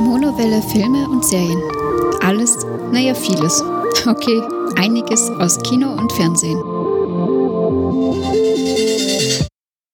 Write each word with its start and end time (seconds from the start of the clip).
Monowelle 0.00 0.60
Filme 0.62 1.08
und 1.08 1.24
Serien. 1.24 1.62
Alles, 2.22 2.58
naja, 2.90 3.14
vieles. 3.14 3.62
Okay, 4.04 4.42
einiges 4.74 5.30
aus 5.30 5.62
Kino 5.62 5.92
und 5.92 6.10
Fernsehen. 6.12 6.58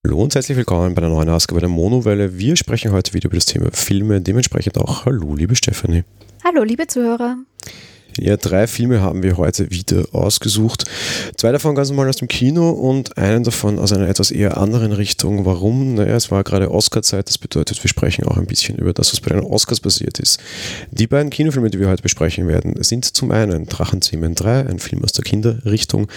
Hallo 0.07 0.23
und 0.23 0.35
herzlich 0.35 0.57
willkommen 0.57 0.95
bei 0.95 1.03
der 1.03 1.11
neuen 1.11 1.29
Ausgabe 1.29 1.61
der 1.61 1.69
Monowelle. 1.69 2.39
Wir 2.39 2.57
sprechen 2.57 2.93
heute 2.93 3.13
wieder 3.13 3.27
über 3.27 3.37
das 3.37 3.45
Thema 3.45 3.71
Filme, 3.73 4.23
dementsprechend 4.23 4.79
auch 4.79 5.05
Hallo, 5.05 5.35
liebe 5.35 5.55
Stefanie. 5.55 6.05
Hallo, 6.43 6.63
liebe 6.63 6.87
Zuhörer. 6.87 7.37
Ja, 8.19 8.37
drei 8.37 8.67
Filme 8.67 9.01
haben 9.01 9.23
wir 9.23 9.39
heute 9.39 9.71
wieder 9.71 10.05
ausgesucht. 10.13 10.85
Zwei 11.37 11.51
davon 11.51 11.75
ganz 11.75 11.89
normal 11.89 12.11
aus 12.11 12.17
dem 12.17 12.29
Kino 12.29 12.69
und 12.69 13.17
einen 13.17 13.43
davon 13.43 13.79
aus 13.79 13.93
einer 13.93 14.07
etwas 14.07 14.31
eher 14.31 14.59
anderen 14.59 14.93
Richtung. 14.93 15.47
Warum? 15.47 15.95
Naja, 15.95 16.15
es 16.15 16.31
war 16.31 16.45
gerade 16.45 16.71
Oscar-Zeit, 16.71 17.29
das 17.29 17.39
bedeutet, 17.39 17.83
wir 17.83 17.89
sprechen 17.89 18.27
auch 18.27 18.37
ein 18.37 18.47
bisschen 18.47 18.77
über 18.77 18.93
das, 18.93 19.13
was 19.13 19.21
bei 19.21 19.31
den 19.31 19.45
Oscars 19.45 19.81
passiert 19.81 20.19
ist. 20.19 20.41
Die 20.91 21.07
beiden 21.07 21.31
Kinofilme, 21.31 21.71
die 21.71 21.81
wir 21.81 21.89
heute 21.89 22.03
besprechen 22.03 22.49
werden, 22.49 22.75
sind 22.83 23.05
zum 23.07 23.31
einen 23.31 23.67
Drachenzähmen 23.67 24.35
3, 24.35 24.67
ein 24.67 24.79
Film 24.79 25.03
aus 25.03 25.13
der 25.13 25.25
Kinderrichtung, 25.25 26.09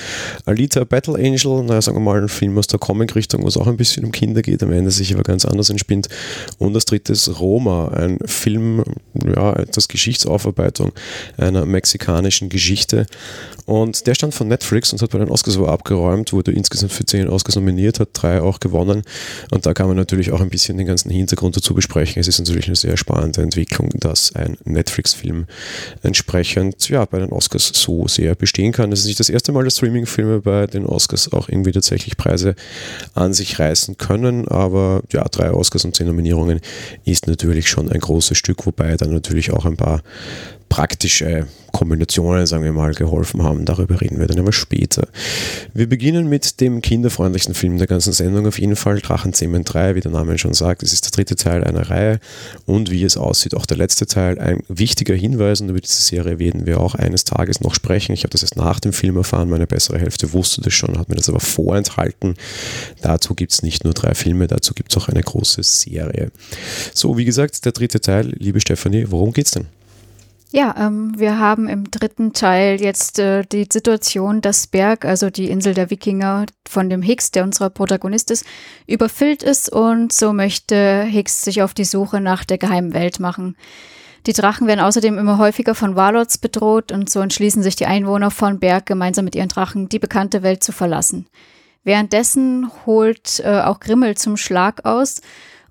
Alita 0.46 0.84
Battle 0.84 1.16
Angel, 1.16 1.64
naja, 1.64 1.82
sagen 1.82 1.98
wir 1.98 2.02
mal, 2.02 2.22
ein 2.22 2.30
Film 2.30 2.58
aus 2.58 2.68
der 2.68 2.80
Comic-Richtung, 2.80 3.44
wo 3.44 3.48
es 3.48 3.56
auch 3.56 3.68
ein 3.68 3.78
bisschen 3.78 4.04
um 4.04 4.12
Kinder 4.12 4.42
geht, 4.42 4.62
am 4.64 4.74
Ende 4.74 4.92
sich 4.92 5.14
aber 5.14 5.24
ganz 5.24 5.46
anders 5.46 5.70
entspinnt. 5.70 6.10
Und 6.58 6.74
das 6.74 6.84
dritte 6.84 7.14
ist 7.14 7.40
Roma, 7.40 7.88
ein 7.90 8.20
Film, 8.26 8.84
ja, 9.34 9.54
etwas 9.54 9.88
Geschichtsaufarbeitung 9.88 10.92
einer 11.38 11.66
mexikanischen 11.86 12.50
Geschichte. 12.50 13.06
Und 13.66 14.06
der 14.08 14.16
stand 14.16 14.34
von 14.34 14.48
Netflix 14.48 14.92
und 14.92 15.02
hat 15.02 15.12
bei 15.12 15.20
den 15.20 15.30
Oscars 15.30 15.58
aber 15.58 15.70
abgeräumt, 15.70 16.34
wurde 16.34 16.52
insgesamt 16.52 16.92
für 16.92 17.06
zehn 17.06 17.28
Oscars 17.28 17.56
nominiert, 17.56 18.00
hat 18.00 18.10
drei 18.14 18.42
auch 18.42 18.60
gewonnen. 18.60 19.04
Und 19.52 19.66
da 19.66 19.74
kann 19.74 19.88
man 19.88 19.96
natürlich 19.96 20.32
auch 20.32 20.42
ein 20.42 20.50
bisschen 20.50 20.78
den 20.78 20.88
ganzen 20.88 21.12
Hintergrund 21.12 21.56
dazu 21.56 21.74
besprechen. 21.74 22.20
Es 22.20 22.28
ist 22.28 22.40
natürlich 22.40 22.68
eine 22.68 22.76
sehr 22.76 22.98
spannende 22.98 23.42
Entwicklung, 23.42 23.90
dass 24.00 24.36
ein 24.36 24.58
Netflix-Film 24.66 25.46
entsprechend 26.04 26.90
ja, 26.90 27.06
bei 27.06 27.20
den 27.20 27.30
Oscars 27.30 27.72
so 27.74 28.08
sehr 28.08 28.36
bestehen 28.36 28.72
kann. 28.72 28.92
Es 28.92 29.00
ist 29.02 29.06
nicht 29.06 29.20
das 29.20 29.30
erste 29.30 29.52
Mal, 29.52 29.64
dass 29.64 29.78
Streaming-Filme 29.78 30.42
bei 30.42 30.68
den 30.68 30.86
Oscars 30.86 31.32
auch 31.34 31.50
irgendwie 31.50 31.72
tatsächlich 31.72 32.18
Preise 32.18 32.56
an 33.14 33.34
sich 33.34 33.60
reißen 33.60 33.98
können. 33.98 34.48
Aber 34.48 35.02
ja, 35.12 35.24
drei 35.24 35.52
Oscars 35.52 35.86
und 35.86 35.96
zehn 35.96 36.08
Nominierungen 36.08 36.62
ist 37.04 37.28
natürlich 37.28 37.68
schon 37.70 37.92
ein 37.92 38.00
großes 38.00 38.38
Stück, 38.38 38.66
wobei 38.66 38.96
dann 38.96 39.12
natürlich 39.12 39.52
auch 39.52 39.66
ein 39.66 39.78
paar 39.78 40.02
praktische 40.76 41.48
Kombinationen, 41.72 42.46
sagen 42.46 42.66
wir 42.66 42.74
mal, 42.74 42.94
geholfen 42.94 43.44
haben. 43.44 43.64
Darüber 43.64 44.02
reden 44.02 44.20
wir 44.20 44.28
dann 44.28 44.40
aber 44.40 44.52
später. 44.52 45.08
Wir 45.74 45.88
beginnen 45.88 46.28
mit 46.28 46.60
dem 46.60 46.82
kinderfreundlichsten 46.82 47.56
Film 47.56 47.78
der 47.78 47.88
ganzen 47.88 48.12
Sendung, 48.12 48.46
auf 48.46 48.60
jeden 48.60 48.76
Fall 48.76 49.00
Drachenzähmen 49.00 49.64
3, 49.64 49.96
wie 49.96 50.02
der 50.02 50.12
Name 50.12 50.38
schon 50.38 50.54
sagt. 50.54 50.84
Es 50.84 50.92
ist 50.92 51.06
der 51.06 51.12
dritte 51.12 51.38
Teil 51.38 51.64
einer 51.64 51.90
Reihe 51.90 52.20
und 52.66 52.92
wie 52.92 53.06
es 53.06 53.16
aussieht, 53.16 53.56
auch 53.56 53.66
der 53.66 53.78
letzte 53.78 54.06
Teil. 54.06 54.38
Ein 54.38 54.64
wichtiger 54.68 55.16
Hinweis 55.16 55.62
und 55.62 55.70
über 55.70 55.80
diese 55.80 56.02
Serie 56.02 56.40
werden 56.40 56.66
wir 56.66 56.82
auch 56.82 56.96
eines 56.96 57.24
Tages 57.24 57.62
noch 57.62 57.74
sprechen. 57.74 58.12
Ich 58.12 58.24
habe 58.24 58.32
das 58.32 58.42
erst 58.42 58.58
nach 58.58 58.82
dem 58.82 58.92
Film 58.92 59.16
erfahren, 59.16 59.50
meine 59.50 59.68
bessere 59.68 59.98
Hälfte 59.98 60.34
wusste 60.34 60.60
das 60.60 60.74
schon, 60.74 61.00
hat 61.00 61.08
mir 61.08 61.16
das 61.16 61.30
aber 61.30 61.40
vorenthalten. 61.40 62.36
Dazu 63.02 63.34
gibt 63.34 63.54
es 63.54 63.64
nicht 63.64 63.86
nur 63.86 63.94
drei 63.94 64.14
Filme, 64.14 64.48
dazu 64.48 64.74
gibt 64.74 64.92
es 64.92 65.02
auch 65.02 65.08
eine 65.08 65.24
große 65.24 65.64
Serie. 65.64 66.32
So, 66.94 67.18
wie 67.18 67.24
gesagt, 67.24 67.64
der 67.64 67.72
dritte 67.72 68.02
Teil, 68.02 68.34
liebe 68.38 68.60
Stefanie, 68.60 69.06
worum 69.08 69.32
geht's 69.32 69.52
denn? 69.52 69.68
Ja, 70.56 70.74
ähm, 70.78 71.12
wir 71.18 71.38
haben 71.38 71.68
im 71.68 71.92
dritten 71.92 72.32
Teil 72.32 72.80
jetzt 72.80 73.20
äh, 73.20 73.44
die 73.44 73.68
Situation, 73.70 74.40
dass 74.40 74.68
Berg, 74.68 75.04
also 75.04 75.30
die 75.30 75.50
Insel 75.50 75.74
der 75.74 75.90
Wikinger 75.90 76.46
von 76.66 76.90
dem 76.90 77.02
Higgs, 77.02 77.32
der 77.32 77.44
unser 77.44 77.70
Protagonist 77.70 78.32
ist, 78.32 78.46
überfüllt 78.88 79.44
ist 79.44 79.70
und 79.70 80.14
so 80.14 80.32
möchte 80.32 81.04
Higgs 81.04 81.42
sich 81.42 81.62
auf 81.62 81.74
die 81.74 81.84
Suche 81.84 82.22
nach 82.22 82.46
der 82.46 82.58
geheimen 82.58 82.94
Welt 82.94 83.20
machen. 83.20 83.58
Die 84.28 84.32
Drachen 84.32 84.66
werden 84.66 84.80
außerdem 84.80 85.18
immer 85.18 85.40
häufiger 85.40 85.76
von 85.76 85.98
Warlords 85.98 86.38
bedroht 86.38 86.94
und 86.94 87.10
so 87.10 87.20
entschließen 87.20 87.62
sich 87.62 87.76
die 87.76 87.88
Einwohner 87.88 88.32
von 88.32 88.58
Berg 88.58 88.86
gemeinsam 88.86 89.26
mit 89.26 89.36
ihren 89.36 89.50
Drachen 89.50 89.90
die 89.90 90.00
bekannte 90.00 90.42
Welt 90.42 90.64
zu 90.64 90.72
verlassen. 90.72 91.28
Währenddessen 91.84 92.72
holt 92.86 93.42
äh, 93.44 93.60
auch 93.60 93.82
Grimmel 93.82 94.16
zum 94.16 94.38
Schlag 94.38 94.86
aus 94.86 95.20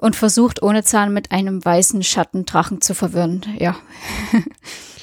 und 0.04 0.16
versucht 0.16 0.62
ohne 0.62 0.84
Zahn 0.84 1.14
mit 1.14 1.32
einem 1.32 1.64
weißen 1.64 2.02
Schattendrachen 2.02 2.82
zu 2.82 2.94
verwirren. 2.94 3.40
Ja. 3.58 3.74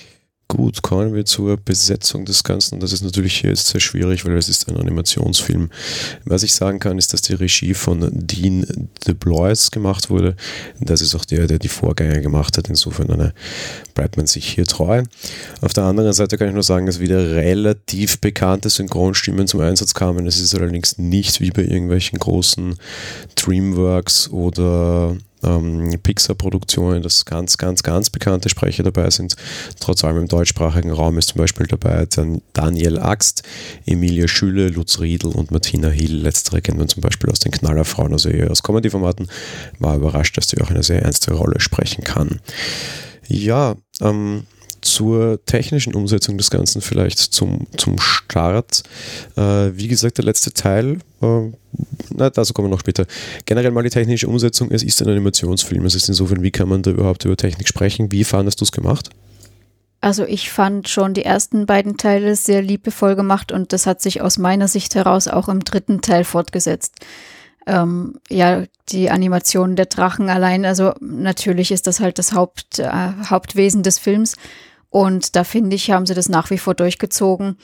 Gut, 0.52 0.82
kommen 0.82 1.14
wir 1.14 1.24
zur 1.24 1.56
Besetzung 1.56 2.26
des 2.26 2.44
Ganzen. 2.44 2.82
Das 2.82 2.92
ist 2.92 3.06
natürlich 3.06 3.40
hier 3.40 3.52
jetzt 3.52 3.68
sehr 3.68 3.80
schwierig, 3.80 4.26
weil 4.26 4.36
es 4.36 4.50
ist 4.50 4.68
ein 4.68 4.76
Animationsfilm. 4.76 5.70
Was 6.26 6.44
ich 6.44 6.54
sagen 6.54 6.80
kann, 6.80 6.98
ist, 6.98 7.14
dass 7.14 7.22
die 7.22 7.36
Regie 7.36 7.74
von 7.74 8.10
Dean 8.12 8.90
DeBlois 9.08 9.70
gemacht 9.72 10.10
wurde. 10.10 10.36
Das 10.82 11.00
ist 11.00 11.16
auch 11.16 11.24
der, 11.24 11.48
der 11.48 11.58
die 11.58 11.70
Vorgänger 11.70 12.20
gemacht 12.20 12.58
hat. 12.58 12.68
Insofern 12.68 13.12
eine, 13.12 13.34
bleibt 13.94 14.18
man 14.18 14.28
sich 14.28 14.46
hier 14.46 14.66
treu. 14.66 15.04
Auf 15.62 15.72
der 15.72 15.86
anderen 15.86 16.12
Seite 16.12 16.38
kann 16.38 16.50
ich 16.50 16.54
nur 16.54 16.64
sagen, 16.64 16.86
dass 16.86 17.00
wieder 17.00 17.32
relativ 17.32 18.20
bekannte 18.20 18.70
Synchronstimmen 18.70 19.48
zum 19.48 19.62
Einsatz 19.62 19.94
kamen. 19.94 20.28
Es 20.28 20.42
ist 20.42 20.54
allerdings 20.54 20.98
nicht 20.98 21.40
wie 21.40 21.52
bei 21.52 21.62
irgendwelchen 21.62 22.20
großen 22.20 22.76
Dreamworks 23.38 24.30
oder 24.32 25.16
ähm, 25.44 26.00
Pixar-Produktionen, 26.02 27.02
dass 27.02 27.26
ganz, 27.26 27.58
ganz, 27.58 27.84
ganz 27.84 28.10
bekannte 28.10 28.50
Sprecher 28.50 28.84
dabei 28.84 29.10
sind. 29.10 29.36
Trotz 29.80 30.04
allem 30.04 30.18
im 30.18 30.28
deutschsprachigen 30.28 30.92
Raum 30.92 31.18
ist 31.18 31.30
zum 31.30 31.40
Beispiel 31.40 31.68
dabei 31.68 32.08
Daniel 32.54 33.00
Axt, 33.00 33.44
Emilia 33.86 34.28
Schüle, 34.28 34.68
Lutz 34.70 35.00
Riedl 35.00 35.28
und 35.28 35.52
Martina 35.52 35.90
Hill. 35.90 36.18
Letztere 36.22 36.62
kennt 36.62 36.78
man 36.78 36.88
zum 36.88 37.02
Beispiel 37.02 37.30
aus 37.30 37.40
den 37.40 37.52
Knallerfrauen, 37.52 38.14
also 38.14 38.30
eher 38.30 38.52
aus 38.52 38.64
Comedy-Formaten. 38.64 39.28
War 39.80 39.96
überrascht, 39.96 40.38
dass 40.38 40.48
die 40.48 40.62
auch 40.62 40.70
eine 40.70 40.84
sehr 40.84 41.02
ernste 41.02 41.34
Rolle 41.34 41.60
sprechen 41.60 42.04
kann. 42.04 42.40
Ja, 43.28 43.76
ähm, 44.02 44.46
zur 44.82 45.44
technischen 45.46 45.96
Umsetzung 45.96 46.38
des 46.38 46.50
Ganzen 46.50 46.82
vielleicht 46.82 47.20
zum, 47.20 47.68
zum 47.78 48.00
Start. 48.00 48.84
Äh, 49.36 49.72
wie 49.74 49.88
gesagt, 49.88 50.18
der 50.18 50.26
letzte 50.26 50.52
Teil, 50.54 51.00
äh, 51.22 51.52
na, 52.10 52.30
dazu 52.30 52.54
kommen 52.54 52.68
wir 52.68 52.72
noch 52.72 52.80
später. 52.80 53.06
Generell 53.46 53.72
mal 53.72 53.84
die 53.84 53.90
technische 53.90 54.28
Umsetzung, 54.28 54.72
es 54.72 54.84
ist 54.84 55.02
ein 55.02 55.10
Animationsfilm. 55.10 55.86
Es 55.86 55.96
ist 55.96 56.10
insofern, 56.10 56.44
wie 56.44 56.52
kann 56.52 56.70
man 56.70 56.82
da 56.82 56.92
überhaupt 56.92 57.26
über 57.26 57.38
Technik 57.38 57.68
sprechen? 57.68 58.12
Wie 58.12 58.24
fandest 58.24 58.62
du 58.62 58.66
es 58.66 58.72
gemacht? 58.72 59.10
Also 60.02 60.26
ich 60.26 60.50
fand 60.50 60.90
schon 60.90 61.14
die 61.14 61.24
ersten 61.24 61.68
beiden 61.68 61.96
Teile 61.96 62.36
sehr 62.36 62.64
liebevoll 62.64 63.16
gemacht 63.16 63.52
und 63.52 63.72
das 63.72 63.86
hat 63.86 64.02
sich 64.02 64.22
aus 64.22 64.40
meiner 64.40 64.68
Sicht 64.68 64.96
heraus 64.96 65.28
auch 65.28 65.48
im 65.48 65.64
dritten 65.64 66.02
Teil 66.02 66.24
fortgesetzt. 66.24 66.96
Ähm, 67.68 68.16
ja, 68.28 68.64
die 68.90 69.12
Animation 69.12 69.76
der 69.76 69.86
Drachen 69.86 70.30
allein, 70.30 70.66
also 70.66 70.94
natürlich 71.00 71.72
ist 71.72 71.86
das 71.86 72.00
halt 72.00 72.18
das 72.18 72.34
Haupt, 72.34 72.80
äh, 72.80 72.90
Hauptwesen 73.30 73.84
des 73.84 74.00
Films, 74.00 74.36
und 74.92 75.36
da 75.38 75.44
finde 75.46 75.76
ich, 75.76 75.90
haben 75.90 76.06
sie 76.06 76.14
das 76.14 76.30
nach 76.30 76.52
wie 76.52 76.60
vor 76.60 76.76
durchgezogen. 76.76 77.58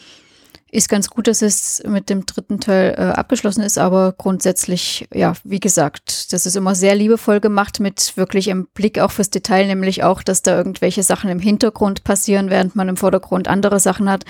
Ist 0.71 0.89
ganz 0.89 1.09
gut, 1.09 1.27
dass 1.27 1.41
es 1.41 1.81
mit 1.85 2.09
dem 2.09 2.25
dritten 2.25 2.59
Teil 2.59 2.95
äh, 2.97 3.01
abgeschlossen 3.01 3.61
ist, 3.61 3.77
aber 3.77 4.13
grundsätzlich, 4.17 5.07
ja, 5.13 5.33
wie 5.43 5.59
gesagt, 5.59 6.33
das 6.33 6.45
ist 6.45 6.55
immer 6.55 6.73
sehr 6.73 6.95
liebevoll 6.95 7.39
gemacht 7.39 7.79
mit 7.79 8.17
wirklich 8.17 8.47
im 8.47 8.67
Blick 8.73 8.99
auch 8.99 9.11
fürs 9.11 9.29
Detail, 9.29 9.67
nämlich 9.67 10.03
auch, 10.03 10.23
dass 10.23 10.41
da 10.41 10.57
irgendwelche 10.57 11.03
Sachen 11.03 11.29
im 11.29 11.39
Hintergrund 11.39 12.03
passieren, 12.03 12.49
während 12.49 12.75
man 12.75 12.89
im 12.89 12.97
Vordergrund 12.97 13.47
andere 13.47 13.79
Sachen 13.79 14.09
hat. 14.09 14.25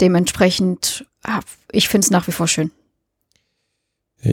Dementsprechend, 0.00 1.06
ich 1.70 1.88
finde 1.88 2.04
es 2.04 2.10
nach 2.10 2.26
wie 2.26 2.32
vor 2.32 2.48
schön. 2.48 2.70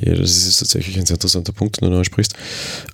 Ja, 0.01 0.15
das 0.15 0.47
ist 0.47 0.59
tatsächlich 0.59 0.97
ein 0.97 1.05
sehr 1.05 1.15
interessanter 1.15 1.53
Punkt, 1.53 1.81
den 1.81 1.91
du 1.91 1.97
ansprichst. 1.97 2.33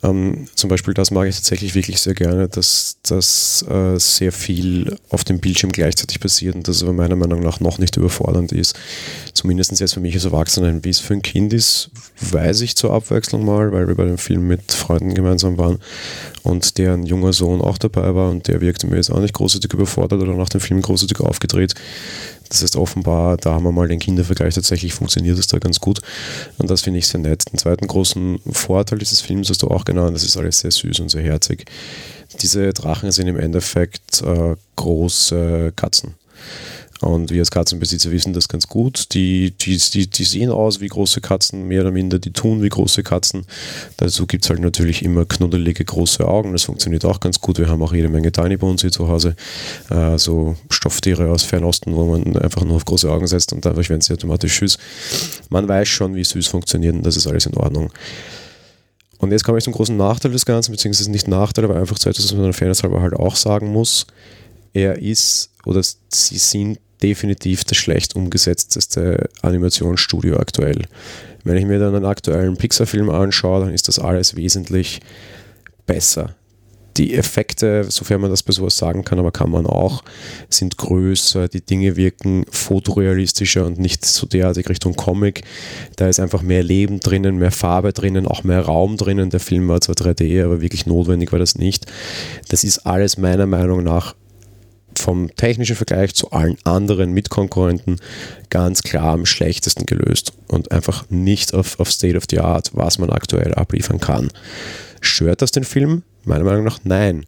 Ähm, 0.04 0.48
zum 0.56 0.70
Beispiel, 0.70 0.94
das 0.94 1.12
mag 1.12 1.28
ich 1.28 1.36
tatsächlich 1.36 1.76
wirklich 1.76 2.00
sehr 2.02 2.14
gerne, 2.14 2.48
dass 2.48 2.98
das 3.04 3.66
äh, 3.70 3.98
sehr 4.00 4.32
viel 4.32 4.98
auf 5.09 5.24
dem 5.24 5.40
Bildschirm 5.40 5.72
gleichzeitig 5.72 6.20
passiert 6.20 6.56
und 6.56 6.68
das 6.68 6.84
aber 6.84 6.94
meiner 6.94 7.16
Meinung 7.16 7.42
nach 7.42 7.59
noch 7.59 7.78
nicht 7.78 7.98
überfordernd 7.98 8.52
ist. 8.52 8.78
Zumindest 9.34 9.80
jetzt 9.80 9.94
für 9.94 10.00
mich 10.00 10.16
als 10.16 10.26
Erwachsener. 10.26 10.84
Wie 10.84 10.90
es 10.90 11.00
für 11.00 11.14
ein 11.14 11.22
Kind 11.22 11.54
ist, 11.54 11.90
weiß 12.22 12.62
ich 12.62 12.76
zur 12.76 12.94
Abwechslung 12.94 13.46
mal, 13.46 13.72
weil 13.72 13.88
wir 13.88 13.96
bei 13.96 14.06
dem 14.06 14.18
Film 14.18 14.47
mit 14.47 14.72
Freunden 14.72 15.14
gemeinsam 15.14 15.58
waren 15.58 15.79
und 16.44 16.78
deren 16.78 17.06
junger 17.06 17.34
Sohn 17.34 17.62
auch 17.62 17.78
dabei 17.78 18.16
war 18.16 18.29
und 18.29 18.47
der 18.47 18.62
wirkte 18.62 18.88
mir 18.88 18.97
jetzt 18.97 19.12
auch 19.12 19.20
nicht 19.20 19.34
großartig 19.34 19.73
überfordert 19.73 20.22
oder 20.22 20.34
nach 20.34 20.50
dem 20.50 20.62
Film 20.62 20.82
großartig 20.82 21.20
aufgedreht. 21.20 21.76
Das 22.49 22.63
heißt, 22.63 22.75
offenbar, 22.75 23.37
da 23.37 23.53
haben 23.53 23.63
wir 23.63 23.72
mal 23.72 23.87
den 23.87 23.99
Kindervergleich, 23.99 24.55
tatsächlich 24.55 24.93
funktioniert 24.93 25.37
es 25.37 25.47
da 25.47 25.59
ganz 25.59 25.79
gut. 25.79 25.99
Und 26.57 26.69
das 26.69 26.81
finde 26.81 26.99
ich 26.99 27.07
sehr 27.07 27.19
nett. 27.19 27.51
Den 27.51 27.59
zweiten 27.59 27.87
großen 27.87 28.40
Vorteil 28.51 28.97
dieses 28.97 29.22
Films 29.22 29.49
hast 29.49 29.61
du 29.61 29.67
auch 29.67 29.85
genannt, 29.85 30.16
das 30.16 30.23
ist 30.23 30.37
alles 30.37 30.59
sehr 30.59 30.72
süß 30.72 30.99
und 30.99 31.09
sehr 31.09 31.23
herzig. 31.23 31.66
Diese 32.41 32.73
Drachen 32.73 33.11
sind 33.11 33.28
im 33.28 33.40
Endeffekt 33.40 34.22
äh, 34.22 34.55
große 34.75 35.73
Katzen. 35.75 36.16
Und 37.01 37.31
wir 37.31 37.40
als 37.40 37.51
Katzenbesitzer 37.51 38.11
wissen 38.11 38.34
das 38.34 38.49
ganz 38.49 38.67
gut. 38.67 39.13
Die, 39.13 39.51
die, 39.51 39.78
die, 39.78 40.09
die 40.09 40.23
sehen 40.23 40.49
aus 40.49 40.81
wie 40.81 40.87
große 40.87 41.22
Katzen, 41.22 41.67
mehr 41.67 41.81
oder 41.81 41.91
minder, 41.91 42.19
die 42.19 42.31
tun 42.31 42.61
wie 42.61 42.69
große 42.69 43.03
Katzen. 43.03 43.46
Dazu 43.97 44.28
gibt 44.28 44.43
es 44.43 44.49
halt 44.49 44.59
natürlich 44.59 45.03
immer 45.03 45.25
knuddelige 45.25 45.85
große 45.85 46.28
Augen. 46.28 46.51
Das 46.51 46.63
funktioniert 46.63 47.05
auch 47.05 47.22
ganz 47.22 47.40
gut. 47.40 47.57
Wir 47.57 47.69
haben 47.69 47.81
auch 47.81 47.93
jede 47.93 48.09
Menge 48.09 48.31
Tiny 48.31 48.57
Bones 48.57 48.81
hier 48.81 48.91
zu 48.91 49.07
Hause. 49.07 49.35
Äh, 49.90 50.17
so 50.17 50.57
Stofftiere 50.69 51.29
aus 51.29 51.43
Fernosten, 51.43 51.96
wo 51.96 52.05
man 52.05 52.35
einfach 52.37 52.66
nur 52.66 52.75
auf 52.75 52.85
große 52.85 53.09
Augen 53.09 53.28
setzt 53.28 53.53
und 53.53 53.66
dadurch 53.66 53.90
werden 53.90 54.01
sie 54.01 54.13
automatisch 54.13 54.59
süß. 54.59 54.78
Man 55.49 55.67
weiß 55.67 55.87
schon, 55.87 56.16
wie 56.16 56.23
süß 56.23 56.47
funktioniert 56.47 56.96
und 56.96 57.05
das 57.05 57.16
ist 57.16 57.28
alles 57.28 57.46
in 57.46 57.55
Ordnung. 57.55 57.91
Und 59.19 59.31
jetzt 59.31 59.43
komme 59.43 59.57
ich 59.57 59.63
zum 59.63 59.73
großen 59.73 59.96
Nachteil 59.96 60.31
des 60.31 60.46
Ganzen, 60.46 60.72
beziehungsweise 60.72 61.11
nicht 61.11 61.28
Nachteil, 61.28 61.66
aber 61.66 61.75
einfach 61.75 61.99
zu 61.99 62.09
etwas, 62.09 62.25
was 62.25 62.34
man 62.34 62.53
Fairness 62.53 62.84
halber 62.84 63.01
halt 63.01 63.13
auch 63.13 63.35
sagen 63.35 63.72
muss. 63.72 64.07
Er 64.73 65.01
ist 65.01 65.49
oder 65.66 65.81
sie 65.84 66.37
sind 66.37 66.79
definitiv 67.01 67.63
das 67.63 67.78
schlecht 67.78 68.16
umgesetzteste 68.16 69.29
Animationsstudio 69.41 70.37
aktuell. 70.37 70.84
Wenn 71.43 71.57
ich 71.57 71.66
mir 71.66 71.79
dann 71.79 71.96
einen 71.96 72.05
aktuellen 72.05 72.57
Pixar-Film 72.57 73.09
anschaue, 73.09 73.61
dann 73.61 73.73
ist 73.73 73.87
das 73.87 73.99
alles 73.99 74.35
wesentlich 74.35 74.99
besser. 75.85 76.35
Die 76.97 77.16
Effekte, 77.16 77.85
sofern 77.87 78.19
man 78.19 78.29
das 78.29 78.43
bei 78.43 78.51
sowas 78.51 78.75
sagen 78.75 79.05
kann, 79.05 79.19
aber 79.19 79.31
kann 79.31 79.49
man 79.49 79.66
auch, 79.66 80.03
sind 80.49 80.75
größer, 80.75 81.47
die 81.47 81.61
Dinge 81.61 81.96
wirken 81.96 82.43
fotorealistischer 82.51 83.66
und 83.66 83.79
nicht 83.79 84.03
so 84.03 84.28
derartig 84.28 84.67
Richtung 84.67 84.96
Comic. 84.96 85.43
Da 85.96 86.09
ist 86.09 86.19
einfach 86.19 86.41
mehr 86.41 86.61
Leben 86.61 86.99
drinnen, 86.99 87.37
mehr 87.37 87.51
Farbe 87.51 87.93
drinnen, 87.93 88.28
auch 88.28 88.43
mehr 88.43 88.61
Raum 88.61 88.97
drinnen. 88.97 89.29
Der 89.29 89.40
Film 89.40 89.69
war 89.69 89.79
zwar 89.79 89.96
3D, 89.96 90.43
aber 90.43 90.59
wirklich 90.59 90.85
notwendig 90.87 91.31
war 91.31 91.40
das 91.40 91.55
nicht. 91.55 91.85
Das 92.49 92.66
ist 92.66 92.79
alles 92.79 93.17
meiner 93.17 93.46
Meinung 93.46 93.84
nach 93.84 94.13
vom 94.99 95.35
technischen 95.35 95.75
Vergleich 95.75 96.13
zu 96.13 96.31
allen 96.31 96.57
anderen 96.63 97.11
Mitkonkurrenten 97.11 97.97
ganz 98.49 98.84
klar 98.84 99.13
am 99.13 99.25
schlechtesten 99.25 99.85
gelöst 99.85 100.34
und 100.47 100.72
einfach 100.72 101.05
nicht 101.09 101.53
auf, 101.53 101.79
auf 101.79 101.91
State 101.91 102.17
of 102.17 102.25
the 102.29 102.40
Art, 102.40 102.72
was 102.73 102.97
man 102.97 103.09
aktuell 103.09 103.53
abliefern 103.53 103.99
kann. 103.99 104.29
Stört 105.01 105.41
das 105.41 105.51
den 105.51 105.63
Film? 105.63 106.03
Meiner 106.25 106.43
Meinung 106.43 106.66
nach 106.66 106.79
nein. 106.84 107.25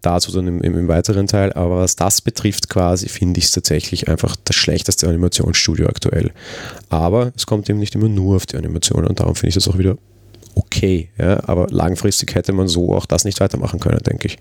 Dazu 0.00 0.32
dann 0.32 0.46
im, 0.48 0.62
im, 0.62 0.88
weiteren 0.88 1.26
Teil, 1.26 1.52
aber 1.52 1.78
was 1.80 1.96
das 1.96 2.22
betrifft 2.22 2.70
quasi, 2.70 3.08
finde 3.08 3.38
ich 3.38 3.46
es 3.46 3.50
tatsächlich 3.52 4.08
einfach 4.08 4.36
das 4.44 4.56
schlechteste 4.56 5.06
Animationsstudio 5.06 5.86
aktuell. 5.86 6.32
Aber 6.88 7.32
es 7.36 7.46
kommt 7.46 7.68
eben 7.68 7.78
nicht 7.78 7.94
immer 7.94 8.08
nur 8.08 8.36
auf 8.36 8.46
die 8.46 8.56
Animation 8.56 9.06
und 9.06 9.20
darum 9.20 9.34
finde 9.34 9.48
ich 9.48 9.54
das 9.54 9.68
auch 9.68 9.78
wieder 9.78 9.96
okay. 10.54 11.10
Ja? 11.18 11.46
Aber 11.46 11.66
langfristig 11.70 12.34
hätte 12.34 12.52
man 12.52 12.68
so 12.68 12.94
auch 12.94 13.06
das 13.06 13.24
nicht 13.24 13.40
weitermachen 13.40 13.80
können, 13.80 14.00
denke 14.02 14.28
ich. 14.28 14.38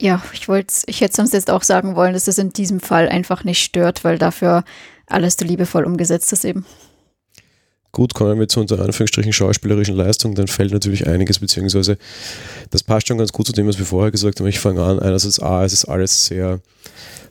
Ja, 0.00 0.22
ich 0.32 0.48
wollte, 0.48 0.74
ich 0.86 1.00
hätte 1.00 1.16
sonst 1.16 1.32
jetzt 1.32 1.50
auch 1.50 1.62
sagen 1.62 1.94
wollen, 1.94 2.14
dass 2.14 2.26
es 2.26 2.38
in 2.38 2.52
diesem 2.52 2.80
Fall 2.80 3.08
einfach 3.08 3.44
nicht 3.44 3.62
stört, 3.62 4.02
weil 4.04 4.18
dafür 4.18 4.64
alles 5.06 5.36
so 5.38 5.44
liebevoll 5.44 5.84
umgesetzt 5.84 6.32
ist 6.32 6.44
eben. 6.44 6.66
Gut, 7.92 8.12
kommen 8.12 8.40
wir 8.40 8.48
zu 8.48 8.58
unter 8.58 8.80
Anführungsstrichen 8.80 9.32
schauspielerischen 9.32 9.94
Leistung, 9.94 10.34
dann 10.34 10.48
fällt 10.48 10.72
natürlich 10.72 11.06
einiges, 11.06 11.38
beziehungsweise 11.38 11.96
das 12.70 12.82
passt 12.82 13.06
schon 13.06 13.18
ganz 13.18 13.32
gut 13.32 13.46
zu 13.46 13.52
dem, 13.52 13.68
was 13.68 13.78
wir 13.78 13.86
vorher 13.86 14.10
gesagt 14.10 14.40
haben. 14.40 14.48
Ich 14.48 14.58
fange 14.58 14.82
an, 14.82 14.98
einerseits 14.98 15.38
A, 15.38 15.64
es 15.64 15.72
ist 15.72 15.84
alles 15.84 16.26
sehr, 16.26 16.58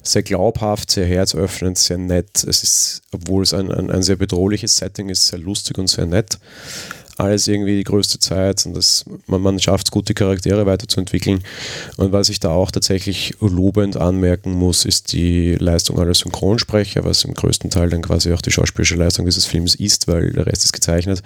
sehr 0.02 0.24
glaubhaft, 0.24 0.90
sehr 0.90 1.06
herzöffnend, 1.06 1.78
sehr 1.78 1.98
nett. 1.98 2.46
Es 2.46 2.64
ist, 2.64 3.02
obwohl 3.12 3.44
es 3.44 3.54
ein, 3.54 3.74
ein, 3.74 3.92
ein 3.92 4.04
sehr 4.04 4.16
bedrohliches 4.16 4.78
Setting 4.78 5.10
ist, 5.10 5.28
sehr 5.28 5.40
lustig 5.40 5.78
und 5.78 5.88
sehr 5.88 6.06
nett 6.06 6.40
alles 7.18 7.48
irgendwie 7.48 7.78
die 7.78 7.84
größte 7.84 8.20
Zeit 8.20 8.66
und 8.66 8.76
das, 8.76 9.06
man, 9.28 9.42
man 9.42 9.60
schafft 9.60 9.88
es, 9.88 9.92
gute 9.92 10.14
Charaktere 10.14 10.66
weiterzuentwickeln. 10.66 11.44
Und 11.98 12.12
was 12.12 12.30
ich 12.30 12.40
da 12.40 12.50
auch 12.50 12.72
tatsächlich 12.72 13.36
lobend 13.40 13.98
anmerken 13.98 14.54
muss, 14.54 14.86
ist 14.86 15.14
die 15.14 15.56
Leistung 15.56 16.00
aller 16.00 16.14
Synchronsprecher, 16.14 17.04
was 17.04 17.24
im 17.24 17.34
größten 17.34 17.70
Teil 17.70 17.90
dann 17.90 18.02
quasi 18.02 18.34
auch 18.34 18.42
die 18.42 18.52
schauspielerische 18.52 18.96
Leistung 18.96 19.26
dieses 19.26 19.46
Films 19.46 19.76
ist, 19.76 20.08
weil 20.08 20.32
der 20.32 20.48
Rest 20.48 20.66
ist 20.66 20.74
gezeichnet 20.74 21.22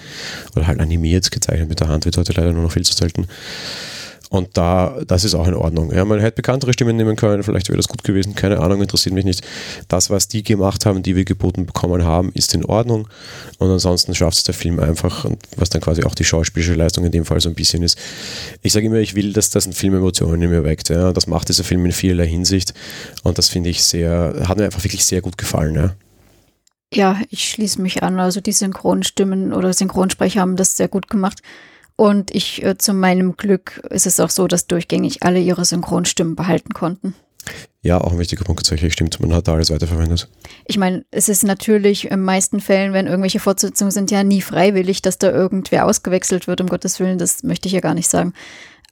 oder 0.55 0.67
halt 0.67 0.79
animiert 0.79 1.29
gezeichnet 1.31 1.69
mit 1.69 1.79
der 1.79 1.87
Hand, 1.87 2.05
wird 2.05 2.17
heute 2.17 2.33
leider 2.33 2.51
nur 2.51 2.63
noch 2.63 2.71
viel 2.71 2.85
zu 2.85 2.93
selten. 2.93 3.27
Und 4.29 4.57
da, 4.57 4.97
das 5.07 5.23
ist 5.23 5.35
auch 5.35 5.47
in 5.47 5.53
Ordnung. 5.53 5.93
Ja, 5.93 6.03
man 6.03 6.19
hätte 6.19 6.35
bekanntere 6.35 6.73
Stimmen 6.73 6.97
nehmen 6.97 7.15
können, 7.15 7.43
vielleicht 7.43 7.69
wäre 7.69 7.77
das 7.77 7.87
gut 7.87 8.03
gewesen, 8.03 8.35
keine 8.35 8.59
Ahnung, 8.59 8.81
interessiert 8.81 9.15
mich 9.15 9.23
nicht. 9.23 9.41
Das, 9.87 10.09
was 10.09 10.27
die 10.27 10.43
gemacht 10.43 10.85
haben, 10.85 11.01
die 11.01 11.15
wir 11.15 11.23
geboten 11.23 11.65
bekommen 11.65 12.03
haben, 12.03 12.31
ist 12.33 12.53
in 12.53 12.65
Ordnung. 12.65 13.07
Und 13.57 13.69
ansonsten 13.69 14.13
schafft 14.13 14.37
es 14.37 14.43
der 14.43 14.53
Film 14.53 14.79
einfach, 14.79 15.23
und 15.23 15.39
was 15.55 15.69
dann 15.69 15.81
quasi 15.81 16.03
auch 16.03 16.13
die 16.13 16.25
schauspielische 16.25 16.73
Leistung 16.73 17.05
in 17.05 17.11
dem 17.11 17.23
Fall 17.23 17.39
so 17.39 17.47
ein 17.47 17.55
bisschen 17.55 17.83
ist. 17.83 17.97
Ich 18.61 18.73
sage 18.73 18.87
immer, 18.87 18.97
ich 18.97 19.15
will, 19.15 19.31
dass 19.31 19.49
das 19.49 19.65
ein 19.65 19.73
Film 19.73 19.95
Emotionen 19.95 20.41
in 20.41 20.49
mir 20.49 20.65
weckt. 20.65 20.89
Ja. 20.89 21.13
Das 21.13 21.27
macht 21.27 21.47
dieser 21.47 21.63
Film 21.63 21.85
in 21.85 21.93
vielerlei 21.93 22.27
Hinsicht. 22.27 22.73
Und 23.23 23.37
das 23.37 23.47
finde 23.47 23.69
ich 23.69 23.83
sehr, 23.83 24.43
hat 24.45 24.57
mir 24.57 24.65
einfach 24.65 24.83
wirklich 24.83 25.05
sehr 25.05 25.21
gut 25.21 25.37
gefallen. 25.37 25.75
Ja. 25.75 25.95
Ja, 26.93 27.19
ich 27.29 27.49
schließe 27.49 27.81
mich 27.81 28.03
an. 28.03 28.19
Also 28.19 28.39
die 28.39 28.53
Synchronstimmen 28.53 29.53
oder 29.53 29.73
Synchronsprecher 29.73 30.41
haben 30.41 30.55
das 30.55 30.77
sehr 30.77 30.87
gut 30.87 31.09
gemacht. 31.09 31.41
Und 31.97 32.33
ich, 32.33 32.63
äh, 32.63 32.77
zu 32.77 32.93
meinem 32.93 33.35
Glück, 33.35 33.81
ist 33.89 34.05
es 34.05 34.19
auch 34.19 34.29
so, 34.29 34.47
dass 34.47 34.67
durchgängig 34.67 35.23
alle 35.23 35.39
ihre 35.39 35.65
Synchronstimmen 35.65 36.35
behalten 36.35 36.73
konnten. 36.73 37.15
Ja, 37.81 37.99
auch 37.99 38.11
ein 38.11 38.19
wichtiger 38.19 38.43
Punkt 38.43 38.61
tatsächlich, 38.61 38.93
stimmt. 38.93 39.19
Man 39.19 39.33
hat 39.33 39.47
da 39.47 39.53
alles 39.53 39.71
weiterverwendet. 39.71 40.29
Ich 40.65 40.77
meine, 40.77 41.05
es 41.09 41.27
ist 41.27 41.43
natürlich 41.43 42.11
in 42.11 42.21
meisten 42.21 42.59
Fällen, 42.59 42.93
wenn 42.93 43.07
irgendwelche 43.07 43.39
Fortsetzungen 43.39 43.91
sind, 43.91 44.11
ja 44.11 44.23
nie 44.23 44.41
freiwillig, 44.41 45.01
dass 45.01 45.17
da 45.17 45.31
irgendwer 45.31 45.85
ausgewechselt 45.85 46.47
wird, 46.47 46.61
um 46.61 46.67
Gottes 46.67 46.99
Willen, 46.99 47.17
das 47.17 47.43
möchte 47.43 47.67
ich 47.67 47.73
ja 47.73 47.79
gar 47.79 47.93
nicht 47.93 48.09
sagen. 48.09 48.33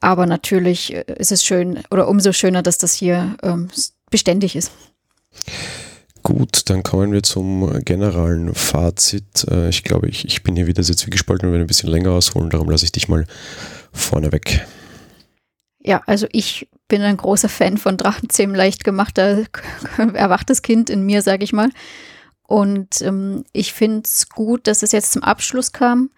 Aber 0.01 0.25
natürlich 0.25 0.93
äh, 0.93 1.05
ist 1.17 1.31
es 1.31 1.43
schön 1.45 1.79
oder 1.91 2.07
umso 2.07 2.31
schöner, 2.31 2.63
dass 2.63 2.77
das 2.77 2.93
hier 2.93 3.35
ähm, 3.43 3.69
beständig 4.09 4.55
ist. 4.55 4.71
Gut, 6.25 6.71
dann 6.71 6.81
kommen 6.81 7.11
wir 7.11 7.21
zum 7.21 7.83
generellen 7.85 8.55
Fazit. 8.55 9.45
Äh, 9.47 9.69
ich 9.69 9.83
glaube, 9.83 10.09
ich, 10.09 10.25
ich 10.25 10.41
bin 10.41 10.55
hier 10.55 10.65
wieder 10.65 10.81
sehr 10.81 10.97
zwiegespalten 10.97 11.47
und 11.47 11.53
werde 11.53 11.65
ein 11.65 11.67
bisschen 11.67 11.91
länger 11.91 12.13
ausholen, 12.13 12.49
darum 12.49 12.67
lasse 12.67 12.83
ich 12.83 12.91
dich 12.91 13.07
mal 13.07 13.27
vorne 13.93 14.31
weg. 14.31 14.65
Ja, 15.83 16.01
also 16.07 16.25
ich 16.31 16.67
bin 16.87 17.03
ein 17.03 17.17
großer 17.17 17.47
Fan 17.47 17.77
von 17.77 17.97
Drachenzähmen 17.97 18.55
leicht 18.55 18.83
gemachter 18.83 19.43
erwachtes 19.97 20.63
Kind 20.63 20.89
in 20.89 21.05
mir, 21.05 21.21
sage 21.21 21.43
ich 21.43 21.53
mal. 21.53 21.69
Und 22.47 23.03
ähm, 23.03 23.43
ich 23.53 23.73
finde 23.73 24.01
es 24.05 24.27
gut, 24.27 24.65
dass 24.65 24.81
es 24.81 24.93
jetzt 24.93 25.11
zum 25.11 25.21
Abschluss 25.21 25.73
kam 25.73 26.09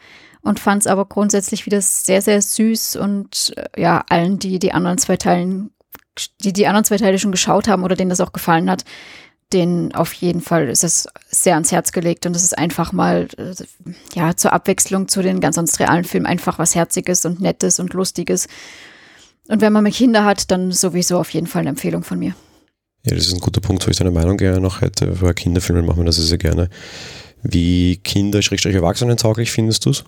und 0.41 0.61
fand 0.61 0.83
es 0.83 0.87
aber 0.87 1.03
grundsätzlich 1.03 1.65
wieder 1.65 1.81
sehr, 1.81 2.21
sehr 2.21 2.41
süß 2.41 2.95
und 2.95 3.53
äh, 3.57 3.81
ja, 3.81 4.05
allen, 4.07 4.39
die 4.39 4.57
die 4.57 4.71
anderen 4.71 4.99
zwei 4.99 5.17
Teilen, 5.17 5.71
die 6.45 6.53
die 6.53 6.65
anderen 6.65 6.85
zwei 6.85 6.95
Teile 6.95 7.19
schon 7.19 7.33
geschaut 7.33 7.67
haben 7.67 7.83
oder 7.83 7.97
denen 7.97 8.09
das 8.09 8.21
auch 8.21 8.31
gefallen 8.31 8.69
hat, 8.69 8.85
den 9.53 9.95
auf 9.95 10.13
jeden 10.13 10.41
Fall 10.41 10.67
ist 10.67 10.83
es 10.83 11.07
sehr 11.29 11.53
ans 11.53 11.71
Herz 11.71 11.91
gelegt 11.91 12.25
und 12.25 12.35
es 12.35 12.43
ist 12.43 12.57
einfach 12.57 12.91
mal, 12.91 13.27
ja, 14.13 14.35
zur 14.35 14.53
Abwechslung 14.53 15.07
zu 15.07 15.21
den 15.21 15.39
ganz 15.39 15.55
sonst 15.55 15.79
realen 15.79 16.03
Filmen 16.03 16.25
einfach 16.25 16.59
was 16.59 16.75
Herziges 16.75 17.25
und 17.25 17.39
Nettes 17.39 17.79
und 17.79 17.93
Lustiges. 17.93 18.47
Und 19.47 19.61
wenn 19.61 19.71
man 19.71 19.83
mit 19.83 19.93
Kinder 19.93 20.25
hat, 20.25 20.51
dann 20.51 20.71
sowieso 20.71 21.17
auf 21.17 21.29
jeden 21.29 21.47
Fall 21.47 21.61
eine 21.61 21.69
Empfehlung 21.69 22.03
von 22.03 22.19
mir. 22.19 22.35
Ja, 23.05 23.15
das 23.15 23.27
ist 23.27 23.33
ein 23.33 23.39
guter 23.39 23.61
Punkt, 23.61 23.85
wo 23.87 23.91
ich 23.91 23.97
deine 23.97 24.11
Meinung 24.11 24.35
gerne 24.35 24.59
noch 24.59 24.81
hätte. 24.81 25.07
Bei 25.21 25.33
Kinderfilmen 25.33 25.85
machen 25.85 25.99
wir 25.99 26.05
das 26.05 26.17
sehr 26.17 26.37
gerne. 26.37 26.69
Wie 27.41 27.97
Kinder-Erwachsenen 27.97 29.15
tauglich 29.15 29.51
findest 29.51 29.85
du 29.85 29.91
es? 29.91 30.03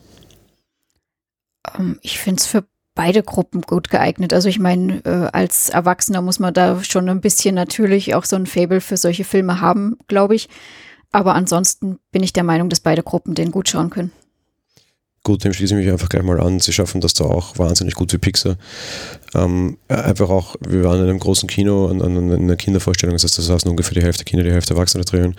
Um, 1.77 1.91
ähm, 1.91 1.99
ich 2.01 2.19
finde 2.19 2.39
es 2.41 2.47
für 2.47 2.65
beide 2.99 3.23
Gruppen 3.23 3.61
gut 3.61 3.89
geeignet. 3.89 4.33
Also 4.33 4.49
ich 4.49 4.59
meine, 4.59 5.01
äh, 5.05 5.29
als 5.31 5.69
Erwachsener 5.69 6.21
muss 6.21 6.37
man 6.39 6.53
da 6.53 6.83
schon 6.83 7.07
ein 7.07 7.21
bisschen 7.21 7.55
natürlich 7.55 8.13
auch 8.13 8.25
so 8.25 8.35
ein 8.35 8.45
Fable 8.45 8.81
für 8.81 8.97
solche 8.97 9.23
Filme 9.23 9.61
haben, 9.61 9.95
glaube 10.09 10.35
ich. 10.35 10.49
Aber 11.13 11.33
ansonsten 11.33 11.99
bin 12.11 12.23
ich 12.23 12.33
der 12.33 12.43
Meinung, 12.43 12.67
dass 12.67 12.81
beide 12.81 13.01
Gruppen 13.01 13.35
den 13.35 13.51
gut 13.51 13.69
schauen 13.69 13.89
können. 13.89 14.11
Gut, 15.23 15.45
dem 15.45 15.53
schließe 15.53 15.75
ich 15.75 15.79
mich 15.79 15.89
einfach 15.89 16.09
gleich 16.09 16.23
mal 16.23 16.41
an. 16.41 16.59
Sie 16.59 16.73
schaffen 16.73 16.99
das 16.99 17.13
da 17.13 17.23
auch 17.23 17.57
wahnsinnig 17.57 17.93
gut 17.93 18.11
wie 18.11 18.17
Pixar. 18.17 18.57
Ähm, 19.33 19.77
einfach 19.87 20.29
auch, 20.29 20.57
wir 20.67 20.83
waren 20.83 20.99
in 20.99 21.09
einem 21.09 21.19
großen 21.19 21.47
Kino 21.47 21.87
an, 21.87 22.01
an 22.01 22.33
einer 22.33 22.57
Kindervorstellung, 22.57 23.15
das 23.15 23.23
heißt, 23.23 23.37
da 23.37 23.43
saßen 23.43 23.71
ungefähr 23.71 23.93
die 23.93 24.03
Hälfte 24.03 24.25
Kinder, 24.25 24.43
die 24.43 24.51
Hälfte 24.51 24.73
Erwachsene 24.73 25.05
drin. 25.05 25.35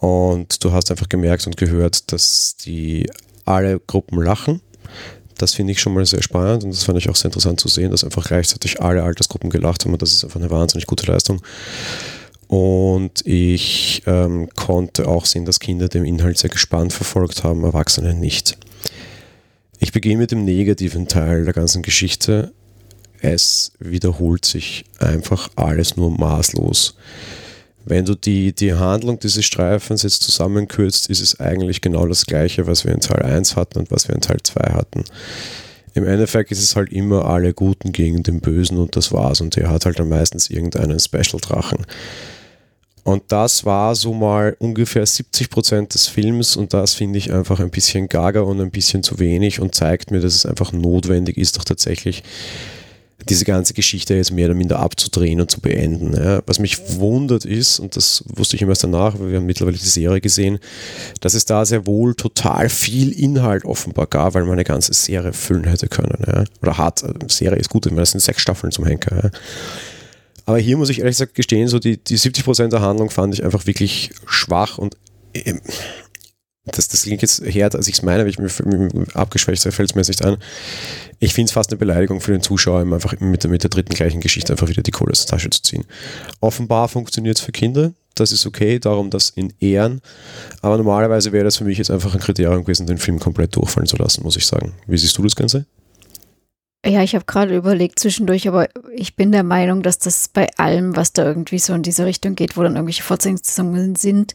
Und 0.00 0.62
du 0.62 0.72
hast 0.72 0.90
einfach 0.90 1.08
gemerkt 1.08 1.46
und 1.46 1.56
gehört, 1.56 2.12
dass 2.12 2.56
die 2.56 3.08
alle 3.46 3.80
Gruppen 3.80 4.20
lachen 4.20 4.60
das 5.38 5.54
finde 5.54 5.72
ich 5.72 5.80
schon 5.80 5.94
mal 5.94 6.06
sehr 6.06 6.22
spannend 6.22 6.64
und 6.64 6.70
das 6.72 6.84
fand 6.84 6.98
ich 6.98 7.08
auch 7.08 7.16
sehr 7.16 7.26
interessant 7.26 7.60
zu 7.60 7.68
sehen, 7.68 7.90
dass 7.90 8.04
einfach 8.04 8.26
gleichzeitig 8.26 8.80
alle 8.80 9.02
Altersgruppen 9.02 9.50
gelacht 9.50 9.84
haben 9.84 9.92
und 9.92 10.02
das 10.02 10.12
ist 10.12 10.24
einfach 10.24 10.40
eine 10.40 10.50
wahnsinnig 10.50 10.86
gute 10.86 11.10
Leistung. 11.10 11.42
Und 12.46 13.26
ich 13.26 14.02
ähm, 14.06 14.48
konnte 14.54 15.08
auch 15.08 15.24
sehen, 15.24 15.44
dass 15.44 15.60
Kinder 15.60 15.88
den 15.88 16.04
Inhalt 16.04 16.38
sehr 16.38 16.50
gespannt 16.50 16.92
verfolgt 16.92 17.42
haben, 17.42 17.64
Erwachsene 17.64 18.14
nicht. 18.14 18.56
Ich 19.80 19.92
beginne 19.92 20.18
mit 20.18 20.30
dem 20.30 20.44
negativen 20.44 21.08
Teil 21.08 21.44
der 21.44 21.54
ganzen 21.54 21.82
Geschichte. 21.82 22.52
Es 23.20 23.72
wiederholt 23.78 24.44
sich 24.44 24.84
einfach 24.98 25.48
alles 25.56 25.96
nur 25.96 26.10
maßlos. 26.10 26.94
Wenn 27.84 28.04
du 28.04 28.14
die, 28.14 28.54
die 28.54 28.72
Handlung 28.74 29.18
dieses 29.18 29.44
Streifens 29.44 30.02
jetzt 30.02 30.22
zusammenkürzt, 30.22 31.10
ist 31.10 31.20
es 31.20 31.38
eigentlich 31.38 31.80
genau 31.80 32.06
das 32.06 32.24
gleiche, 32.24 32.66
was 32.66 32.84
wir 32.84 32.92
in 32.92 33.00
Teil 33.00 33.22
1 33.22 33.56
hatten 33.56 33.80
und 33.80 33.90
was 33.90 34.08
wir 34.08 34.14
in 34.14 34.22
Teil 34.22 34.38
2 34.42 34.72
hatten. 34.72 35.04
Im 35.92 36.06
Endeffekt 36.06 36.50
ist 36.50 36.62
es 36.62 36.74
halt 36.76 36.92
immer 36.92 37.26
alle 37.26 37.52
Guten 37.52 37.92
gegen 37.92 38.22
den 38.22 38.40
Bösen 38.40 38.78
und 38.78 38.96
das 38.96 39.12
war's. 39.12 39.40
Und 39.40 39.54
der 39.56 39.70
hat 39.70 39.84
halt 39.84 39.98
dann 39.98 40.08
meistens 40.08 40.50
irgendeinen 40.50 40.98
Special-Drachen. 40.98 41.86
Und 43.04 43.22
das 43.28 43.66
war 43.66 43.94
so 43.94 44.14
mal 44.14 44.56
ungefähr 44.58 45.04
70 45.04 45.50
Prozent 45.50 45.92
des 45.92 46.08
Films 46.08 46.56
und 46.56 46.72
das 46.72 46.94
finde 46.94 47.18
ich 47.18 47.30
einfach 47.30 47.60
ein 47.60 47.68
bisschen 47.68 48.08
gaga 48.08 48.40
und 48.40 48.62
ein 48.62 48.70
bisschen 48.70 49.02
zu 49.02 49.18
wenig 49.18 49.60
und 49.60 49.74
zeigt 49.74 50.10
mir, 50.10 50.20
dass 50.20 50.34
es 50.34 50.46
einfach 50.46 50.72
notwendig 50.72 51.36
ist, 51.36 51.58
doch 51.58 51.64
tatsächlich 51.64 52.22
diese 53.28 53.44
ganze 53.44 53.74
Geschichte 53.74 54.14
jetzt 54.14 54.32
mehr 54.32 54.46
oder 54.46 54.54
minder 54.54 54.80
abzudrehen 54.80 55.40
und 55.40 55.50
zu 55.50 55.60
beenden. 55.60 56.14
Ja. 56.14 56.42
Was 56.46 56.58
mich 56.58 56.98
wundert 56.98 57.44
ist, 57.44 57.78
und 57.78 57.96
das 57.96 58.24
wusste 58.26 58.56
ich 58.56 58.62
immer 58.62 58.72
erst 58.72 58.84
danach, 58.84 59.18
weil 59.18 59.30
wir 59.30 59.36
haben 59.38 59.46
mittlerweile 59.46 59.76
die 59.76 59.88
Serie 59.88 60.20
gesehen, 60.20 60.58
dass 61.20 61.34
es 61.34 61.44
da 61.44 61.64
sehr 61.64 61.86
wohl 61.86 62.14
total 62.14 62.68
viel 62.68 63.12
Inhalt 63.12 63.64
offenbar 63.64 64.06
gab, 64.06 64.34
weil 64.34 64.42
man 64.44 64.52
eine 64.52 64.64
ganze 64.64 64.92
Serie 64.92 65.32
füllen 65.32 65.64
hätte 65.64 65.88
können. 65.88 66.22
Ja. 66.26 66.44
Oder 66.60 66.78
hat. 66.78 67.02
Serie 67.28 67.58
ist 67.58 67.70
gut, 67.70 67.86
weil 67.86 67.96
das 67.96 68.10
sind 68.10 68.20
sechs 68.20 68.42
Staffeln 68.42 68.72
zum 68.72 68.84
Henker. 68.84 69.24
Ja. 69.24 69.30
Aber 70.46 70.58
hier 70.58 70.76
muss 70.76 70.90
ich 70.90 70.98
ehrlich 70.98 71.14
gesagt 71.14 71.34
gestehen, 71.34 71.68
so 71.68 71.78
die, 71.78 71.96
die 71.96 72.18
70% 72.18 72.68
der 72.68 72.82
Handlung 72.82 73.10
fand 73.10 73.32
ich 73.34 73.44
einfach 73.44 73.66
wirklich 73.66 74.10
schwach 74.26 74.76
und 74.76 74.96
ähm, 75.32 75.60
das, 76.64 76.88
das 76.88 77.02
klingt 77.02 77.22
jetzt 77.22 77.44
härter, 77.44 77.78
als 77.78 77.88
ich 77.88 77.94
es 77.94 78.02
meine, 78.02 78.20
aber 78.20 78.30
ich 78.30 78.38
mir 78.38 78.48
abgeschwächt 79.14 79.62
fällt 79.62 79.90
es 79.90 79.94
mir 79.94 80.00
jetzt 80.00 80.08
nicht 80.08 80.24
ein. 80.24 80.36
Ich 81.18 81.34
finde 81.34 81.48
es 81.48 81.52
fast 81.52 81.70
eine 81.70 81.78
Beleidigung 81.78 82.20
für 82.20 82.32
den 82.32 82.42
Zuschauer, 82.42 82.82
ihm 82.82 82.92
einfach 82.92 83.18
mit 83.20 83.42
der, 83.42 83.50
mit 83.50 83.62
der 83.62 83.70
dritten 83.70 83.94
gleichen 83.94 84.20
Geschichte 84.20 84.52
einfach 84.52 84.68
wieder 84.68 84.82
die 84.82 84.90
Kohle 84.90 85.12
aus 85.12 85.26
der 85.26 85.36
Tasche 85.36 85.50
zu 85.50 85.62
ziehen. 85.62 85.84
Offenbar 86.40 86.88
funktioniert 86.88 87.36
es 87.36 87.44
für 87.44 87.52
Kinder, 87.52 87.92
das 88.14 88.32
ist 88.32 88.46
okay, 88.46 88.78
darum 88.78 89.10
das 89.10 89.30
in 89.30 89.52
Ehren. 89.60 90.00
Aber 90.62 90.78
normalerweise 90.78 91.32
wäre 91.32 91.44
das 91.44 91.56
für 91.58 91.64
mich 91.64 91.78
jetzt 91.78 91.90
einfach 91.90 92.14
ein 92.14 92.20
Kriterium 92.20 92.62
gewesen, 92.62 92.86
den 92.86 92.98
Film 92.98 93.18
komplett 93.18 93.54
durchfallen 93.56 93.86
zu 93.86 93.96
lassen, 93.96 94.22
muss 94.22 94.36
ich 94.36 94.46
sagen. 94.46 94.72
Wie 94.86 94.96
siehst 94.96 95.18
du 95.18 95.22
das 95.22 95.36
Ganze? 95.36 95.66
Ja, 96.86 97.02
ich 97.02 97.14
habe 97.14 97.24
gerade 97.24 97.56
überlegt 97.56 97.98
zwischendurch, 97.98 98.46
aber 98.46 98.68
ich 98.94 99.16
bin 99.16 99.32
der 99.32 99.42
Meinung, 99.42 99.82
dass 99.82 99.98
das 99.98 100.28
bei 100.28 100.48
allem, 100.58 100.96
was 100.96 101.14
da 101.14 101.24
irgendwie 101.24 101.58
so 101.58 101.72
in 101.72 101.82
diese 101.82 102.04
Richtung 102.04 102.34
geht, 102.34 102.56
wo 102.56 102.62
dann 102.62 102.76
irgendwelche 102.76 103.02
Fortsetzungen 103.02 103.96
sind, 103.96 104.34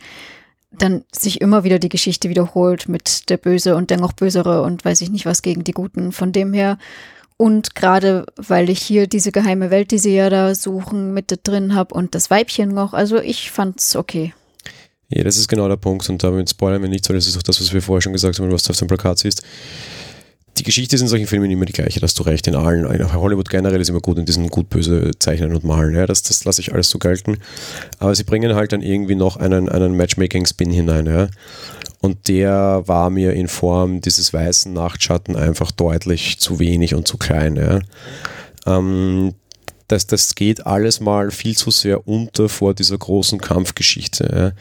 dann 0.71 1.03
sich 1.11 1.41
immer 1.41 1.63
wieder 1.63 1.79
die 1.79 1.89
Geschichte 1.89 2.29
wiederholt 2.29 2.87
mit 2.87 3.29
der 3.29 3.37
Böse 3.37 3.75
und 3.75 3.89
der 3.89 3.97
noch 3.97 4.13
Bösere 4.13 4.61
und 4.61 4.85
weiß 4.85 5.01
ich 5.01 5.09
nicht 5.09 5.25
was 5.25 5.41
gegen 5.41 5.63
die 5.63 5.71
Guten. 5.71 6.11
Von 6.11 6.31
dem 6.31 6.53
her 6.53 6.77
und 7.37 7.73
gerade 7.73 8.25
weil 8.35 8.69
ich 8.69 8.81
hier 8.81 9.07
diese 9.07 9.31
geheime 9.31 9.71
Welt, 9.71 9.91
die 9.91 9.97
sie 9.97 10.13
ja 10.13 10.29
da 10.29 10.53
suchen, 10.53 11.13
mit 11.13 11.39
drin 11.43 11.73
habe 11.73 11.95
und 11.95 12.13
das 12.13 12.29
Weibchen 12.29 12.73
noch, 12.73 12.93
also 12.93 13.17
ich 13.17 13.49
fand's 13.49 13.95
okay. 13.95 14.33
Ja, 15.07 15.23
das 15.23 15.37
ist 15.37 15.47
genau 15.47 15.67
der 15.67 15.77
Punkt 15.77 16.07
und 16.09 16.21
damit 16.21 16.49
spoilern 16.49 16.81
wir 16.81 16.89
nicht, 16.89 17.07
weil 17.09 17.15
das 17.15 17.27
ist 17.27 17.37
auch 17.37 17.41
das, 17.41 17.59
was 17.59 17.73
wir 17.73 17.81
vorher 17.81 18.01
schon 18.01 18.13
gesagt 18.13 18.37
haben, 18.37 18.51
was 18.51 18.63
du 18.63 18.71
auf 18.71 18.77
dem 18.77 18.87
Plakat 18.87 19.19
siehst 19.19 19.41
die 20.59 20.63
Geschichte 20.63 20.95
ist 20.95 21.01
in 21.01 21.07
solchen 21.07 21.27
Filmen 21.27 21.49
immer 21.49 21.65
die 21.65 21.73
gleiche, 21.73 21.99
dass 21.99 22.13
du 22.13 22.23
recht 22.23 22.45
in 22.47 22.55
allen. 22.55 22.85
Hollywood 23.13 23.49
generell 23.49 23.79
ist 23.79 23.89
immer 23.89 24.01
gut 24.01 24.17
in 24.17 24.25
diesen 24.25 24.49
gut-böse 24.49 25.11
Zeichnen 25.17 25.55
und 25.55 25.63
Malen. 25.63 25.95
Ja, 25.95 26.05
das, 26.05 26.21
das 26.21 26.43
lasse 26.43 26.59
ich 26.61 26.73
alles 26.73 26.89
so 26.89 26.99
gelten. 26.99 27.37
Aber 27.97 28.13
sie 28.13 28.25
bringen 28.25 28.53
halt 28.53 28.73
dann 28.73 28.81
irgendwie 28.81 29.15
noch 29.15 29.37
einen, 29.37 29.69
einen 29.69 29.95
Matchmaking-Spin 29.95 30.71
hinein. 30.71 31.05
Ja. 31.05 31.27
Und 32.01 32.27
der 32.27 32.83
war 32.85 33.09
mir 33.09 33.33
in 33.33 33.47
Form 33.47 34.01
dieses 34.01 34.33
weißen 34.33 34.71
Nachtschatten 34.73 35.37
einfach 35.37 35.71
deutlich 35.71 36.39
zu 36.39 36.59
wenig 36.59 36.93
und 36.93 37.07
zu 37.07 37.17
klein. 37.17 37.55
Ja. 37.55 37.79
Ähm, 38.65 39.33
das, 39.89 40.05
das 40.05 40.35
geht 40.35 40.65
alles 40.67 40.99
mal 40.99 41.31
viel 41.31 41.57
zu 41.57 41.71
sehr 41.71 42.07
unter 42.07 42.47
vor 42.47 42.73
dieser 42.75 42.97
großen 42.97 43.41
Kampfgeschichte. 43.41 44.53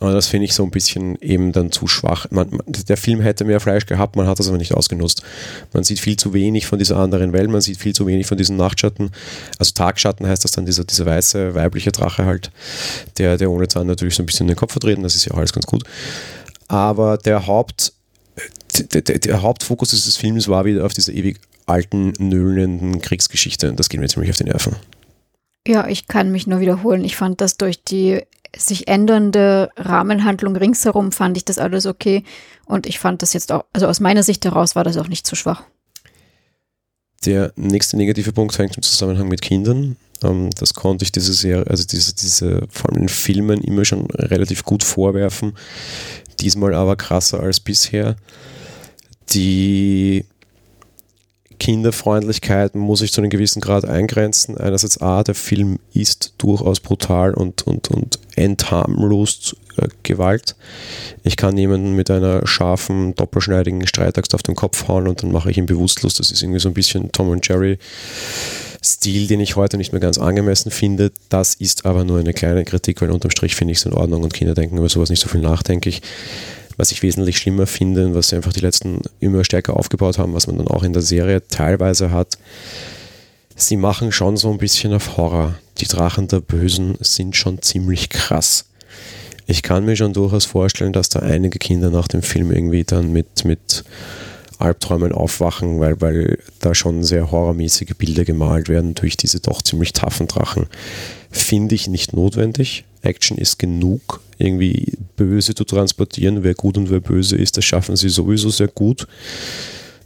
Ja. 0.00 0.06
Und 0.06 0.14
das 0.14 0.28
finde 0.28 0.44
ich 0.46 0.54
so 0.54 0.62
ein 0.62 0.70
bisschen 0.70 1.20
eben 1.20 1.50
dann 1.50 1.72
zu 1.72 1.88
schwach. 1.88 2.26
Man, 2.30 2.48
man, 2.50 2.62
der 2.66 2.96
Film 2.96 3.20
hätte 3.20 3.44
mehr 3.44 3.58
Fleisch 3.58 3.86
gehabt, 3.86 4.14
man 4.14 4.28
hat 4.28 4.38
das 4.38 4.48
aber 4.48 4.58
nicht 4.58 4.72
ausgenutzt. 4.74 5.22
Man 5.72 5.82
sieht 5.82 5.98
viel 5.98 6.16
zu 6.16 6.32
wenig 6.32 6.66
von 6.66 6.78
dieser 6.78 6.96
anderen 6.96 7.32
Welt, 7.32 7.50
man 7.50 7.60
sieht 7.60 7.78
viel 7.78 7.94
zu 7.94 8.06
wenig 8.06 8.28
von 8.28 8.38
diesen 8.38 8.56
Nachtschatten. 8.56 9.10
Also 9.58 9.72
Tagschatten 9.74 10.26
heißt 10.26 10.44
das 10.44 10.52
dann, 10.52 10.66
dieser, 10.66 10.84
dieser 10.84 11.04
weiße 11.04 11.54
weibliche 11.56 11.90
Drache 11.90 12.24
halt, 12.24 12.52
der, 13.18 13.36
der 13.36 13.50
ohne 13.50 13.66
Zahn 13.66 13.88
natürlich 13.88 14.14
so 14.14 14.22
ein 14.22 14.26
bisschen 14.26 14.46
den 14.46 14.56
Kopf 14.56 14.72
vertreten, 14.72 15.02
das 15.02 15.16
ist 15.16 15.24
ja 15.24 15.34
alles 15.34 15.52
ganz 15.52 15.66
gut. 15.66 15.82
Aber 16.68 17.18
der 17.18 17.48
Haupt, 17.48 17.92
der, 18.92 19.02
der, 19.02 19.18
der, 19.18 19.42
Hauptfokus 19.42 19.90
dieses 19.90 20.16
Films 20.16 20.46
war 20.46 20.64
wieder 20.64 20.86
auf 20.86 20.92
dieser 20.92 21.12
ewig 21.12 21.40
alten, 21.70 22.12
nöhlenden 22.18 23.00
Kriegsgeschichte. 23.00 23.72
Das 23.72 23.88
geht 23.88 24.00
mir 24.00 24.08
ziemlich 24.08 24.30
auf 24.30 24.36
die 24.36 24.44
Nerven. 24.44 24.76
Ja, 25.66 25.86
ich 25.86 26.08
kann 26.08 26.32
mich 26.32 26.46
nur 26.46 26.60
wiederholen. 26.60 27.04
Ich 27.04 27.16
fand 27.16 27.40
das 27.40 27.56
durch 27.56 27.82
die 27.84 28.22
sich 28.56 28.88
ändernde 28.88 29.70
Rahmenhandlung 29.76 30.56
ringsherum, 30.56 31.12
fand 31.12 31.36
ich 31.36 31.44
das 31.44 31.58
alles 31.58 31.86
okay. 31.86 32.24
Und 32.64 32.86
ich 32.86 32.98
fand 32.98 33.22
das 33.22 33.32
jetzt 33.32 33.52
auch, 33.52 33.64
also 33.72 33.86
aus 33.86 34.00
meiner 34.00 34.22
Sicht 34.22 34.44
heraus 34.44 34.74
war 34.74 34.84
das 34.84 34.96
auch 34.96 35.08
nicht 35.08 35.26
zu 35.26 35.36
schwach. 35.36 35.64
Der 37.24 37.52
nächste 37.56 37.96
negative 37.96 38.32
Punkt 38.32 38.58
hängt 38.58 38.76
im 38.76 38.82
Zusammenhang 38.82 39.28
mit 39.28 39.42
Kindern. 39.42 39.96
Ähm, 40.22 40.50
das 40.58 40.74
konnte 40.74 41.04
ich 41.04 41.12
diese 41.12 41.32
Serie, 41.32 41.66
also 41.68 41.84
diese, 41.84 42.14
diese, 42.14 42.66
vor 42.70 42.90
allem 42.90 43.02
in 43.02 43.08
Filmen 43.08 43.60
immer 43.60 43.84
schon 43.84 44.06
relativ 44.10 44.64
gut 44.64 44.82
vorwerfen. 44.82 45.52
Diesmal 46.40 46.74
aber 46.74 46.96
krasser 46.96 47.40
als 47.40 47.60
bisher. 47.60 48.16
Die 49.30 50.24
Kinderfreundlichkeit 51.60 52.74
muss 52.74 53.02
ich 53.02 53.12
zu 53.12 53.20
einem 53.20 53.30
gewissen 53.30 53.60
Grad 53.60 53.84
eingrenzen. 53.84 54.56
Einerseits 54.56 55.00
A, 55.00 55.22
der 55.22 55.34
Film 55.36 55.78
ist 55.92 56.34
durchaus 56.38 56.80
brutal 56.80 57.34
und, 57.34 57.66
und, 57.66 57.88
und 57.88 58.18
entharmlost 58.34 59.56
äh, 59.76 59.86
Gewalt. 60.02 60.56
Ich 61.22 61.36
kann 61.36 61.56
jemanden 61.58 61.94
mit 61.94 62.10
einer 62.10 62.46
scharfen, 62.46 63.14
doppelschneidigen 63.14 63.86
Streitaxt 63.86 64.34
auf 64.34 64.42
den 64.42 64.56
Kopf 64.56 64.88
hauen 64.88 65.06
und 65.06 65.22
dann 65.22 65.30
mache 65.30 65.50
ich 65.50 65.58
ihn 65.58 65.66
bewusstlos. 65.66 66.14
Das 66.14 66.30
ist 66.30 66.42
irgendwie 66.42 66.60
so 66.60 66.68
ein 66.68 66.74
bisschen 66.74 67.12
Tom 67.12 67.28
und 67.28 67.46
Jerry. 67.46 67.78
Stil, 68.82 69.26
den 69.26 69.40
ich 69.40 69.56
heute 69.56 69.76
nicht 69.76 69.92
mehr 69.92 70.00
ganz 70.00 70.16
angemessen 70.16 70.70
finde. 70.70 71.12
Das 71.28 71.54
ist 71.54 71.84
aber 71.84 72.04
nur 72.04 72.18
eine 72.18 72.32
kleine 72.32 72.64
Kritik, 72.64 73.02
weil 73.02 73.10
unterm 73.10 73.30
Strich 73.30 73.54
finde 73.54 73.72
ich 73.72 73.78
es 73.78 73.84
in 73.84 73.92
Ordnung 73.92 74.22
und 74.22 74.32
Kinder 74.32 74.54
denken 74.54 74.78
über 74.78 74.88
sowas 74.88 75.10
nicht 75.10 75.20
so 75.20 75.28
viel 75.28 75.42
nachdenklich 75.42 76.00
was 76.80 76.92
ich 76.92 77.02
wesentlich 77.02 77.36
schlimmer 77.36 77.66
finde 77.66 78.06
und 78.06 78.14
was 78.14 78.30
sie 78.30 78.36
einfach 78.36 78.54
die 78.54 78.60
letzten 78.60 79.02
immer 79.20 79.44
stärker 79.44 79.76
aufgebaut 79.76 80.16
haben, 80.16 80.32
was 80.32 80.46
man 80.46 80.56
dann 80.56 80.68
auch 80.68 80.82
in 80.82 80.94
der 80.94 81.02
Serie 81.02 81.46
teilweise 81.46 82.10
hat. 82.10 82.38
Sie 83.54 83.76
machen 83.76 84.12
schon 84.12 84.38
so 84.38 84.50
ein 84.50 84.56
bisschen 84.56 84.94
auf 84.94 85.18
Horror. 85.18 85.56
Die 85.76 85.84
Drachen 85.84 86.26
der 86.28 86.40
Bösen 86.40 86.94
sind 87.00 87.36
schon 87.36 87.60
ziemlich 87.60 88.08
krass. 88.08 88.64
Ich 89.46 89.62
kann 89.62 89.84
mir 89.84 89.94
schon 89.94 90.14
durchaus 90.14 90.46
vorstellen, 90.46 90.94
dass 90.94 91.10
da 91.10 91.20
einige 91.20 91.58
Kinder 91.58 91.90
nach 91.90 92.08
dem 92.08 92.22
Film 92.22 92.50
irgendwie 92.50 92.84
dann 92.84 93.12
mit, 93.12 93.44
mit 93.44 93.84
Albträumen 94.58 95.12
aufwachen, 95.12 95.80
weil, 95.80 96.00
weil 96.00 96.38
da 96.60 96.74
schon 96.74 97.04
sehr 97.04 97.30
horrormäßige 97.30 97.94
Bilder 97.98 98.24
gemalt 98.24 98.70
werden 98.70 98.94
durch 98.94 99.18
diese 99.18 99.40
doch 99.40 99.60
ziemlich 99.60 99.92
taffen 99.92 100.28
Drachen. 100.28 100.66
Finde 101.30 101.74
ich 101.74 101.88
nicht 101.88 102.14
notwendig. 102.14 102.84
Action 103.02 103.36
ist 103.36 103.58
genug. 103.58 104.20
Irgendwie 104.40 104.96
böse 105.16 105.54
zu 105.54 105.64
transportieren, 105.64 106.42
wer 106.42 106.54
gut 106.54 106.78
und 106.78 106.90
wer 106.90 107.00
böse 107.00 107.36
ist, 107.36 107.56
das 107.56 107.64
schaffen 107.64 107.96
sie 107.96 108.08
sowieso 108.08 108.48
sehr 108.50 108.68
gut. 108.68 109.06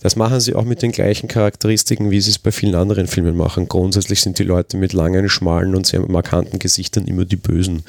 Das 0.05 0.17
machen 0.17 0.39
sie 0.39 0.55
auch 0.55 0.65
mit 0.65 0.83
den 0.83 0.93
gleichen 0.93 1.29
Charakteristiken, 1.29 2.11
wie 2.11 2.21
sie 2.21 2.29
es 2.29 2.39
bei 2.39 2.53
vielen 2.53 2.75
anderen 2.75 3.07
Filmen 3.07 3.39
machen. 3.39 3.69
Grundsätzlich 3.69 4.21
sind 4.21 4.39
die 4.39 4.43
Leute 4.43 4.77
mit 4.77 4.93
langen, 4.93 5.31
schmalen 5.31 5.75
und 5.75 5.87
sehr 5.87 6.01
markanten 6.01 6.59
Gesichtern 6.59 7.07
immer 7.07 7.25
die 7.25 7.37
Bösen. 7.37 7.85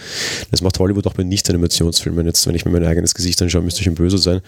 Das 0.49 0.61
macht 0.61 0.79
Hollywood 0.79 1.07
auch 1.07 1.13
bei 1.13 1.23
Nicht-Animationsfilmen. 1.23 2.25
Jetzt, 2.25 2.47
wenn 2.47 2.55
ich 2.55 2.63
mir 2.63 2.71
mein 2.71 2.85
eigenes 2.85 3.15
Gesicht 3.15 3.41
anschaue, 3.41 3.63
müsste 3.63 3.81
ich 3.81 3.87
ein 3.87 3.95
Böse 3.95 4.17
sein. 4.17 4.39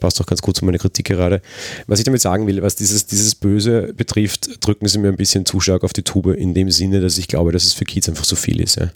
Passt 0.00 0.20
auch 0.20 0.26
ganz 0.26 0.42
gut 0.42 0.54
zu 0.54 0.66
meiner 0.66 0.76
Kritik 0.76 1.06
gerade. 1.06 1.40
Was 1.86 1.98
ich 1.98 2.04
damit 2.04 2.20
sagen 2.20 2.46
will, 2.46 2.60
was 2.60 2.76
dieses, 2.76 3.06
dieses 3.06 3.34
Böse 3.34 3.94
betrifft, 3.96 4.62
drücken 4.62 4.86
sie 4.86 4.98
mir 4.98 5.08
ein 5.08 5.16
bisschen 5.16 5.46
zu 5.46 5.60
stark 5.60 5.82
auf 5.82 5.94
die 5.94 6.02
Tube, 6.02 6.36
in 6.36 6.52
dem 6.52 6.70
Sinne, 6.70 7.00
dass 7.00 7.16
ich 7.16 7.26
glaube, 7.26 7.52
dass 7.52 7.64
es 7.64 7.72
für 7.72 7.86
Kids 7.86 8.06
einfach 8.06 8.24
so 8.24 8.36
viel 8.36 8.60
ist. 8.60 8.76
Ja. 8.76 8.90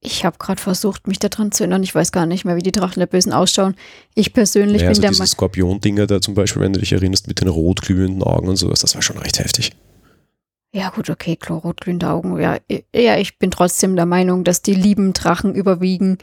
Ich 0.00 0.24
habe 0.24 0.38
gerade 0.38 0.60
versucht, 0.62 1.08
mich 1.08 1.18
daran 1.18 1.50
zu 1.50 1.64
erinnern. 1.64 1.82
Ich 1.82 1.94
weiß 1.94 2.12
gar 2.12 2.24
nicht 2.24 2.44
mehr, 2.44 2.54
wie 2.54 2.62
die 2.62 2.70
Drachen 2.70 3.00
der 3.00 3.06
Bösen 3.06 3.32
ausschauen. 3.32 3.74
Ich 4.14 4.32
persönlich 4.32 4.82
ja, 4.82 4.86
bin 4.86 4.88
also 4.90 5.02
der 5.02 5.10
Meinung. 5.10 5.24
Diese 5.24 5.32
Skorpion-Dinger 5.32 6.06
da 6.06 6.20
zum 6.20 6.34
Beispiel, 6.34 6.62
wenn 6.62 6.72
du 6.72 6.80
dich 6.80 6.92
erinnerst, 6.92 7.26
mit 7.26 7.40
den 7.40 7.48
rotglühenden 7.48 8.22
Augen 8.22 8.48
und 8.48 8.56
sowas, 8.56 8.80
das 8.80 8.94
war 8.94 9.02
schon 9.02 9.18
recht 9.18 9.40
heftig. 9.40 9.72
Ja, 10.72 10.90
gut, 10.90 11.10
okay, 11.10 11.34
klar, 11.34 11.58
rotglühende 11.58 12.08
Augen. 12.08 12.40
Ja, 12.40 12.58
ja, 12.94 13.16
ich 13.16 13.38
bin 13.38 13.50
trotzdem 13.50 13.96
der 13.96 14.06
Meinung, 14.06 14.44
dass 14.44 14.62
die 14.62 14.74
lieben 14.74 15.14
Drachen 15.14 15.54
überwiegen, 15.54 16.18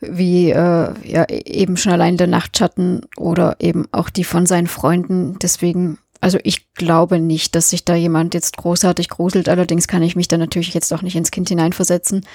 wie 0.00 0.50
äh, 0.50 0.92
ja, 1.04 1.28
eben 1.28 1.78
schon 1.78 1.92
allein 1.92 2.18
der 2.18 2.26
Nachtschatten 2.26 3.06
oder 3.16 3.56
eben 3.60 3.86
auch 3.90 4.10
die 4.10 4.24
von 4.24 4.44
seinen 4.44 4.66
Freunden. 4.66 5.38
Deswegen, 5.40 5.98
also 6.20 6.38
ich 6.42 6.74
glaube 6.74 7.20
nicht, 7.20 7.54
dass 7.54 7.70
sich 7.70 7.86
da 7.86 7.94
jemand 7.94 8.34
jetzt 8.34 8.58
großartig 8.58 9.08
gruselt. 9.08 9.48
Allerdings 9.48 9.88
kann 9.88 10.02
ich 10.02 10.14
mich 10.14 10.28
da 10.28 10.36
natürlich 10.36 10.74
jetzt 10.74 10.92
auch 10.92 11.02
nicht 11.02 11.16
ins 11.16 11.30
Kind 11.30 11.48
hineinversetzen 11.48 12.26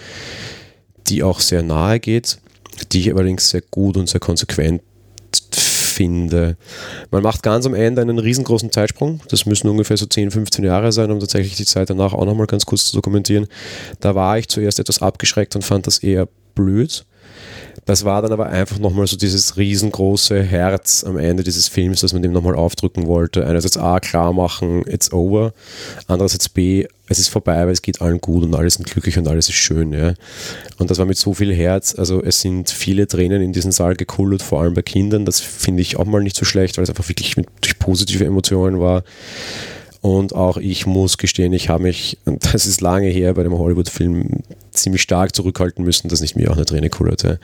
die 1.09 1.23
auch 1.23 1.39
sehr 1.39 1.63
nahe 1.63 1.99
geht, 1.99 2.39
die 2.91 3.01
ich 3.01 3.13
allerdings 3.13 3.49
sehr 3.49 3.61
gut 3.61 3.97
und 3.97 4.09
sehr 4.09 4.19
konsequent 4.19 4.81
finde. 5.51 6.57
Man 7.09 7.23
macht 7.23 7.41
ganz 7.41 7.65
am 7.65 7.73
Ende 7.73 8.01
einen 8.01 8.19
riesengroßen 8.19 8.71
Zeitsprung. 8.71 9.21
Das 9.29 9.45
müssen 9.45 9.67
ungefähr 9.67 9.97
so 9.97 10.05
10, 10.05 10.31
15 10.31 10.63
Jahre 10.63 10.91
sein, 10.91 11.09
um 11.11 11.19
tatsächlich 11.19 11.55
die 11.55 11.65
Zeit 11.65 11.89
danach 11.89 12.13
auch 12.13 12.25
nochmal 12.25 12.45
ganz 12.45 12.65
kurz 12.65 12.85
zu 12.85 12.95
dokumentieren. 12.95 13.47
Da 13.99 14.13
war 14.13 14.37
ich 14.37 14.47
zuerst 14.47 14.79
etwas 14.79 15.01
abgeschreckt 15.01 15.55
und 15.55 15.63
fand 15.63 15.87
das 15.87 15.99
eher 15.99 16.27
blöd. 16.53 17.05
Das 17.85 18.03
war 18.03 18.21
dann 18.21 18.31
aber 18.33 18.47
einfach 18.47 18.79
nochmal 18.79 19.07
so 19.07 19.17
dieses 19.17 19.57
riesengroße 19.57 20.43
Herz 20.43 21.03
am 21.03 21.17
Ende 21.17 21.43
dieses 21.43 21.67
Films, 21.67 22.01
das 22.01 22.13
man 22.13 22.21
dem 22.21 22.33
nochmal 22.33 22.55
aufdrücken 22.55 23.07
wollte. 23.07 23.47
Einerseits 23.47 23.77
A, 23.77 23.99
klar 23.99 24.33
machen, 24.33 24.83
it's 24.87 25.11
over. 25.13 25.53
Andererseits 26.07 26.49
B, 26.49 26.85
es 27.09 27.19
ist 27.19 27.29
vorbei, 27.29 27.65
weil 27.65 27.71
es 27.71 27.81
geht 27.81 28.01
allen 28.01 28.19
gut 28.19 28.43
und 28.43 28.53
alle 28.55 28.69
sind 28.69 28.89
glücklich 28.89 29.17
und 29.17 29.27
alles 29.27 29.47
ist 29.47 29.55
schön. 29.55 29.93
Ja. 29.93 30.13
Und 30.77 30.91
das 30.91 30.97
war 30.97 31.05
mit 31.05 31.17
so 31.17 31.33
viel 31.33 31.53
Herz. 31.55 31.95
Also 31.97 32.21
es 32.21 32.41
sind 32.41 32.69
viele 32.69 33.07
Tränen 33.07 33.41
in 33.41 33.53
diesen 33.53 33.71
Saal 33.71 33.95
gekullert, 33.95 34.41
vor 34.41 34.61
allem 34.61 34.73
bei 34.73 34.81
Kindern. 34.81 35.25
Das 35.25 35.39
finde 35.39 35.81
ich 35.81 35.97
auch 35.97 36.05
mal 36.05 36.21
nicht 36.21 36.35
so 36.35 36.45
schlecht, 36.45 36.77
weil 36.77 36.83
es 36.83 36.89
einfach 36.89 37.07
wirklich 37.07 37.37
mit, 37.37 37.47
durch 37.61 37.79
positive 37.79 38.25
Emotionen 38.25 38.79
war. 38.79 39.03
Und 40.01 40.35
auch 40.35 40.57
ich 40.57 40.85
muss 40.85 41.17
gestehen, 41.17 41.53
ich 41.53 41.69
habe 41.69 41.83
mich, 41.83 42.17
das 42.25 42.65
ist 42.65 42.81
lange 42.81 43.07
her, 43.07 43.33
bei 43.33 43.43
dem 43.43 43.57
Hollywood-Film 43.57 44.43
ziemlich 44.77 45.01
stark 45.01 45.36
zurückhalten 45.36 45.84
müssen, 45.84 46.07
dass 46.10 46.22
nicht 46.22 46.36
mir 46.36 46.51
auch 46.51 46.55
eine 46.55 46.65
Träne 46.65 46.89
kullerte. 46.89 47.39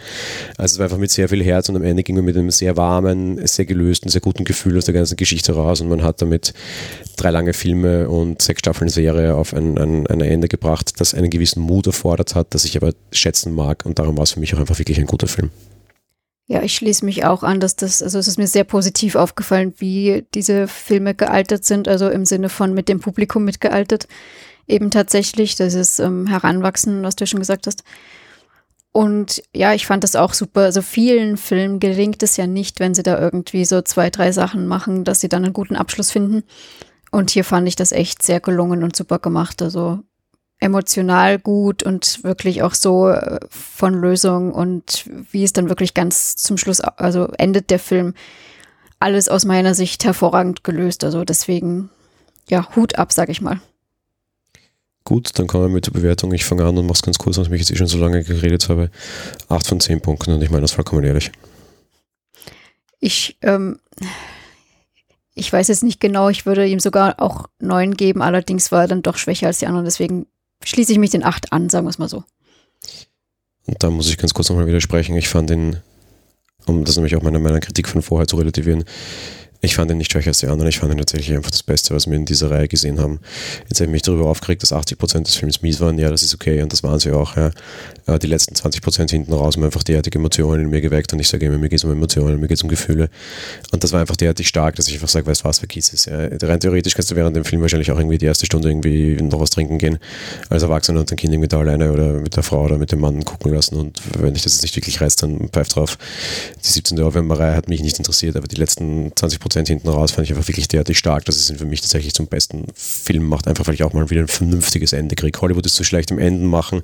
Also 0.58 0.75
es 0.75 0.80
war 0.80 0.86
einfach 0.86 0.98
mit 0.98 1.12
sehr 1.12 1.30
viel 1.30 1.44
Herz 1.44 1.70
und 1.70 1.75
am 1.75 1.84
Ende 1.84 2.04
ging 2.04 2.16
man 2.16 2.25
mit 2.25 2.38
einem 2.38 2.52
sehr 2.52 2.78
warmen, 2.78 3.46
sehr 3.46 3.66
gelösten, 3.66 4.10
sehr 4.10 4.22
guten 4.22 4.44
Gefühl 4.44 4.78
aus 4.78 4.86
der 4.86 4.94
ganzen 4.94 5.18
Geschichte 5.18 5.54
raus 5.54 5.82
und 5.82 5.90
man 5.90 6.04
hat 6.04 6.22
damit 6.22 6.54
drei 7.18 7.32
lange 7.32 7.54
Filme 7.54 8.10
und 8.10 8.42
sechs 8.42 8.60
Staffeln 8.60 8.90
Serie 8.90 9.36
auf 9.36 9.54
ein, 9.54 9.78
ein, 9.78 10.08
ein 10.08 10.22
Ende 10.22 10.48
gebracht, 10.48 10.94
das 11.00 11.13
einen 11.13 11.30
gewissen 11.30 11.62
Mut 11.62 11.88
erfordert 11.88 12.36
hat, 12.36 12.54
das 12.54 12.66
ich 12.66 12.78
aber 12.78 12.94
schätzen 13.12 13.54
mag 13.54 13.86
und 13.86 14.00
darum 14.00 14.18
war 14.18 14.24
es 14.24 14.32
für 14.32 14.40
mich 14.40 14.54
auch 14.56 14.60
einfach 14.60 14.80
wirklich 14.80 15.00
ein 15.00 15.06
guter 15.06 15.28
Film. 15.28 15.50
Ja, 16.48 16.62
ich 16.62 16.75
schließe 16.75 17.06
mich 17.06 17.24
auch 17.24 17.44
an, 17.44 17.62
dass 17.62 17.78
das, 17.78 18.04
also 18.04 18.20
es 18.20 18.28
ist 18.28 18.38
mir 18.38 18.48
sehr 18.48 18.66
positiv 18.66 19.16
aufgefallen, 19.16 19.74
wie 19.78 20.25
diese 20.34 20.68
Filme 20.68 21.16
gealtert 21.16 21.63
sind, 21.63 21.88
also 21.88 22.10
im 22.10 22.25
Sinne 22.25 22.50
von 22.50 22.74
mit 22.74 22.89
dem 22.89 23.00
Publikum 23.00 23.46
mitgealtert. 23.46 24.08
Eben 24.67 24.91
tatsächlich, 24.91 25.56
das 25.56 25.73
ist 25.73 25.99
ähm, 25.99 26.28
Heranwachsen, 26.28 27.04
was 27.04 27.15
du 27.15 27.28
schon 27.28 27.39
gesagt 27.39 27.67
hast. 27.67 27.84
Und 28.93 29.41
ja, 29.56 29.73
ich 29.73 29.88
fand 29.88 30.04
das 30.04 30.15
auch 30.15 30.34
super. 30.34 30.62
Also 30.62 30.82
vielen 30.82 31.38
Filmen 31.38 31.80
gelingt 31.80 32.21
es 32.23 32.38
ja 32.38 32.45
nicht, 32.45 32.80
wenn 32.80 32.93
sie 32.93 33.04
da 33.04 33.19
irgendwie 33.19 33.65
so 33.65 33.82
zwei, 33.82 34.10
drei 34.10 34.32
Sachen 34.32 34.67
machen, 34.67 35.04
dass 35.04 35.19
sie 35.19 35.30
dann 35.30 35.43
einen 35.43 35.54
guten 35.54 35.76
Abschluss 35.76 36.12
finden. 36.12 36.43
Und 37.12 37.32
hier 37.32 37.43
fand 37.43 37.67
ich 37.67 37.76
das 37.76 37.91
echt 37.91 38.21
sehr 38.21 38.39
gelungen 38.39 38.84
und 38.84 38.95
super 38.95 39.19
gemacht. 39.19 39.62
Also 39.62 39.99
emotional 40.60 41.39
gut 41.39 41.84
und 41.84 42.23
wirklich 42.23 42.62
auch 42.62 42.73
so 42.73 43.10
äh, 43.10 43.39
von 43.49 43.95
Lösung 43.95 44.54
und 44.54 45.10
wie 45.32 45.43
es 45.43 45.54
dann 45.54 45.67
wirklich 45.67 45.93
ganz 45.93 46.36
zum 46.38 46.58
Schluss, 46.58 46.80
also 46.80 47.28
endet 47.38 47.69
der 47.69 47.80
Film, 47.80 48.13
alles 48.99 49.28
aus 49.28 49.43
meiner 49.43 49.76
Sicht 49.76 50.06
hervorragend 50.06 50.63
gelöst. 50.63 51.04
Also 51.04 51.26
deswegen, 51.26 51.89
ja, 52.47 52.73
Hut 52.76 52.97
ab, 52.97 53.12
sag 53.12 53.28
ich 53.28 53.41
mal. 53.41 53.60
Gut, 55.06 55.38
dann 55.38 55.48
kommen 55.48 55.66
wir 55.66 55.70
mit 55.70 55.86
der 55.86 55.92
Bewertung. 55.92 56.34
Ich 56.34 56.46
fange 56.46 56.63
an 56.66 56.78
und 56.78 56.86
mache 56.86 56.96
es 56.96 57.02
ganz 57.02 57.18
kurz, 57.18 57.38
weil 57.38 57.54
ich 57.54 57.62
jetzt 57.62 57.72
eh 57.72 57.76
schon 57.76 57.88
so 57.88 57.98
lange 57.98 58.24
geredet 58.24 58.70
habe. 58.70 58.89
Acht 59.50 59.68
von 59.68 59.80
zehn 59.80 60.02
Punkten 60.02 60.32
und 60.32 60.42
ich 60.42 60.50
meine 60.50 60.62
das 60.62 60.72
vollkommen 60.72 61.04
ehrlich. 61.04 61.32
Ich, 63.00 63.38
ähm, 63.42 63.80
ich 65.36 65.52
weiß 65.52 65.68
jetzt 65.68 65.84
nicht 65.84 66.00
genau, 66.00 66.30
ich 66.30 66.46
würde 66.46 66.66
ihm 66.66 66.80
sogar 66.80 67.22
auch 67.22 67.48
neun 67.60 67.96
geben, 67.96 68.22
allerdings 68.22 68.72
war 68.72 68.84
er 68.84 68.88
dann 68.88 69.02
doch 69.02 69.18
schwächer 69.18 69.48
als 69.48 69.60
die 69.60 69.68
anderen, 69.68 69.86
deswegen 69.86 70.26
schließe 70.63 70.94
ich 70.94 71.00
mich 71.00 71.10
den 71.10 71.26
8 71.26 71.52
an, 71.52 71.70
sagen 71.70 71.86
wir 71.86 71.89
es 71.89 71.98
mal 71.98 72.08
so. 72.08 72.24
Und 73.66 73.84
da 73.84 73.89
muss 73.89 74.10
ich 74.10 74.18
ganz 74.18 74.34
kurz 74.34 74.50
nochmal 74.50 74.68
widersprechen. 74.68 75.16
Ich 75.16 75.28
fand 75.30 75.50
den, 75.50 75.78
um 76.66 76.86
das 76.86 76.96
nämlich 76.96 77.16
auch 77.16 77.22
meiner, 77.22 77.39
meiner 77.39 77.60
Kritik 77.60 77.88
von 77.88 78.02
vorher 78.02 78.28
zu 78.28 78.38
relativieren, 78.38 78.86
ich 79.63 79.76
fand 79.76 79.89
ihn 79.89 79.97
nicht 79.97 80.12
schwächer 80.12 80.28
als 80.28 80.39
die 80.39 80.47
anderen. 80.47 80.67
Ich 80.67 80.80
fand 80.80 80.91
ihn 80.91 80.97
tatsächlich 80.97 81.34
einfach 81.34 81.49
das 81.49 81.63
Beste, 81.63 81.95
was 81.95 82.06
wir 82.06 82.17
in 82.17 82.26
dieser 82.26 82.52
Reihe 82.52 82.67
gesehen 82.67 82.99
haben. 82.99 83.21
Jetzt 83.69 83.80
habe 83.80 83.86
ich 83.86 83.91
mich 83.93 84.02
darüber 84.02 84.26
aufgeregt, 84.26 84.62
dass 84.62 84.73
80% 84.73 85.23
des 85.23 85.36
Films 85.36 85.62
mies 85.62 85.80
waren. 85.80 85.97
Ja, 85.97 86.10
das 86.10 86.21
ist 86.21 86.36
okay 86.36 86.62
und 86.62 86.73
das 86.73 86.84
waren 86.84 86.99
sie 86.99 87.13
auch. 87.13 87.38
Ja. 87.38 87.52
Äh, 88.06 88.19
die 88.19 88.28
letzten 88.28 88.56
20% 88.56 89.10
hinten 89.10 89.32
raus 89.32 89.56
haben 89.56 89.63
einfach 89.63 89.84
derartige 89.84 90.19
Emotionen 90.19 90.65
in 90.65 90.69
mir 90.69 90.82
geweckt 90.82 91.13
und 91.13 91.19
ich 91.19 91.30
sage 91.30 91.45
immer, 91.45 91.58
mir 91.58 91.69
geht 91.69 91.80
es 91.80 91.86
um 91.86 91.91
Emotionen, 91.93 92.41
mir 92.41 92.49
geht 92.49 92.58
es 92.58 92.63
um 92.63 92.67
Gefühle. 92.67 93.10
Und 93.71 93.86
das 93.86 93.93
war 93.93 94.02
einfach 94.02 94.17
derartig 94.17 94.49
stark, 94.49 94.76
dass 94.76 94.89
ich 94.89 94.95
einfach 94.95 95.08
sage, 95.08 95.28
weißt 95.28 95.45
du 95.45 95.45
was, 95.45 95.60
vergiss 95.60 95.93
es. 95.93 96.06
Ja. 96.06 96.28
Rein 96.41 96.60
theoretisch 96.60 96.93
kannst 96.93 97.12
du 97.12 97.15
während 97.15 97.38
dem 97.38 97.45
Film 97.45 97.62
wahrscheinlich 97.62 97.89
auch 97.89 97.97
irgendwie 97.97 98.17
die 98.17 98.26
erste 98.26 98.45
Stunde 98.45 98.67
irgendwie 98.67 99.15
noch 99.21 99.39
was 99.39 99.52
trinken 99.52 99.78
gehen 99.78 99.97
als 100.49 100.63
Erwachsener 100.63 100.99
und 100.99 101.10
dein 101.10 101.17
Kind 101.17 101.32
irgendwie 101.32 101.47
da 101.47 101.60
alleine 101.60 101.89
oder 101.93 102.15
mit 102.15 102.36
der 102.36 102.43
Frau 102.43 102.65
oder 102.65 102.78
mit 102.78 102.91
dem 102.91 102.99
Mann 102.99 103.23
gucken 103.23 103.54
lassen. 103.54 103.78
Und 103.78 104.02
wenn 104.19 104.34
dich 104.34 104.43
das 104.43 104.56
jetzt 104.56 104.63
nicht 104.63 104.76
wirklich 104.76 104.99
reizt, 104.99 105.23
dann 105.23 105.47
pfeif 105.47 105.69
drauf. 105.69 105.97
Die 106.62 106.69
17. 106.69 106.99
Aufwärmerei 106.99 107.56
hat 107.56 107.69
mich 107.69 107.82
nicht 107.82 107.97
interessiert, 107.97 108.36
aber 108.36 108.49
die 108.49 108.58
letzten 108.58 109.08
20% 109.12 109.53
Prozent 109.54 109.68
hinten 109.68 109.89
raus 109.89 110.12
fand 110.12 110.26
ich 110.26 110.34
einfach 110.34 110.48
wirklich 110.48 110.68
derartig 110.68 110.98
stark, 110.98 111.26
dass 111.26 111.36
es 111.36 111.48
ihn 111.48 111.58
für 111.58 111.66
mich 111.66 111.80
tatsächlich 111.80 112.16
zum 112.16 112.26
besten 112.26 112.66
Film 112.74 113.24
macht, 113.24 113.48
einfach 113.48 113.68
weil 113.68 113.76
ich 113.76 113.84
auch 113.84 113.94
mal 113.94 114.10
wieder 114.10 114.22
ein 114.22 114.28
vernünftiges 114.28 114.94
Ende 114.94 115.13
kriege. 115.13 115.39
Hollywood 115.39 115.68
ist 115.68 115.76
zu 115.76 115.84
schlecht 115.84 116.10
im 116.10 116.18
Enden 116.18 116.48
machen 116.48 116.82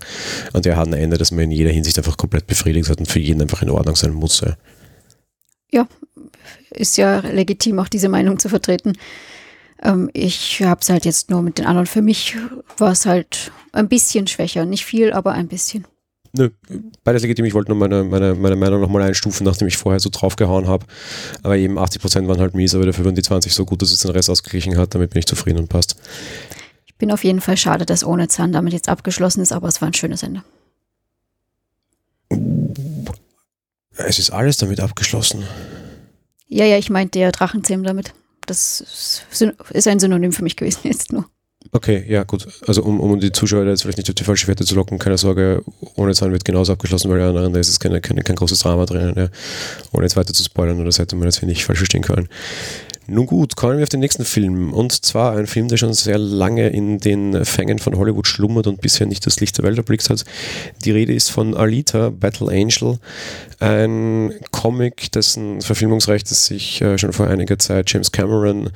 und 0.54 0.68
er 0.68 0.78
hat 0.78 0.88
ein 0.88 0.94
Ende, 0.94 1.18
das 1.18 1.32
man 1.32 1.46
in 1.46 1.52
jeder 1.52 1.72
Hinsicht 1.72 1.98
einfach 1.98 2.16
komplett 2.16 2.46
befriedigt 2.46 2.88
hat 2.88 3.00
und 3.00 3.08
für 3.08 3.18
jeden 3.18 3.42
einfach 3.42 3.64
in 3.64 3.72
Ordnung 3.72 3.96
sein 3.96 4.14
muss. 4.14 4.42
Ja, 4.42 4.56
ja 5.72 5.88
ist 6.70 6.98
ja 6.98 7.22
legitim, 7.22 7.80
auch 7.80 7.88
diese 7.88 8.08
Meinung 8.08 8.38
zu 8.38 8.50
vertreten. 8.50 8.94
Ähm, 9.82 10.12
ich 10.14 10.62
habe 10.62 10.82
es 10.82 10.92
halt 10.92 11.06
jetzt 11.06 11.32
nur 11.32 11.42
mit 11.42 11.58
den 11.58 11.66
anderen. 11.66 11.88
Für 11.88 12.04
mich 12.04 12.36
war 12.78 12.92
es 12.92 13.08
halt 13.08 13.52
ein 13.72 13.90
bisschen 13.90 14.28
schwächer. 14.28 14.66
Nicht 14.66 14.86
viel, 14.86 15.12
aber 15.12 15.32
ein 15.32 15.48
bisschen. 15.48 15.88
Nö, 16.34 16.50
beides 17.04 17.24
legitim. 17.24 17.46
Ich 17.46 17.54
wollte 17.54 17.72
nur 17.72 17.80
meine, 17.80 18.04
meine, 18.04 18.36
meine 18.36 18.56
Meinung 18.56 18.82
nochmal 18.82 19.02
einstufen, 19.02 19.46
nachdem 19.46 19.68
ich 19.68 19.78
vorher 19.78 20.00
so 20.00 20.10
draufgehauen 20.12 20.68
habe. 20.68 20.86
Aber 21.42 21.58
eben 21.58 21.80
80% 21.80 22.28
waren 22.28 22.40
halt 22.40 22.54
mies, 22.54 22.76
aber 22.76 22.86
dafür 22.86 23.06
waren 23.06 23.16
die 23.16 23.22
20 23.22 23.54
so 23.54 23.66
gut, 23.66 23.82
dass 23.82 23.92
es 23.92 24.00
den 24.00 24.12
Rest 24.12 24.30
ausgeglichen 24.30 24.78
hat. 24.78 24.94
Damit 24.94 25.12
bin 25.12 25.20
ich 25.20 25.26
zufrieden 25.26 25.58
und 25.60 25.70
passt. 25.70 25.96
Ich 26.86 26.96
bin 26.96 27.12
auf 27.12 27.24
jeden 27.24 27.42
Fall 27.42 27.58
schade, 27.58 27.86
dass 27.86 28.04
ohne 28.04 28.28
Zahn 28.28 28.52
damit 28.52 28.74
jetzt 28.74 28.90
abgeschlossen 28.90 29.42
ist, 29.42 29.52
aber 29.52 29.68
es 29.68 29.82
war 29.82 29.90
ein 29.90 29.94
schönes 29.94 30.22
Ende. 30.22 30.44
Es 33.96 34.20
ist 34.20 34.30
alles 34.30 34.58
damit 34.58 34.80
abgeschlossen. 34.80 35.44
Ja, 36.48 36.66
ja, 36.66 36.78
ich 36.78 36.90
meinte 36.90 37.20
der 37.20 37.32
Drachenzähm 37.32 37.84
damit. 37.84 38.14
Das 38.46 38.82
ist 39.32 39.88
ein 39.88 40.00
Synonym 40.00 40.32
für 40.32 40.44
mich 40.44 40.56
gewesen 40.56 40.82
jetzt 40.84 41.12
nur. 41.12 41.26
Okay, 41.72 42.06
ja, 42.08 42.24
gut. 42.24 42.48
Also 42.68 42.84
um, 42.84 43.00
um 43.00 43.20
die 43.20 43.32
Zuschauer 43.32 43.66
jetzt 43.66 43.84
vielleicht 43.84 43.98
nicht 43.98 44.10
auf 44.10 44.16
die 44.16 44.24
falsche 44.24 44.46
Fährte 44.46 44.66
zu 44.66 44.76
locken, 44.76 44.98
keine 44.98 45.18
Sorge, 45.18 45.64
ohne 45.96 46.14
Zahn 46.14 46.32
wird 46.32 46.46
genauso 46.46 46.74
abgeschlossen, 46.74 47.12
weil 47.12 47.22
anderen, 47.22 47.54
da 47.54 47.60
ist 47.60 47.70
es 47.70 47.80
keine, 47.80 48.02
keine, 48.02 48.22
kein 48.24 48.38
großes 48.38 48.60
Drama 48.60 48.86
drin, 48.86 49.14
ja. 49.16 49.28
ohne 49.92 50.06
jetzt 50.06 50.16
weiter 50.16 50.34
zu 50.34 50.44
spoilern, 50.44 50.78
oder 50.78 50.86
das 50.86 51.00
hätte 51.00 51.16
man 51.16 51.26
jetzt, 51.26 51.40
finde 51.40 51.54
ich, 51.54 51.66
falsch 51.66 51.80
verstehen 51.80 52.02
können. 52.02 52.28
Nun 53.12 53.26
gut, 53.26 53.56
kommen 53.56 53.78
wir 53.78 53.84
auf 53.84 53.90
den 53.90 54.02
nächsten 54.02 54.24
Film. 54.24 54.72
Und 54.72 55.04
zwar 55.04 55.36
ein 55.36 55.48
Film, 55.48 55.68
der 55.68 55.78
schon 55.78 55.94
sehr 55.94 56.20
lange 56.20 56.70
in 56.70 57.00
den 57.00 57.44
Fängen 57.44 57.80
von 57.80 57.98
Hollywood 57.98 58.28
schlummert 58.28 58.68
und 58.68 58.82
bisher 58.82 59.08
nicht 59.08 59.26
das 59.26 59.40
Licht 59.40 59.58
der 59.58 59.66
Welt 59.66 59.78
erblickt 59.78 60.10
hat. 60.10 60.24
Die 60.86 60.92
Rede 60.92 61.14
ist 61.14 61.32
von 61.32 61.56
Alita, 61.56 62.12
Battle 62.12 62.50
Angel, 62.50 63.00
ein 63.60 64.34
Comic, 64.52 65.12
dessen 65.12 65.62
Verfilmungsrechte 65.62 66.34
sich 66.36 66.82
äh, 66.82 66.98
schon 66.98 67.12
vor 67.12 67.28
einiger 67.28 67.58
Zeit 67.58 67.92
James 67.92 68.12
Cameron 68.12 68.70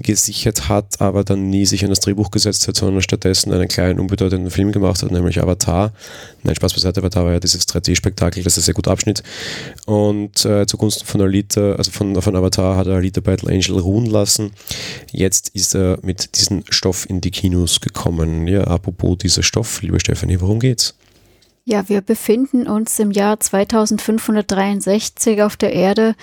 gesichert 0.00 0.68
hat, 0.68 1.00
aber 1.00 1.24
dann 1.24 1.50
nie 1.50 1.66
sich 1.66 1.82
an 1.82 1.90
das 1.90 2.00
Drehbuch 2.00 2.30
gesetzt 2.30 2.68
hat, 2.68 2.76
sondern 2.76 3.02
stattdessen 3.02 3.52
einen 3.52 3.68
kleinen, 3.68 3.98
unbedeutenden 3.98 4.50
Film 4.50 4.72
gemacht 4.72 5.02
hat, 5.02 5.10
nämlich 5.10 5.42
Avatar. 5.42 5.92
Nein, 6.44 6.56
Spaß 6.56 6.74
beiseite, 6.74 7.00
Avatar 7.00 7.24
war 7.24 7.32
ja 7.32 7.40
dieses 7.40 7.68
3D-Spektakel, 7.68 8.42
das 8.42 8.56
er 8.56 8.62
sehr 8.62 8.74
gut 8.74 8.88
abschnitt. 8.88 9.22
Und 9.86 10.44
äh, 10.44 10.66
zugunsten 10.66 11.06
von 11.06 11.20
Alita, 11.20 11.74
also 11.74 11.92
von, 11.92 12.20
von 12.20 12.34
Avatar 12.34 12.76
hat 12.76 12.88
er 12.88 12.96
Alita 12.96 13.20
Battle 13.20 13.50
Angel 13.50 13.78
ruhen 13.78 14.06
lassen. 14.06 14.50
Jetzt 15.12 15.50
ist 15.50 15.74
er 15.74 15.98
mit 16.02 16.36
diesem 16.36 16.64
Stoff 16.68 17.08
in 17.08 17.20
die 17.20 17.30
Kinos 17.30 17.80
gekommen. 17.80 18.48
Ja, 18.48 18.64
apropos 18.64 19.18
dieser 19.18 19.44
Stoff, 19.44 19.82
liebe 19.82 20.00
Stefanie, 20.00 20.40
worum 20.40 20.58
geht's? 20.58 20.96
Ja, 21.64 21.88
wir 21.88 22.00
befinden 22.00 22.66
uns 22.66 22.98
im 22.98 23.12
Jahr 23.12 23.38
2563 23.38 25.42
auf 25.42 25.56
der 25.56 25.72
Erde, 25.72 26.16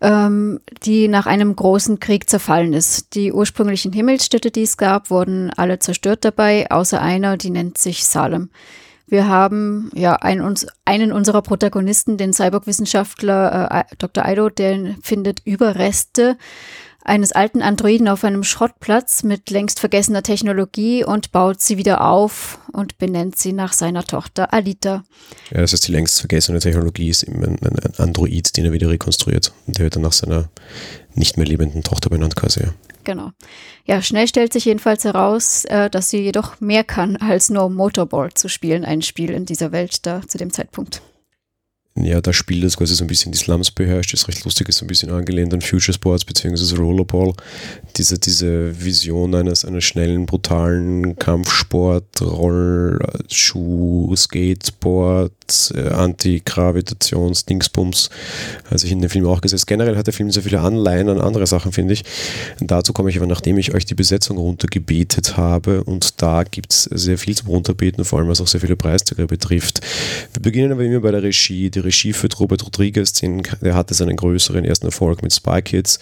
ähm, 0.00 0.60
die 0.84 1.08
nach 1.08 1.26
einem 1.26 1.56
großen 1.56 1.98
Krieg 1.98 2.30
zerfallen 2.30 2.72
ist. 2.72 3.16
Die 3.16 3.32
ursprünglichen 3.32 3.92
Himmelsstädte, 3.92 4.52
die 4.52 4.62
es 4.62 4.76
gab, 4.76 5.10
wurden 5.10 5.50
alle 5.50 5.80
zerstört 5.80 6.24
dabei, 6.24 6.70
außer 6.70 7.02
einer, 7.02 7.36
die 7.36 7.50
nennt 7.50 7.76
sich 7.76 8.04
Salem. 8.04 8.50
Wir 9.08 9.26
haben 9.26 9.90
ja 9.94 10.14
einen, 10.16 10.42
uns, 10.42 10.66
einen 10.84 11.12
unserer 11.12 11.42
Protagonisten, 11.42 12.16
den 12.16 12.32
Cyborg-Wissenschaftler 12.32 13.68
äh, 13.70 13.96
Dr. 13.96 14.24
Aido, 14.24 14.50
der 14.50 14.96
findet 15.02 15.40
Überreste 15.44 16.36
eines 17.08 17.32
alten 17.32 17.62
Androiden 17.62 18.06
auf 18.06 18.22
einem 18.22 18.44
Schrottplatz 18.44 19.22
mit 19.22 19.50
längst 19.50 19.80
vergessener 19.80 20.22
Technologie 20.22 21.04
und 21.04 21.32
baut 21.32 21.60
sie 21.60 21.78
wieder 21.78 22.06
auf 22.06 22.58
und 22.72 22.98
benennt 22.98 23.38
sie 23.38 23.52
nach 23.52 23.72
seiner 23.72 24.04
Tochter 24.04 24.52
Alita. 24.52 25.04
Ja, 25.50 25.62
das 25.62 25.72
heißt, 25.72 25.88
die 25.88 25.92
längst 25.92 26.20
vergessene 26.20 26.58
Technologie 26.60 27.08
ist 27.08 27.22
eben 27.22 27.42
ein, 27.42 27.58
ein 27.62 27.94
Android, 27.96 28.56
den 28.56 28.66
er 28.66 28.72
wieder 28.72 28.90
rekonstruiert. 28.90 29.52
Und 29.66 29.78
der 29.78 29.84
wird 29.84 29.96
dann 29.96 30.02
nach 30.02 30.12
seiner 30.12 30.50
nicht 31.14 31.38
mehr 31.38 31.46
lebenden 31.46 31.82
Tochter 31.82 32.10
benannt 32.10 32.36
quasi. 32.36 32.64
Genau. 33.08 33.30
Ja, 33.86 34.02
schnell 34.02 34.28
stellt 34.28 34.52
sich 34.52 34.66
jedenfalls 34.66 35.02
heraus, 35.04 35.64
äh, 35.64 35.88
dass 35.88 36.10
sie 36.10 36.18
jedoch 36.18 36.60
mehr 36.60 36.84
kann, 36.84 37.16
als 37.16 37.48
nur 37.48 37.70
Motorball 37.70 38.34
zu 38.34 38.50
spielen, 38.50 38.84
ein 38.84 39.00
Spiel 39.00 39.30
in 39.30 39.46
dieser 39.46 39.72
Welt 39.72 40.04
da 40.04 40.20
zu 40.28 40.36
dem 40.36 40.52
Zeitpunkt 40.52 41.00
ja, 42.04 42.20
das 42.20 42.36
Spiel, 42.36 42.60
das 42.60 42.76
quasi 42.76 42.94
so 42.94 43.04
ein 43.04 43.06
bisschen 43.06 43.32
die 43.32 43.38
Slums 43.38 43.70
beherrscht, 43.70 44.14
ist 44.14 44.28
recht 44.28 44.44
lustig, 44.44 44.68
ist 44.68 44.78
so 44.78 44.84
ein 44.84 44.88
bisschen 44.88 45.10
angelehnt 45.10 45.52
an 45.54 45.60
Future 45.60 45.92
Sports 45.92 46.24
bzw. 46.24 46.76
Rollerball. 46.76 47.32
Diese, 47.96 48.18
diese 48.18 48.84
Vision 48.84 49.34
eines, 49.34 49.64
eines 49.64 49.84
schnellen, 49.84 50.26
brutalen 50.26 51.16
Kampfsport, 51.16 52.20
Rollschuh, 52.20 54.14
Skateboard, 54.16 55.32
äh, 55.74 55.88
Anti-Gravitations, 55.88 57.46
Dingsbums, 57.46 58.10
hat 58.70 58.80
sich 58.80 58.92
in 58.92 59.00
dem 59.00 59.10
Film 59.10 59.26
auch 59.26 59.40
gesetzt. 59.40 59.66
Generell 59.66 59.96
hat 59.96 60.06
der 60.06 60.14
Film 60.14 60.30
sehr 60.30 60.42
viele 60.42 60.60
Anleihen 60.60 61.08
an 61.08 61.20
andere 61.20 61.46
Sachen, 61.46 61.72
finde 61.72 61.94
ich. 61.94 62.04
Dazu 62.60 62.92
komme 62.92 63.10
ich 63.10 63.16
aber, 63.16 63.26
nachdem 63.26 63.58
ich 63.58 63.74
euch 63.74 63.86
die 63.86 63.94
Besetzung 63.94 64.38
runtergebetet 64.38 65.36
habe 65.36 65.84
und 65.84 66.22
da 66.22 66.44
gibt 66.44 66.72
es 66.72 66.84
sehr 66.84 67.18
viel 67.18 67.36
zum 67.36 67.48
Runterbeten, 67.48 68.04
vor 68.04 68.18
allem 68.18 68.28
was 68.28 68.40
auch 68.40 68.46
sehr 68.46 68.60
viele 68.60 68.76
Preisträger 68.76 69.26
betrifft. 69.26 69.80
Wir 70.32 70.42
beginnen 70.42 70.72
aber 70.72 70.84
immer 70.84 71.00
bei 71.00 71.10
der 71.10 71.22
Regie. 71.22 71.70
Die 71.70 71.80
Regie 71.88 72.12
führt 72.12 72.38
Robert 72.38 72.64
Rodriguez, 72.64 73.12
den, 73.14 73.42
der 73.60 73.74
hatte 73.74 73.94
seinen 73.94 74.16
größeren 74.16 74.64
ersten 74.64 74.86
Erfolg 74.86 75.22
mit 75.22 75.32
Spy 75.32 75.62
Kids 75.62 75.98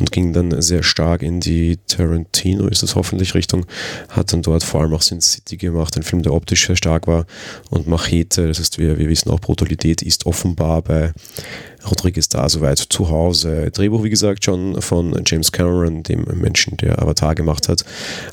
und 0.00 0.12
ging 0.12 0.32
dann 0.32 0.60
sehr 0.60 0.82
stark 0.82 1.22
in 1.22 1.40
die 1.40 1.78
Tarantino, 1.86 2.66
ist 2.66 2.82
das 2.82 2.96
hoffentlich 2.96 3.34
Richtung, 3.34 3.64
hat 4.08 4.32
dann 4.32 4.42
dort 4.42 4.64
vor 4.64 4.82
allem 4.82 4.94
auch 4.94 5.02
Sin 5.02 5.20
City 5.20 5.56
gemacht, 5.56 5.96
ein 5.96 6.02
Film, 6.02 6.22
der 6.22 6.34
optisch 6.34 6.66
sehr 6.66 6.76
stark 6.76 7.06
war 7.06 7.26
und 7.70 7.86
Machete, 7.86 8.48
das 8.48 8.58
heißt, 8.58 8.78
wir, 8.78 8.98
wir 8.98 9.08
wissen 9.08 9.30
auch, 9.30 9.40
Brutalität 9.40 10.02
ist 10.02 10.26
offenbar 10.26 10.82
bei 10.82 11.12
Rodriguez 11.84 12.28
da 12.28 12.48
soweit 12.48 12.78
zu 12.78 13.08
Hause. 13.08 13.70
Drehbuch, 13.70 14.02
wie 14.02 14.10
gesagt, 14.10 14.44
schon 14.44 14.80
von 14.80 15.20
James 15.26 15.52
Cameron, 15.52 16.02
dem 16.02 16.24
Menschen, 16.34 16.76
der 16.76 17.00
Avatar 17.00 17.34
gemacht 17.34 17.68
hat, 17.68 17.84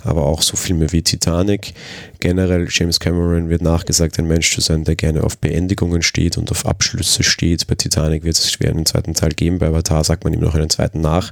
aber 0.03 0.23
auch 0.25 0.41
so 0.41 0.55
Filme 0.55 0.91
wie 0.91 1.01
Titanic. 1.01 1.73
Generell, 2.19 2.67
James 2.69 2.99
Cameron 2.99 3.49
wird 3.49 3.61
nachgesagt, 3.61 4.17
ein 4.17 4.27
Mensch 4.27 4.53
zu 4.53 4.61
sein, 4.61 4.83
der 4.83 4.95
gerne 4.95 5.23
auf 5.23 5.37
Beendigungen 5.37 6.01
steht 6.01 6.37
und 6.37 6.49
auf 6.49 6.65
Abschlüsse 6.65 7.23
steht. 7.23 7.67
Bei 7.67 7.75
Titanic 7.75 8.23
wird 8.23 8.37
es 8.37 8.51
schwer 8.51 8.71
einen 8.71 8.85
zweiten 8.85 9.13
Teil 9.13 9.29
geben, 9.29 9.59
bei 9.59 9.67
Avatar 9.67 10.03
sagt 10.03 10.23
man 10.23 10.33
ihm 10.33 10.39
noch 10.39 10.55
einen 10.55 10.69
zweiten 10.69 11.01
nach. 11.01 11.31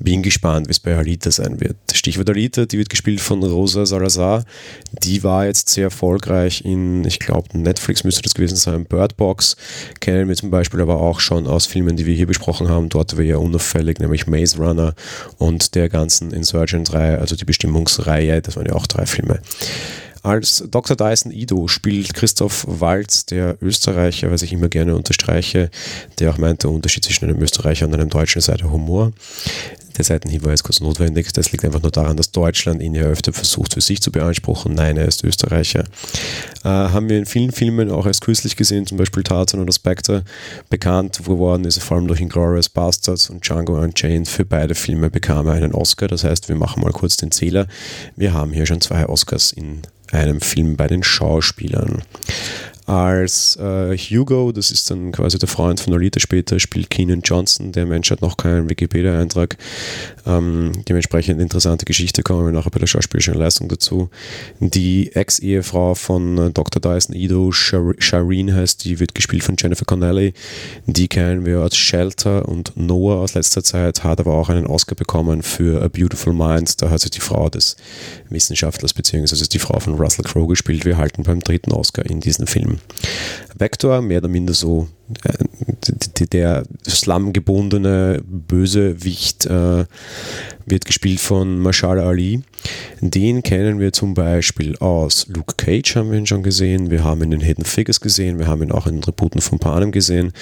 Bin 0.00 0.22
gespannt, 0.22 0.66
wie 0.66 0.72
es 0.72 0.80
bei 0.80 0.96
Alita 0.96 1.30
sein 1.30 1.60
wird. 1.60 1.76
Stichwort 1.92 2.30
Alita, 2.30 2.66
die 2.66 2.78
wird 2.78 2.90
gespielt 2.90 3.20
von 3.20 3.42
Rosa 3.42 3.86
Salazar. 3.86 4.44
Die 4.90 5.22
war 5.22 5.46
jetzt 5.46 5.68
sehr 5.68 5.84
erfolgreich 5.84 6.64
in, 6.64 7.04
ich 7.04 7.20
glaube, 7.20 7.56
Netflix 7.56 8.02
müsste 8.02 8.22
das 8.22 8.34
gewesen 8.34 8.56
sein, 8.56 8.86
Bird 8.86 9.16
Box. 9.16 9.56
Kennen 10.00 10.28
wir 10.28 10.36
zum 10.36 10.50
Beispiel 10.50 10.80
aber 10.80 11.00
auch 11.00 11.20
schon 11.20 11.43
aus 11.46 11.66
Filmen, 11.66 11.96
die 11.96 12.06
wir 12.06 12.14
hier 12.14 12.26
besprochen 12.26 12.68
haben. 12.68 12.88
Dort 12.88 13.16
war 13.16 13.24
ja 13.24 13.36
unauffällig, 13.36 13.98
nämlich 13.98 14.26
Maze 14.26 14.58
Runner 14.58 14.94
und 15.38 15.74
der 15.74 15.88
ganzen 15.88 16.32
Insurgent 16.32 16.92
3, 16.92 17.18
also 17.18 17.36
die 17.36 17.44
Bestimmungsreihe. 17.44 18.42
Das 18.42 18.56
waren 18.56 18.66
ja 18.66 18.74
auch 18.74 18.86
drei 18.86 19.06
Filme. 19.06 19.40
Als 20.24 20.64
Dr. 20.70 20.96
Dyson 20.96 21.30
Ido 21.30 21.68
spielt 21.68 22.14
Christoph 22.14 22.64
Walz, 22.66 23.26
der 23.26 23.58
Österreicher, 23.60 24.30
was 24.30 24.40
ich 24.40 24.54
immer 24.54 24.68
gerne 24.68 24.96
unterstreiche, 24.96 25.70
der 26.18 26.30
auch 26.30 26.38
meint, 26.38 26.62
der 26.62 26.70
Unterschied 26.70 27.04
zwischen 27.04 27.26
einem 27.26 27.42
Österreicher 27.42 27.86
und 27.86 27.92
einem 27.92 28.08
Deutschen 28.08 28.40
sei 28.40 28.54
der 28.54 28.70
Humor. 28.70 29.12
Der 29.98 30.20
jetzt 30.24 30.64
kurz 30.64 30.80
notwendig. 30.80 31.30
Das 31.34 31.52
liegt 31.52 31.64
einfach 31.64 31.82
nur 31.82 31.90
daran, 31.90 32.16
dass 32.16 32.32
Deutschland 32.32 32.82
ihn 32.82 32.94
ja 32.94 33.02
öfter 33.02 33.34
versucht, 33.34 33.74
für 33.74 33.82
sich 33.82 34.00
zu 34.00 34.10
beanspruchen. 34.10 34.74
Nein, 34.74 34.96
er 34.96 35.06
ist 35.06 35.22
Österreicher. 35.22 35.84
Äh, 36.64 36.68
haben 36.68 37.10
wir 37.10 37.18
in 37.18 37.26
vielen 37.26 37.52
Filmen 37.52 37.90
auch 37.90 38.06
erst 38.06 38.22
kürzlich 38.22 38.56
gesehen, 38.56 38.86
zum 38.86 38.96
Beispiel 38.96 39.22
Tarzan 39.22 39.60
oder 39.60 39.72
Spectre. 39.72 40.24
Bekannt 40.70 41.18
geworden 41.24 41.66
ist 41.66 41.76
er 41.76 41.82
vor 41.82 41.98
allem 41.98 42.08
durch 42.08 42.20
Inglourious 42.20 42.70
Bastards 42.70 43.28
und 43.28 43.46
Django 43.46 43.78
Unchained. 43.78 44.26
Für 44.26 44.46
beide 44.46 44.74
Filme 44.74 45.10
bekam 45.10 45.46
er 45.48 45.52
einen 45.52 45.74
Oscar. 45.74 46.08
Das 46.08 46.24
heißt, 46.24 46.48
wir 46.48 46.56
machen 46.56 46.82
mal 46.82 46.92
kurz 46.92 47.18
den 47.18 47.30
Zähler. 47.30 47.68
Wir 48.16 48.32
haben 48.32 48.52
hier 48.52 48.64
schon 48.64 48.80
zwei 48.80 49.06
Oscars 49.06 49.52
in 49.52 49.82
einem 50.14 50.40
Film 50.40 50.76
bei 50.76 50.86
den 50.86 51.02
Schauspielern. 51.02 52.02
Als 52.86 53.56
äh, 53.56 53.96
Hugo, 53.96 54.52
das 54.52 54.70
ist 54.70 54.90
dann 54.90 55.10
quasi 55.10 55.38
der 55.38 55.48
Freund 55.48 55.80
von 55.80 55.94
Alita 55.94 56.20
später, 56.20 56.60
spielt 56.60 56.90
Keenan 56.90 57.22
Johnson. 57.22 57.72
Der 57.72 57.86
Mensch 57.86 58.10
hat 58.10 58.20
noch 58.20 58.36
keinen 58.36 58.68
Wikipedia-Eintrag. 58.68 59.56
Ähm, 60.26 60.72
dementsprechend 60.86 61.40
interessante 61.40 61.86
Geschichte, 61.86 62.22
kommen 62.22 62.44
wir 62.44 62.52
nachher 62.52 62.70
bei 62.70 62.78
der 62.78 62.86
schauspielerischen 62.86 63.34
Leistung 63.34 63.68
dazu. 63.68 64.10
Die 64.60 65.12
Ex-Ehefrau 65.14 65.94
von 65.94 66.36
äh, 66.36 66.50
Dr. 66.50 66.82
Dyson 66.82 67.16
Ido, 67.16 67.52
Shireen 67.52 68.54
heißt, 68.54 68.84
die 68.84 69.00
wird 69.00 69.14
gespielt 69.14 69.44
von 69.44 69.56
Jennifer 69.58 69.86
Connelly. 69.86 70.34
Die 70.86 71.08
kennen 71.08 71.46
wir 71.46 71.60
als 71.60 71.78
Shelter 71.78 72.46
und 72.46 72.76
Noah 72.76 73.16
aus 73.20 73.32
letzter 73.32 73.64
Zeit, 73.64 74.04
hat 74.04 74.20
aber 74.20 74.34
auch 74.34 74.50
einen 74.50 74.66
Oscar 74.66 74.94
bekommen 74.94 75.42
für 75.42 75.82
A 75.82 75.88
Beautiful 75.88 76.34
Mind. 76.34 76.82
Da 76.82 76.90
hat 76.90 77.00
sie 77.00 77.08
die 77.08 77.20
Frau 77.20 77.48
des 77.48 77.76
Wissenschaftlers, 78.28 78.92
beziehungsweise 78.92 79.48
die 79.48 79.58
Frau 79.58 79.80
von 79.80 79.94
Russell 79.94 80.26
Crowe 80.26 80.48
gespielt. 80.48 80.84
Wir 80.84 80.98
halten 80.98 81.22
beim 81.22 81.40
dritten 81.40 81.72
Oscar 81.72 82.04
in 82.04 82.20
diesem 82.20 82.46
Film. 82.46 82.73
Vector, 83.56 84.00
mehr 84.02 84.18
oder 84.18 84.28
minder 84.28 84.54
so 84.54 84.88
der 86.32 86.64
Slum-gebundene 86.88 88.22
Bösewicht 88.26 89.46
äh, 89.46 89.84
wird 90.66 90.84
gespielt 90.86 91.20
von 91.20 91.58
Marshall 91.58 92.00
Ali. 92.00 92.42
Den 93.00 93.42
kennen 93.42 93.78
wir 93.78 93.92
zum 93.92 94.14
Beispiel 94.14 94.76
aus 94.78 95.26
Luke 95.28 95.54
Cage, 95.56 95.96
haben 95.96 96.10
wir 96.10 96.18
ihn 96.18 96.26
schon 96.26 96.42
gesehen. 96.42 96.90
Wir 96.90 97.04
haben 97.04 97.22
ihn 97.22 97.32
in 97.32 97.40
Hidden 97.40 97.66
Figures 97.66 98.00
gesehen. 98.00 98.38
Wir 98.38 98.46
haben 98.46 98.62
ihn 98.62 98.72
auch 98.72 98.86
in 98.86 99.02
Tributen 99.02 99.42
von 99.42 99.58
Panem 99.58 99.92
gesehen. 99.92 100.32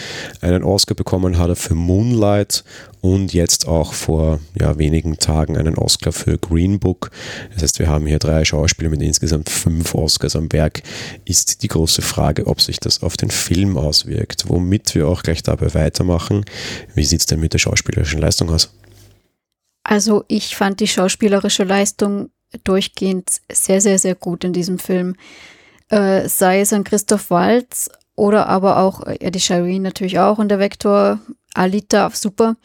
Einen 0.41 0.63
Oscar 0.63 0.95
bekommen 0.95 1.39
hat 1.39 1.49
er 1.49 1.57
für 1.57 1.75
Moonlight 1.75 2.63
und 3.01 3.35
jetzt 3.35 3.67
auch 3.67 3.93
vor 3.93 4.39
ja, 4.59 4.79
wenigen 4.79 5.19
Tagen 5.19 5.57
einen 5.57 5.75
Oscar 5.75 6.13
für 6.13 6.39
Green 6.39 6.79
Book. 6.79 7.11
Das 7.53 7.65
heißt, 7.65 7.79
wir 7.81 7.89
haben 7.89 8.07
hier 8.07 8.21
drei 8.21 8.45
Schauspieler 8.45 8.91
mit 8.91 9.03
insgesamt 9.03 9.51
fünf 9.51 9.95
Oscars 9.97 10.37
am 10.37 10.53
Werk. 10.53 10.83
Ist 11.25 11.65
die 11.65 11.69
große 11.69 12.01
Frage, 12.01 12.47
ob 12.47 12.61
sich 12.61 12.79
das 12.79 13.03
auf 13.03 13.17
den 13.17 13.31
Film 13.31 13.77
auswirkt, 13.77 14.49
womit 14.53 14.95
wir 14.95 15.09
auch 15.09 15.23
gleich 15.23 15.43
dabei 15.43 15.75
weitermachen. 15.75 16.45
Wie 16.95 17.05
sieht 17.05 17.21
es 17.21 17.27
denn 17.27 17.41
mit 17.41 17.53
der 17.55 17.59
schauspielerischen 17.59 18.21
Leistung 18.21 18.51
aus? 18.51 18.73
Also 19.83 20.25
ich 20.29 20.55
fand 20.55 20.79
die 20.79 20.89
schauspielerische 20.89 21.65
Leistung 21.65 22.31
durchgehend 22.65 23.41
sehr, 23.51 23.81
sehr, 23.81 23.99
sehr 23.99 24.15
gut 24.15 24.45
in 24.45 24.53
diesem 24.53 24.79
Film. 24.79 25.17
Äh, 25.89 26.29
sei 26.29 26.61
es 26.61 26.73
an 26.73 26.85
Christoph 26.85 27.31
Waltz 27.31 27.91
oder 28.15 28.47
aber 28.47 28.79
auch, 28.79 29.07
ja, 29.21 29.31
die 29.31 29.41
Shireen 29.41 29.83
natürlich 29.83 30.19
auch 30.19 30.39
und 30.39 30.49
der 30.49 30.59
Vektor. 30.59 31.19
Alita 31.55 32.11
super. 32.11 32.57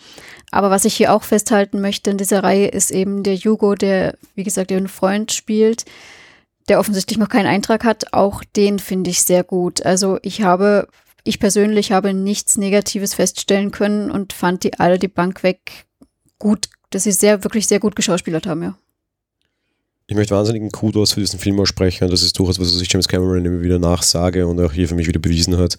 Aber 0.52 0.69
was 0.69 0.86
ich 0.86 0.95
hier 0.95 1.13
auch 1.13 1.23
festhalten 1.23 1.82
möchte 1.82 2.10
in 2.10 2.17
dieser 2.17 2.43
Reihe 2.43 2.67
ist 2.67 2.91
eben 2.91 3.23
der 3.23 3.36
Hugo, 3.36 3.76
der, 3.76 4.15
wie 4.36 4.43
gesagt, 4.43 4.71
ihren 4.71 4.88
Freund 4.88 5.34
spielt, 5.34 5.84
der 6.69 6.80
offensichtlich 6.80 7.17
noch 7.17 7.30
keinen 7.30 7.47
Eintrag 7.47 7.84
hat. 7.84 8.13
Auch 8.13 8.43
den 8.56 8.80
finde 8.80 9.10
ich 9.10 9.23
sehr 9.23 9.43
gut. 9.43 9.86
Also 9.86 10.19
ich 10.21 10.41
habe, 10.41 10.88
ich 11.28 11.40
persönlich 11.40 11.92
habe 11.92 12.13
nichts 12.13 12.58
Negatives 12.58 13.13
feststellen 13.13 13.72
können 13.72 14.12
und 14.12 14.34
fand 14.34 14.63
die 14.63 14.80
alle 14.80 15.00
die 15.00 15.08
Bank 15.08 15.44
weg 15.44 15.86
gut, 16.40 16.70
dass 16.90 17.04
sie 17.04 17.12
sehr, 17.12 17.44
wirklich 17.44 17.68
sehr 17.68 17.80
gut 17.80 17.96
geschauspielert 17.96 18.48
haben, 18.48 18.63
ja. 18.63 18.78
Ich 20.10 20.16
möchte 20.16 20.34
wahnsinnigen 20.34 20.72
Kudos 20.72 21.12
für 21.12 21.20
diesen 21.20 21.38
Film 21.38 21.60
aussprechen 21.60 22.10
das 22.10 22.24
ist 22.24 22.40
durchaus, 22.40 22.62
was 22.62 22.80
ich 22.80 22.90
James 22.90 23.10
Cameron 23.10 23.44
immer 23.44 23.62
wieder 23.62 23.78
nachsage 23.78 24.48
und 24.48 24.58
auch 24.62 24.72
hier 24.72 24.88
für 24.88 24.96
mich 24.96 25.08
wieder 25.08 25.20
bewiesen 25.20 25.58
hat. 25.58 25.76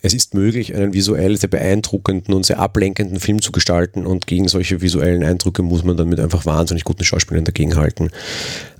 Es 0.00 0.14
ist 0.14 0.32
möglich, 0.32 0.76
einen 0.76 0.94
visuell 0.94 1.36
sehr 1.36 1.48
beeindruckenden 1.48 2.34
und 2.34 2.46
sehr 2.46 2.60
ablenkenden 2.60 3.18
Film 3.18 3.42
zu 3.42 3.50
gestalten 3.50 4.06
und 4.06 4.28
gegen 4.28 4.46
solche 4.46 4.80
visuellen 4.80 5.24
Eindrücke 5.24 5.62
muss 5.62 5.82
man 5.82 5.96
dann 5.96 6.08
mit 6.08 6.20
einfach 6.20 6.46
wahnsinnig 6.46 6.84
guten 6.84 7.02
Schauspielern 7.02 7.44
dagegenhalten 7.44 8.10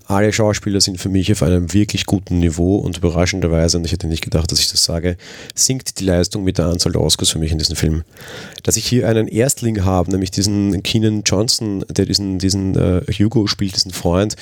alle 0.06 0.32
Schauspieler 0.32 0.80
sind 0.80 1.00
für 1.00 1.08
mich 1.08 1.32
auf 1.32 1.42
einem 1.42 1.72
wirklich 1.72 2.04
guten 2.04 2.38
Niveau 2.38 2.76
und 2.76 2.98
überraschenderweise, 2.98 3.78
und 3.78 3.84
ich 3.84 3.92
hätte 3.92 4.06
nicht 4.06 4.22
gedacht, 4.22 4.52
dass 4.52 4.60
ich 4.60 4.70
das 4.70 4.84
sage, 4.84 5.16
sinkt 5.54 5.98
die 5.98 6.04
Leistung 6.04 6.44
mit 6.44 6.58
der 6.58 6.66
Anzahl 6.66 6.92
der 6.92 7.00
Oscars 7.00 7.30
für 7.30 7.38
mich 7.38 7.52
in 7.52 7.58
diesem 7.58 7.76
Film. 7.76 8.04
Dass 8.62 8.76
ich 8.76 8.86
hier 8.86 9.08
einen 9.08 9.28
Erstling 9.28 9.84
habe, 9.84 10.10
nämlich 10.10 10.30
diesen 10.30 10.82
Keenan 10.82 11.22
Johnson, 11.24 11.84
der 11.88 12.04
diesen, 12.04 12.38
diesen 12.38 12.76
uh, 12.76 13.00
Hugo 13.10 13.46
spielt, 13.46 13.76
diesen 13.76 13.92
Freund, 13.92 14.36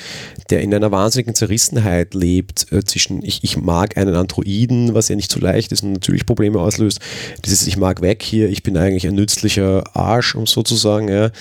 der 0.49 0.61
in 0.61 0.73
einer 0.73 0.91
wahnsinnigen 0.91 1.35
Zerrissenheit 1.35 2.13
lebt 2.13 2.71
äh, 2.71 2.83
zwischen 2.83 3.23
ich, 3.23 3.43
ich 3.43 3.57
mag 3.57 3.97
einen 3.97 4.15
Androiden, 4.15 4.93
was 4.93 5.07
ja 5.07 5.15
nicht 5.15 5.31
so 5.31 5.39
leicht 5.39 5.71
ist 5.71 5.83
und 5.83 5.93
natürlich 5.93 6.25
Probleme 6.25 6.59
auslöst, 6.59 6.99
dieses 7.45 7.67
ich 7.67 7.77
mag 7.77 8.01
weg 8.01 8.21
hier, 8.21 8.49
ich 8.49 8.63
bin 8.63 8.75
eigentlich 8.75 9.07
ein 9.07 9.15
nützlicher 9.15 9.83
Arsch, 9.95 10.35
um 10.35 10.45
sozusagen, 10.45 11.07
ja, 11.07 11.31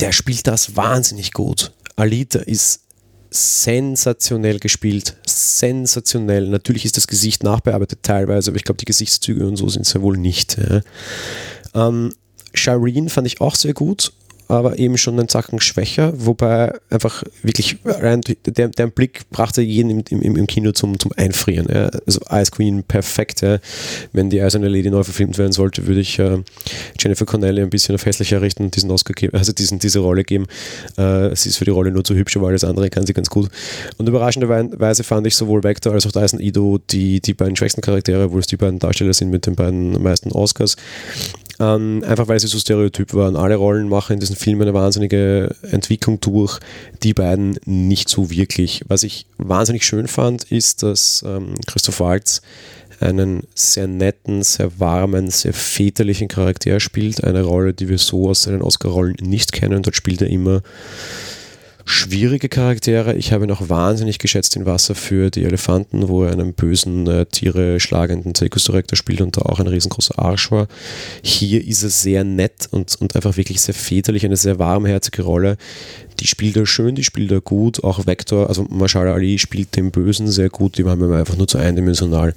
der 0.00 0.12
spielt 0.12 0.46
das 0.46 0.76
wahnsinnig 0.76 1.32
gut. 1.32 1.72
Alita 1.96 2.38
ist 2.40 2.82
sensationell 3.30 4.58
gespielt. 4.58 5.16
Sensationell. 5.26 6.48
Natürlich 6.48 6.84
ist 6.84 6.96
das 6.96 7.06
Gesicht 7.06 7.42
nachbearbeitet 7.42 8.00
teilweise, 8.02 8.50
aber 8.50 8.56
ich 8.56 8.64
glaube, 8.64 8.78
die 8.78 8.84
Gesichtszüge 8.84 9.46
und 9.46 9.56
so 9.56 9.68
sind 9.68 9.86
es 9.86 9.92
ja 9.92 10.02
wohl 10.02 10.16
nicht. 10.16 10.58
Ja. 10.58 10.80
Ähm, 11.74 12.14
Shireen 12.54 13.08
fand 13.08 13.26
ich 13.26 13.40
auch 13.40 13.54
sehr 13.54 13.74
gut 13.74 14.12
aber 14.48 14.78
eben 14.78 14.96
schon 14.96 15.18
einen 15.18 15.28
Zacken 15.28 15.60
schwächer, 15.60 16.12
wobei 16.16 16.72
einfach 16.90 17.22
wirklich 17.42 17.76
rein, 17.84 18.22
der, 18.46 18.68
der 18.68 18.86
Blick 18.86 19.28
brachte 19.30 19.60
jeden 19.60 19.90
im, 19.90 20.04
im, 20.08 20.36
im 20.36 20.46
Kino 20.46 20.72
zum, 20.72 20.98
zum 20.98 21.12
Einfrieren. 21.16 21.68
Ja. 21.70 21.90
Also 22.06 22.20
Ice 22.30 22.50
Queen 22.50 22.82
perfekt. 22.82 23.42
Ja. 23.42 23.58
Wenn 24.12 24.30
die 24.30 24.40
Eiserne 24.40 24.68
Lady 24.68 24.90
neu 24.90 25.04
verfilmt 25.04 25.36
werden 25.36 25.52
sollte, 25.52 25.86
würde 25.86 26.00
ich 26.00 26.18
äh, 26.18 26.38
Jennifer 26.98 27.26
Connelly 27.26 27.60
ein 27.60 27.70
bisschen 27.70 27.94
auf 27.94 28.06
hässlicher 28.06 28.40
richten 28.40 28.64
und 28.64 28.76
diesen 28.76 28.90
Oscar 28.90 29.12
geben, 29.12 29.36
also 29.36 29.52
diesen, 29.52 29.78
diese 29.78 29.98
Rolle 29.98 30.24
geben. 30.24 30.46
Äh, 30.96 31.36
sie 31.36 31.50
ist 31.50 31.58
für 31.58 31.66
die 31.66 31.70
Rolle 31.70 31.90
nur 31.90 32.04
zu 32.04 32.14
hübsch, 32.14 32.36
aber 32.36 32.48
alles 32.48 32.64
andere 32.64 32.88
kann 32.88 33.06
sie 33.06 33.12
ganz 33.12 33.28
gut. 33.28 33.50
Und 33.98 34.08
überraschenderweise 34.08 35.04
fand 35.04 35.26
ich 35.26 35.36
sowohl 35.36 35.62
Vector 35.62 35.92
als 35.92 36.06
auch 36.06 36.12
Dyson 36.12 36.40
Ido 36.40 36.78
die, 36.90 37.20
die 37.20 37.34
beiden 37.34 37.54
schwächsten 37.54 37.82
Charaktere, 37.82 38.24
obwohl 38.24 38.40
es 38.40 38.46
die 38.46 38.56
beiden 38.56 38.78
Darsteller 38.78 39.12
sind 39.12 39.30
mit 39.30 39.46
den 39.46 39.56
beiden 39.56 40.02
meisten 40.02 40.32
Oscars. 40.32 40.76
Ähm, 41.60 42.04
einfach 42.06 42.28
weil 42.28 42.38
sie 42.38 42.46
so 42.46 42.58
stereotyp 42.58 43.14
waren. 43.14 43.34
Alle 43.36 43.56
Rollen 43.56 43.88
machen 43.88 44.14
in 44.14 44.20
diesem 44.20 44.36
Film 44.36 44.62
eine 44.62 44.74
wahnsinnige 44.74 45.56
Entwicklung 45.62 46.20
durch, 46.20 46.60
die 47.02 47.14
beiden 47.14 47.58
nicht 47.64 48.08
so 48.08 48.30
wirklich. 48.30 48.84
Was 48.86 49.02
ich 49.02 49.26
wahnsinnig 49.38 49.84
schön 49.84 50.06
fand, 50.06 50.44
ist, 50.44 50.84
dass 50.84 51.24
ähm, 51.26 51.54
Christoph 51.66 52.00
Waltz 52.00 52.42
einen 53.00 53.44
sehr 53.54 53.86
netten, 53.86 54.42
sehr 54.42 54.78
warmen, 54.78 55.30
sehr 55.30 55.52
väterlichen 55.52 56.28
Charakter 56.28 56.80
spielt. 56.80 57.22
Eine 57.22 57.42
Rolle, 57.42 57.72
die 57.72 57.88
wir 57.88 57.98
so 57.98 58.28
aus 58.28 58.42
seinen 58.42 58.62
Oscar-Rollen 58.62 59.16
nicht 59.20 59.52
kennen. 59.52 59.82
Dort 59.82 59.96
spielt 59.96 60.22
er 60.22 60.28
immer 60.28 60.62
schwierige 61.88 62.50
Charaktere. 62.50 63.14
Ich 63.14 63.32
habe 63.32 63.46
noch 63.46 63.70
wahnsinnig 63.70 64.18
geschätzt 64.18 64.56
in 64.56 64.66
Wasser 64.66 64.94
für 64.94 65.30
die 65.30 65.44
Elefanten, 65.44 66.08
wo 66.08 66.22
er 66.22 66.32
einen 66.32 66.52
bösen, 66.52 67.06
äh, 67.06 67.24
Tiere 67.24 67.80
schlagenden 67.80 68.34
Zirkusdirektor 68.34 68.96
spielt 68.96 69.22
und 69.22 69.38
da 69.38 69.42
auch 69.42 69.58
ein 69.58 69.66
riesengroßer 69.66 70.18
Arsch 70.18 70.50
war. 70.50 70.68
Hier 71.22 71.66
ist 71.66 71.82
er 71.82 71.88
sehr 71.88 72.24
nett 72.24 72.68
und, 72.70 72.94
und 73.00 73.16
einfach 73.16 73.38
wirklich 73.38 73.62
sehr 73.62 73.74
väterlich, 73.74 74.26
eine 74.26 74.36
sehr 74.36 74.58
warmherzige 74.58 75.22
Rolle. 75.22 75.56
Die 76.20 76.26
spielt 76.26 76.56
er 76.56 76.66
schön, 76.66 76.94
die 76.94 77.04
spielt 77.04 77.32
er 77.32 77.40
gut. 77.40 77.82
Auch 77.82 78.06
Vector, 78.06 78.48
also 78.48 78.66
Marshall 78.68 79.08
Ali 79.08 79.38
spielt 79.38 79.74
den 79.74 79.90
Bösen 79.90 80.28
sehr 80.28 80.50
gut, 80.50 80.76
die 80.76 80.84
waren 80.84 80.98
mir 80.98 81.16
einfach 81.16 81.36
nur 81.36 81.48
zu 81.48 81.56
eindimensional. 81.56 82.34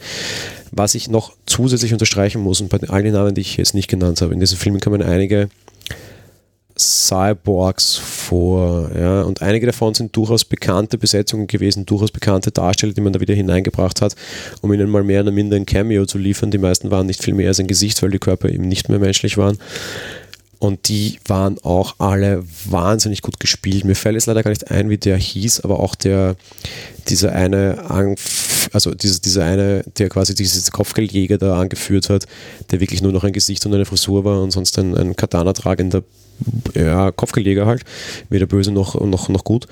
Was 0.72 0.96
ich 0.96 1.10
noch 1.10 1.34
zusätzlich 1.46 1.92
unterstreichen 1.92 2.42
muss, 2.42 2.62
und 2.62 2.70
bei 2.70 2.80
all 2.88 3.04
den 3.04 3.14
Namen, 3.14 3.36
die 3.36 3.42
ich 3.42 3.58
jetzt 3.58 3.74
nicht 3.74 3.90
genannt 3.90 4.22
habe, 4.22 4.34
in 4.34 4.40
diesen 4.40 4.58
Filmen 4.58 4.80
kann 4.80 4.92
man 4.92 5.02
einige 5.02 5.50
Cyborgs 6.82 7.96
vor. 7.96 8.90
Ja? 8.98 9.22
Und 9.22 9.42
einige 9.42 9.68
davon 9.68 9.94
sind 9.94 10.16
durchaus 10.16 10.46
bekannte 10.46 10.98
Besetzungen 10.98 11.48
gewesen, 11.48 11.86
durchaus 11.86 12.12
bekannte 12.12 12.52
Darsteller, 12.52 12.94
die 12.94 13.02
man 13.02 13.14
da 13.14 13.20
wieder 13.20 13.36
hineingebracht 13.36 14.02
hat, 14.02 14.16
um 14.62 14.74
ihnen 14.74 14.90
mal 14.90 15.04
mehr 15.04 15.22
oder 15.22 15.32
minder 15.32 15.56
ein 15.56 15.66
Cameo 15.66 16.06
zu 16.06 16.18
liefern. 16.18 16.52
Die 16.52 16.58
meisten 16.58 16.92
waren 16.92 17.06
nicht 17.06 17.24
viel 17.24 17.34
mehr 17.34 17.50
als 17.50 17.60
ein 17.60 17.68
Gesicht, 17.68 18.02
weil 18.02 18.12
die 18.12 18.20
Körper 18.20 18.50
eben 18.50 18.68
nicht 18.68 18.90
mehr 18.90 19.00
menschlich 19.00 19.38
waren. 19.38 19.58
Und 20.62 20.90
die 20.90 21.18
waren 21.26 21.58
auch 21.64 21.96
alle 21.98 22.44
wahnsinnig 22.66 23.24
gut 23.24 23.40
gespielt. 23.40 23.84
Mir 23.84 23.96
fällt 23.96 24.16
es 24.16 24.28
leider 24.28 24.44
gar 24.44 24.52
nicht 24.52 24.70
ein, 24.70 24.92
wie 24.92 24.98
der 25.00 25.18
hieß, 25.18 25.62
aber 25.62 25.80
auch 25.80 25.96
der, 25.96 26.36
dieser 27.08 27.32
eine, 27.32 28.16
also 28.72 28.94
dieser, 28.94 29.20
dieser 29.20 29.44
eine, 29.44 29.84
der 29.98 30.10
quasi 30.10 30.36
dieses 30.36 30.72
Kopfgeldjäger 30.72 31.40
da 31.40 31.60
angeführt 31.60 32.12
hat, 32.12 32.28
der 32.70 32.80
wirklich 32.80 33.02
nur 33.02 33.12
noch 33.12 33.24
ein 33.24 33.34
Gesicht 33.34 33.66
und 33.66 33.74
eine 33.74 33.86
Frisur 33.86 34.24
war 34.24 34.44
und 34.44 34.52
sonst 34.52 34.78
ein, 34.78 34.96
ein 34.96 35.16
Katana 35.16 35.54
tragender 35.54 36.04
ja, 36.74 37.12
Kopfgeldjäger 37.12 37.66
halt, 37.66 37.84
weder 38.30 38.46
böse 38.46 38.72
noch, 38.72 39.00
noch, 39.00 39.30
noch 39.30 39.44
gut. 39.44 39.68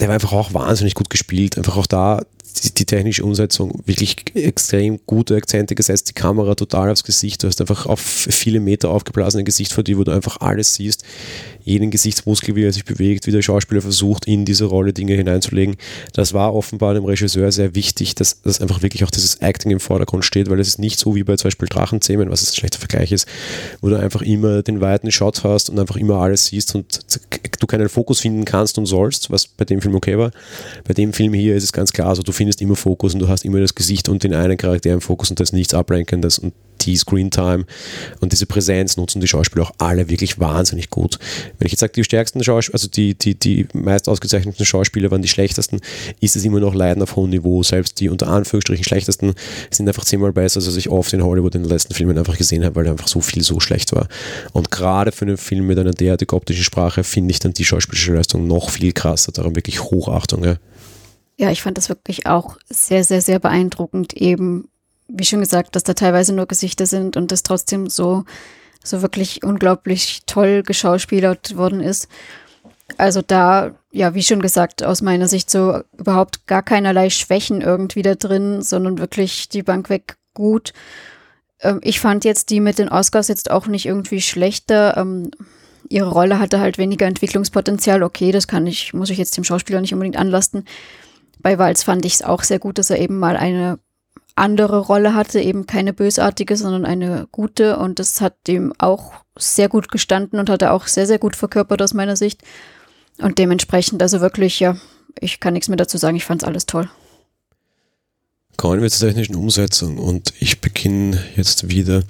Der 0.00 0.08
war 0.08 0.14
einfach 0.14 0.32
auch 0.32 0.54
wahnsinnig 0.54 0.94
gut 0.94 1.10
gespielt. 1.10 1.56
Einfach 1.56 1.76
auch 1.76 1.86
da 1.86 2.22
die, 2.64 2.72
die, 2.72 2.84
technische 2.86 3.24
Umsetzung 3.24 3.82
wirklich 3.84 4.16
extrem 4.34 5.00
gute 5.06 5.36
Akzente 5.36 5.74
gesetzt, 5.74 6.08
die 6.08 6.14
Kamera 6.14 6.54
total 6.54 6.90
aufs 6.90 7.04
Gesicht. 7.04 7.42
Du 7.42 7.48
hast 7.48 7.60
einfach 7.60 7.86
auf 7.86 8.00
viele 8.00 8.60
Meter 8.60 8.90
aufgeblasene 8.90 9.44
Gesicht 9.44 9.72
vor 9.72 9.84
dir, 9.84 9.98
wo 9.98 10.04
du 10.04 10.12
einfach 10.12 10.40
alles 10.40 10.74
siehst 10.74 11.04
jeden 11.66 11.90
Gesichtsmuskel, 11.90 12.54
wie 12.54 12.64
er 12.64 12.72
sich 12.72 12.84
bewegt, 12.84 13.26
wie 13.26 13.32
der 13.32 13.42
Schauspieler 13.42 13.82
versucht, 13.82 14.26
in 14.26 14.44
diese 14.44 14.66
Rolle 14.66 14.92
Dinge 14.92 15.14
hineinzulegen. 15.14 15.76
Das 16.12 16.32
war 16.32 16.54
offenbar 16.54 16.94
dem 16.94 17.04
Regisseur 17.04 17.50
sehr 17.50 17.74
wichtig, 17.74 18.14
dass, 18.14 18.40
dass 18.40 18.60
einfach 18.60 18.82
wirklich 18.82 19.02
auch 19.02 19.10
dieses 19.10 19.42
Acting 19.42 19.72
im 19.72 19.80
Vordergrund 19.80 20.24
steht, 20.24 20.48
weil 20.48 20.60
es 20.60 20.68
ist 20.68 20.78
nicht 20.78 21.00
so 21.00 21.16
wie 21.16 21.24
bei 21.24 21.34
zum 21.34 21.48
Beispiel 21.48 21.68
Drachenzähmen, 21.68 22.30
was 22.30 22.48
ein 22.48 22.54
schlechter 22.54 22.78
Vergleich 22.78 23.10
ist, 23.10 23.26
wo 23.80 23.88
du 23.88 23.98
einfach 23.98 24.22
immer 24.22 24.62
den 24.62 24.80
weiten 24.80 25.10
Shot 25.10 25.42
hast 25.42 25.68
und 25.68 25.78
einfach 25.80 25.96
immer 25.96 26.14
alles 26.22 26.46
siehst 26.46 26.76
und 26.76 27.00
du 27.58 27.66
keinen 27.66 27.88
Fokus 27.88 28.20
finden 28.20 28.44
kannst 28.44 28.78
und 28.78 28.86
sollst, 28.86 29.30
was 29.32 29.48
bei 29.48 29.64
dem 29.64 29.82
Film 29.82 29.96
okay 29.96 30.16
war. 30.16 30.30
Bei 30.84 30.94
dem 30.94 31.12
Film 31.12 31.34
hier 31.34 31.56
ist 31.56 31.64
es 31.64 31.72
ganz 31.72 31.92
klar, 31.92 32.10
also 32.10 32.22
du 32.22 32.30
findest 32.30 32.62
immer 32.62 32.76
Fokus 32.76 33.12
und 33.14 33.20
du 33.20 33.28
hast 33.28 33.44
immer 33.44 33.58
das 33.58 33.74
Gesicht 33.74 34.08
und 34.08 34.22
den 34.22 34.34
einen 34.34 34.56
Charakter 34.56 34.92
im 34.92 35.00
Fokus 35.00 35.30
und 35.30 35.40
da 35.40 35.42
ist 35.42 35.52
nichts 35.52 35.74
Ablenkendes 35.74 36.38
und 36.38 36.54
die 36.82 36.96
Screentime 36.96 37.64
und 38.20 38.32
diese 38.32 38.46
Präsenz 38.46 38.96
nutzen 38.96 39.20
die 39.20 39.28
Schauspieler 39.28 39.64
auch 39.64 39.72
alle 39.78 40.08
wirklich 40.08 40.38
wahnsinnig 40.38 40.90
gut. 40.90 41.18
Wenn 41.58 41.66
ich 41.66 41.72
jetzt 41.72 41.80
sage, 41.80 41.92
die 41.92 42.04
stärksten 42.04 42.42
Schauspieler, 42.42 42.74
also 42.74 42.88
die, 42.88 43.14
die, 43.14 43.34
die 43.34 43.66
meist 43.72 44.08
ausgezeichneten 44.08 44.64
Schauspieler 44.64 45.10
waren 45.10 45.22
die 45.22 45.28
schlechtesten, 45.28 45.80
ist 46.20 46.36
es 46.36 46.44
immer 46.44 46.60
noch 46.60 46.74
Leiden 46.74 47.02
auf 47.02 47.16
hohem 47.16 47.30
Niveau. 47.30 47.62
Selbst 47.62 48.00
die 48.00 48.08
unter 48.08 48.28
Anführungsstrichen 48.28 48.84
schlechtesten 48.84 49.34
sind 49.70 49.88
einfach 49.88 50.04
zehnmal 50.04 50.32
besser, 50.32 50.60
als 50.60 50.76
ich 50.76 50.88
oft 50.88 51.12
in 51.12 51.22
Hollywood 51.22 51.54
in 51.54 51.62
den 51.62 51.70
letzten 51.70 51.94
Filmen 51.94 52.18
einfach 52.18 52.36
gesehen 52.36 52.64
habe, 52.64 52.76
weil 52.76 52.88
einfach 52.88 53.08
so 53.08 53.20
viel 53.20 53.42
so 53.42 53.60
schlecht 53.60 53.92
war. 53.92 54.08
Und 54.52 54.70
gerade 54.70 55.12
für 55.12 55.24
einen 55.24 55.36
Film 55.36 55.66
mit 55.66 55.78
einer 55.78 55.92
derartig 55.92 56.32
optischen 56.32 56.64
Sprache 56.64 57.04
finde 57.04 57.32
ich 57.32 57.38
dann 57.38 57.52
die 57.52 57.64
schauspielerische 57.64 58.14
Leistung 58.14 58.46
noch 58.46 58.70
viel 58.70 58.92
krasser. 58.92 59.32
Darum 59.32 59.56
wirklich 59.56 59.82
Hochachtung. 59.82 60.44
Ja. 60.44 60.56
Ja, 61.38 61.50
ich 61.50 61.62
fand 61.62 61.76
das 61.76 61.88
wirklich 61.88 62.26
auch 62.26 62.56
sehr, 62.70 63.04
sehr, 63.04 63.20
sehr 63.20 63.38
beeindruckend, 63.38 64.14
eben 64.14 64.68
wie 65.08 65.24
schon 65.24 65.40
gesagt, 65.40 65.76
dass 65.76 65.84
da 65.84 65.94
teilweise 65.94 66.32
nur 66.32 66.46
Gesichter 66.46 66.86
sind 66.86 67.16
und 67.16 67.30
das 67.30 67.42
trotzdem 67.42 67.88
so, 67.88 68.24
so 68.86 69.02
wirklich 69.02 69.42
unglaublich 69.42 70.22
toll 70.26 70.62
geschauspielert 70.62 71.56
worden 71.56 71.80
ist. 71.80 72.08
Also 72.98 73.20
da, 73.20 73.74
ja, 73.90 74.14
wie 74.14 74.22
schon 74.22 74.40
gesagt, 74.40 74.84
aus 74.84 75.02
meiner 75.02 75.28
Sicht 75.28 75.50
so 75.50 75.80
überhaupt 75.98 76.46
gar 76.46 76.62
keinerlei 76.62 77.10
Schwächen 77.10 77.60
irgendwie 77.60 78.02
da 78.02 78.14
drin, 78.14 78.62
sondern 78.62 78.98
wirklich 78.98 79.48
die 79.48 79.62
Bank 79.62 79.90
weg 79.90 80.16
gut. 80.34 80.72
Ähm, 81.60 81.80
ich 81.82 82.00
fand 82.00 82.24
jetzt 82.24 82.50
die 82.50 82.60
mit 82.60 82.78
den 82.78 82.88
Oscars 82.88 83.28
jetzt 83.28 83.50
auch 83.50 83.66
nicht 83.66 83.86
irgendwie 83.86 84.20
schlechter. 84.20 84.96
Ähm, 84.96 85.30
ihre 85.88 86.10
Rolle 86.10 86.38
hatte 86.38 86.60
halt 86.60 86.78
weniger 86.78 87.06
Entwicklungspotenzial. 87.06 88.02
Okay, 88.02 88.30
das 88.32 88.46
kann 88.46 88.66
ich, 88.66 88.94
muss 88.94 89.10
ich 89.10 89.18
jetzt 89.18 89.36
dem 89.36 89.44
Schauspieler 89.44 89.80
nicht 89.80 89.92
unbedingt 89.92 90.16
anlasten. 90.16 90.64
Bei 91.40 91.58
Walz 91.58 91.82
fand 91.82 92.04
ich 92.04 92.14
es 92.14 92.22
auch 92.22 92.42
sehr 92.42 92.58
gut, 92.58 92.78
dass 92.78 92.90
er 92.90 92.98
eben 92.98 93.18
mal 93.18 93.36
eine 93.36 93.78
andere 94.36 94.78
Rolle 94.78 95.14
hatte, 95.14 95.40
eben 95.40 95.66
keine 95.66 95.92
bösartige, 95.92 96.56
sondern 96.56 96.84
eine 96.84 97.26
gute. 97.32 97.78
Und 97.78 97.98
das 97.98 98.20
hat 98.20 98.34
dem 98.46 98.72
auch 98.78 99.12
sehr 99.36 99.68
gut 99.68 99.90
gestanden 99.90 100.38
und 100.38 100.48
hat 100.48 100.62
er 100.62 100.72
auch 100.72 100.86
sehr, 100.86 101.06
sehr 101.06 101.18
gut 101.18 101.36
verkörpert 101.36 101.82
aus 101.82 101.94
meiner 101.94 102.16
Sicht. 102.16 102.42
Und 103.18 103.38
dementsprechend, 103.38 104.02
also 104.02 104.20
wirklich, 104.20 104.60
ja, 104.60 104.76
ich 105.18 105.40
kann 105.40 105.54
nichts 105.54 105.68
mehr 105.68 105.76
dazu 105.76 105.98
sagen, 105.98 106.16
ich 106.16 106.24
fand 106.24 106.42
es 106.42 106.48
alles 106.48 106.66
toll. 106.66 106.88
Kommen 108.56 108.80
wir 108.80 108.90
zur 108.90 109.08
technischen 109.08 109.36
Umsetzung 109.36 109.98
und 109.98 110.32
ich 110.38 110.60
beginne 110.60 111.22
jetzt 111.34 111.68
wieder 111.68 112.04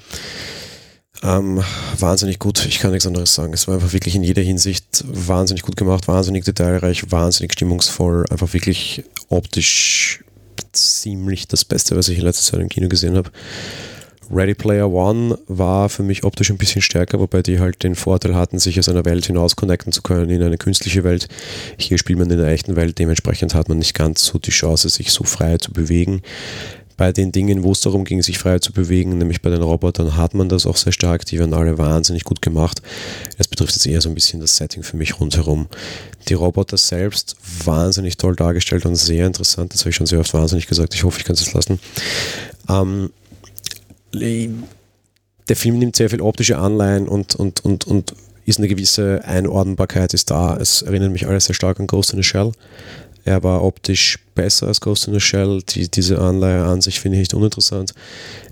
Ähm, 1.22 1.62
wahnsinnig 1.98 2.38
gut, 2.38 2.66
ich 2.66 2.78
kann 2.78 2.90
nichts 2.90 3.06
anderes 3.06 3.34
sagen. 3.34 3.54
Es 3.54 3.66
war 3.66 3.76
einfach 3.76 3.94
wirklich 3.94 4.14
in 4.14 4.22
jeder 4.22 4.42
Hinsicht 4.42 5.02
wahnsinnig 5.06 5.62
gut 5.62 5.76
gemacht, 5.76 6.08
wahnsinnig 6.08 6.44
detailreich, 6.44 7.10
wahnsinnig 7.10 7.54
stimmungsvoll, 7.54 8.26
einfach 8.30 8.52
wirklich 8.52 9.02
optisch 9.28 10.22
ziemlich 10.76 11.48
das 11.48 11.64
Beste, 11.64 11.96
was 11.96 12.08
ich 12.08 12.18
in 12.18 12.24
letzter 12.24 12.52
Zeit 12.52 12.60
im 12.60 12.68
Kino 12.68 12.88
gesehen 12.88 13.16
habe. 13.16 13.30
Ready 14.30 14.54
Player 14.54 14.90
One 14.90 15.38
war 15.46 15.88
für 15.88 16.02
mich 16.02 16.24
optisch 16.24 16.50
ein 16.50 16.58
bisschen 16.58 16.82
stärker, 16.82 17.20
wobei 17.20 17.42
die 17.42 17.60
halt 17.60 17.82
den 17.84 17.94
Vorteil 17.94 18.34
hatten, 18.34 18.58
sich 18.58 18.78
aus 18.78 18.88
einer 18.88 19.04
Welt 19.04 19.26
hinaus 19.26 19.54
connecten 19.54 19.92
zu 19.92 20.02
können 20.02 20.30
in 20.30 20.42
eine 20.42 20.58
künstliche 20.58 21.04
Welt. 21.04 21.28
Hier 21.78 21.98
spielt 21.98 22.18
man 22.18 22.30
in 22.30 22.38
der 22.38 22.48
echten 22.48 22.74
Welt, 22.74 22.98
dementsprechend 22.98 23.54
hat 23.54 23.68
man 23.68 23.78
nicht 23.78 23.94
ganz 23.94 24.24
so 24.24 24.38
die 24.38 24.50
Chance, 24.50 24.88
sich 24.88 25.12
so 25.12 25.24
frei 25.24 25.58
zu 25.58 25.72
bewegen. 25.72 26.22
Bei 26.96 27.12
den 27.12 27.32
Dingen, 27.32 27.62
wo 27.62 27.72
es 27.72 27.80
darum 27.80 28.04
ging, 28.04 28.22
sich 28.22 28.38
frei 28.38 28.58
zu 28.58 28.72
bewegen, 28.72 29.18
nämlich 29.18 29.42
bei 29.42 29.50
den 29.50 29.62
Robotern, 29.62 30.16
hat 30.16 30.34
man 30.34 30.48
das 30.48 30.66
auch 30.66 30.76
sehr 30.76 30.92
stark. 30.92 31.26
Die 31.26 31.38
werden 31.38 31.52
alle 31.54 31.78
wahnsinnig 31.78 32.24
gut 32.24 32.40
gemacht. 32.40 32.80
Es 33.36 33.48
betrifft 33.48 33.74
jetzt 33.74 33.86
eher 33.86 34.00
so 34.00 34.08
ein 34.08 34.14
bisschen 34.14 34.40
das 34.40 34.56
Setting 34.56 34.82
für 34.82 34.96
mich 34.96 35.20
rundherum. 35.20 35.66
Die 36.28 36.34
Roboter 36.34 36.76
selbst 36.76 37.36
wahnsinnig 37.64 38.16
toll 38.16 38.34
dargestellt 38.34 38.86
und 38.86 38.96
sehr 38.96 39.26
interessant. 39.26 39.74
Das 39.74 39.80
habe 39.80 39.90
ich 39.90 39.96
schon 39.96 40.06
sehr 40.06 40.20
oft 40.20 40.32
wahnsinnig 40.32 40.66
gesagt. 40.66 40.94
Ich 40.94 41.04
hoffe, 41.04 41.18
ich 41.18 41.24
kann 41.24 41.34
es 41.34 41.52
lassen. 41.52 41.78
Ähm, 42.68 43.10
der 44.12 45.56
Film 45.56 45.78
nimmt 45.78 45.96
sehr 45.96 46.10
viel 46.10 46.20
optische 46.20 46.58
Anleihen 46.58 47.08
und, 47.08 47.34
und, 47.34 47.64
und, 47.64 47.86
und 47.86 48.14
ist 48.46 48.58
eine 48.58 48.68
gewisse 48.68 49.24
Einordnbarkeit 49.24 50.14
ist 50.14 50.30
da. 50.30 50.56
Es 50.56 50.82
erinnert 50.82 51.12
mich 51.12 51.26
alles 51.26 51.46
sehr 51.46 51.54
stark 51.54 51.80
an 51.80 51.86
Ghost 51.86 52.12
in 52.12 52.18
the 52.18 52.22
Shell. 52.22 52.52
Er 53.26 53.42
war 53.42 53.64
optisch 53.64 54.20
besser 54.36 54.68
als 54.68 54.80
Ghost 54.80 55.08
in 55.08 55.14
the 55.14 55.20
Shell. 55.20 55.60
Die, 55.68 55.90
diese 55.90 56.20
Anleihe 56.20 56.62
an 56.62 56.80
sich 56.80 57.00
finde 57.00 57.16
ich 57.16 57.22
nicht 57.22 57.34
uninteressant. 57.34 57.92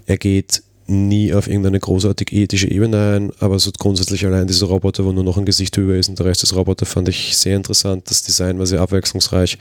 Er 0.06 0.18
geht 0.18 0.64
nie 0.88 1.32
auf 1.32 1.46
irgendeine 1.46 1.78
großartig 1.78 2.32
ethische 2.32 2.68
Ebene 2.68 3.14
ein, 3.16 3.32
aber 3.38 3.58
so 3.60 3.70
grundsätzlich 3.78 4.26
allein 4.26 4.48
diese 4.48 4.64
Roboter, 4.66 5.04
wo 5.04 5.12
nur 5.12 5.22
noch 5.22 5.38
ein 5.38 5.46
Gesicht 5.46 5.76
über 5.76 5.94
ist 5.94 6.08
und 6.08 6.18
der 6.18 6.26
Rest 6.26 6.42
des 6.42 6.56
Roboter 6.56 6.86
fand 6.86 7.08
ich 7.08 7.36
sehr 7.36 7.56
interessant. 7.56 8.10
Das 8.10 8.22
Design 8.24 8.58
war 8.58 8.66
sehr 8.66 8.80
abwechslungsreich. 8.80 9.58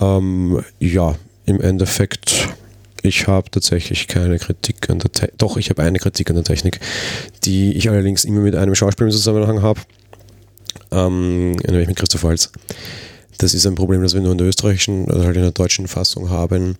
Ähm, 0.00 0.64
ja, 0.80 1.14
im 1.44 1.60
Endeffekt 1.60 2.48
ich 3.02 3.26
habe 3.26 3.50
tatsächlich 3.50 4.06
keine 4.06 4.38
Kritik 4.38 4.88
an 4.88 5.00
der 5.00 5.12
Technik. 5.12 5.38
Doch, 5.38 5.56
ich 5.58 5.68
habe 5.68 5.82
eine 5.82 5.98
Kritik 5.98 6.30
an 6.30 6.36
der 6.36 6.44
Technik, 6.44 6.80
die 7.44 7.72
ich 7.72 7.90
allerdings 7.90 8.24
immer 8.24 8.40
mit 8.40 8.54
einem 8.54 8.76
Schauspieler 8.76 9.08
im 9.08 9.12
Zusammenhang 9.12 9.60
habe. 9.60 9.80
Ähm, 10.92 11.52
nämlich 11.52 11.88
mit 11.88 11.96
Christoph 11.96 12.22
Walz. 12.22 12.50
Das 13.38 13.54
ist 13.54 13.66
ein 13.66 13.74
Problem, 13.74 14.02
das 14.02 14.14
wir 14.14 14.20
nur 14.20 14.32
in 14.32 14.38
der 14.38 14.46
österreichischen 14.46 15.06
oder 15.06 15.24
halt 15.24 15.36
in 15.36 15.42
der 15.42 15.52
deutschen 15.52 15.88
Fassung 15.88 16.30
haben. 16.30 16.76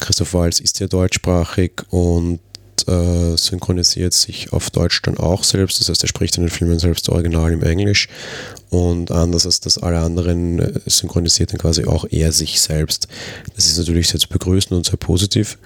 Christoph 0.00 0.34
Walz 0.34 0.60
ist 0.60 0.80
ja 0.80 0.86
deutschsprachig 0.86 1.72
und 1.90 2.40
äh, 2.86 3.36
synchronisiert 3.36 4.12
sich 4.12 4.52
auf 4.52 4.70
Deutsch 4.70 5.00
dann 5.02 5.16
auch 5.16 5.44
selbst. 5.44 5.80
Das 5.80 5.88
heißt, 5.88 6.02
er 6.02 6.08
spricht 6.08 6.36
in 6.36 6.44
den 6.44 6.50
Filmen 6.50 6.78
selbst 6.78 7.08
original 7.08 7.52
im 7.52 7.62
Englisch 7.62 8.08
und 8.70 9.10
anders 9.10 9.46
als 9.46 9.60
das 9.60 9.78
alle 9.78 10.00
anderen 10.00 10.58
äh, 10.58 10.80
synchronisiert 10.86 11.52
dann 11.52 11.58
quasi 11.58 11.84
auch 11.84 12.04
er 12.10 12.32
sich 12.32 12.60
selbst. 12.60 13.08
Das 13.54 13.66
ist 13.66 13.78
natürlich 13.78 14.08
sehr 14.08 14.20
zu 14.20 14.28
begrüßen 14.28 14.76
und 14.76 14.86
sehr 14.86 14.96
positiv. 14.96 15.58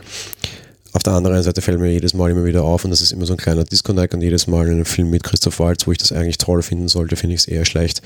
Auf 0.93 1.03
der 1.03 1.13
anderen 1.13 1.43
Seite 1.43 1.61
fällt 1.61 1.79
mir 1.79 1.91
jedes 1.91 2.15
Mal 2.15 2.31
immer 2.31 2.45
wieder 2.45 2.65
auf 2.65 2.85
und 2.85 2.91
das 2.91 3.01
ist 3.01 3.13
immer 3.13 3.27
so 3.27 3.35
ein 3.35 3.39
kleiner 3.39 3.65
Disconnect 3.65 4.15
und 4.15 4.23
jedes 4.23 4.47
Mal 4.47 4.67
in 4.67 4.75
einem 4.75 4.85
Film 4.85 5.11
mit 5.11 5.23
Christoph 5.25 5.59
Waltz, 5.61 5.87
wo 5.87 5.93
ich 5.93 5.99
das 5.99 6.13
eigentlich 6.13 6.39
toll 6.39 6.63
finden 6.63 6.89
sollte, 6.89 7.17
finde 7.17 7.35
ich 7.35 7.43
es 7.43 7.49
eher 7.49 7.65
schlecht. 7.65 8.03